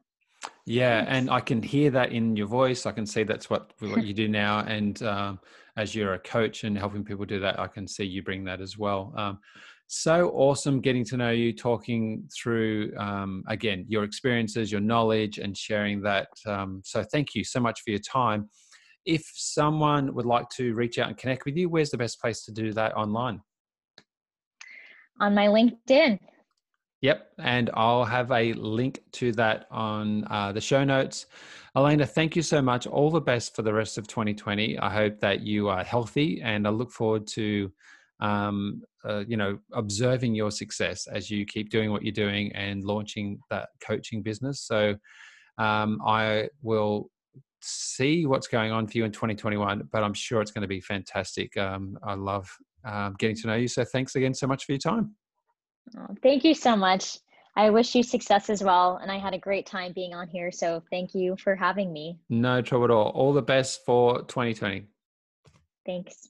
Yeah, 0.65 1.05
and 1.07 1.29
I 1.29 1.41
can 1.41 1.61
hear 1.61 1.91
that 1.91 2.11
in 2.11 2.35
your 2.35 2.47
voice. 2.47 2.85
I 2.85 2.91
can 2.91 3.05
see 3.05 3.23
that's 3.23 3.49
what 3.49 3.73
what 3.79 4.03
you 4.03 4.13
do 4.13 4.27
now, 4.27 4.59
and 4.67 5.01
um, 5.03 5.39
as 5.77 5.93
you're 5.93 6.13
a 6.13 6.19
coach 6.19 6.63
and 6.63 6.77
helping 6.77 7.03
people 7.03 7.25
do 7.25 7.39
that, 7.39 7.59
I 7.59 7.67
can 7.67 7.87
see 7.87 8.05
you 8.05 8.23
bring 8.23 8.43
that 8.45 8.61
as 8.61 8.77
well. 8.77 9.13
Um, 9.15 9.39
so 9.87 10.29
awesome 10.29 10.81
getting 10.81 11.03
to 11.05 11.17
know 11.17 11.31
you, 11.31 11.51
talking 11.51 12.29
through 12.35 12.93
um, 12.97 13.43
again 13.47 13.85
your 13.87 14.03
experiences, 14.03 14.71
your 14.71 14.81
knowledge, 14.81 15.39
and 15.39 15.57
sharing 15.57 16.01
that. 16.03 16.27
Um, 16.45 16.81
so 16.85 17.03
thank 17.03 17.33
you 17.33 17.43
so 17.43 17.59
much 17.59 17.81
for 17.81 17.89
your 17.89 17.99
time. 17.99 18.49
If 19.05 19.29
someone 19.33 20.13
would 20.13 20.25
like 20.25 20.49
to 20.51 20.73
reach 20.73 20.99
out 20.99 21.07
and 21.07 21.17
connect 21.17 21.45
with 21.45 21.55
you, 21.55 21.69
where's 21.69 21.89
the 21.89 21.97
best 21.97 22.21
place 22.21 22.43
to 22.45 22.51
do 22.51 22.73
that 22.73 22.95
online? 22.95 23.41
On 25.19 25.33
my 25.33 25.47
LinkedIn. 25.47 26.19
Yep, 27.01 27.29
and 27.39 27.69
I'll 27.75 28.03
have 28.03 28.29
a 28.31 28.51
link 28.53 28.99
to 29.13 29.31
that 29.33 29.67
on 29.71 30.25
uh, 30.29 30.51
the 30.51 30.59
show 30.59 30.83
notes. 30.83 31.27
Elena, 31.75 32.05
thank 32.05 32.35
you 32.35 32.41
so 32.41 32.61
much. 32.61 32.87
All 32.87 33.09
the 33.09 33.21
best 33.21 33.55
for 33.55 33.61
the 33.61 33.73
rest 33.73 33.97
of 33.97 34.05
2020. 34.07 34.77
I 34.79 34.89
hope 34.89 35.19
that 35.21 35.39
you 35.41 35.69
are 35.69 35.83
healthy, 35.83 36.41
and 36.41 36.67
I 36.67 36.71
look 36.71 36.91
forward 36.91 37.25
to, 37.27 37.71
um, 38.19 38.81
uh, 39.05 39.23
you 39.27 39.37
know, 39.37 39.59
observing 39.71 40.35
your 40.35 40.51
success 40.51 41.07
as 41.07 41.31
you 41.31 41.45
keep 41.45 41.69
doing 41.69 41.89
what 41.91 42.03
you're 42.03 42.11
doing 42.11 42.51
and 42.53 42.83
launching 42.83 43.39
that 43.49 43.69
coaching 43.81 44.21
business. 44.21 44.61
So, 44.61 44.95
um, 45.57 46.01
I 46.05 46.49
will 46.61 47.09
see 47.62 48.26
what's 48.26 48.47
going 48.47 48.72
on 48.72 48.88
for 48.88 48.97
you 48.97 49.05
in 49.05 49.12
2021, 49.12 49.89
but 49.91 50.03
I'm 50.03 50.14
sure 50.14 50.41
it's 50.41 50.51
going 50.51 50.62
to 50.64 50.68
be 50.68 50.82
fantastic. 50.82 51.55
Um, 51.57 51.97
I 52.03 52.14
love 52.14 52.49
um, 52.86 53.16
getting 53.20 53.36
to 53.38 53.47
know 53.47 53.55
you. 53.55 53.68
So, 53.68 53.84
thanks 53.84 54.16
again 54.16 54.34
so 54.34 54.47
much 54.47 54.66
for 54.66 54.72
your 54.72 54.80
time. 54.80 55.16
Oh, 55.97 56.16
thank 56.22 56.43
you 56.43 56.53
so 56.53 56.76
much. 56.76 57.18
I 57.55 57.70
wish 57.70 57.93
you 57.95 58.03
success 58.03 58.49
as 58.49 58.64
well. 58.64 58.99
And 59.01 59.12
I 59.12 59.18
had 59.18 59.34
a 59.34 59.38
great 59.38 59.66
time 59.66 59.91
being 59.93 60.14
on 60.14 60.28
here. 60.30 60.51
So 60.51 60.82
thank 60.89 61.14
you 61.14 61.36
for 61.43 61.55
having 61.55 61.91
me. 61.91 62.18
No 62.30 62.62
trouble 62.62 62.86
at 62.86 62.91
all. 62.91 63.10
All 63.10 63.34
the 63.34 63.41
best 63.41 63.82
for 63.86 64.20
2020. 64.24 64.86
Thanks. 65.86 66.30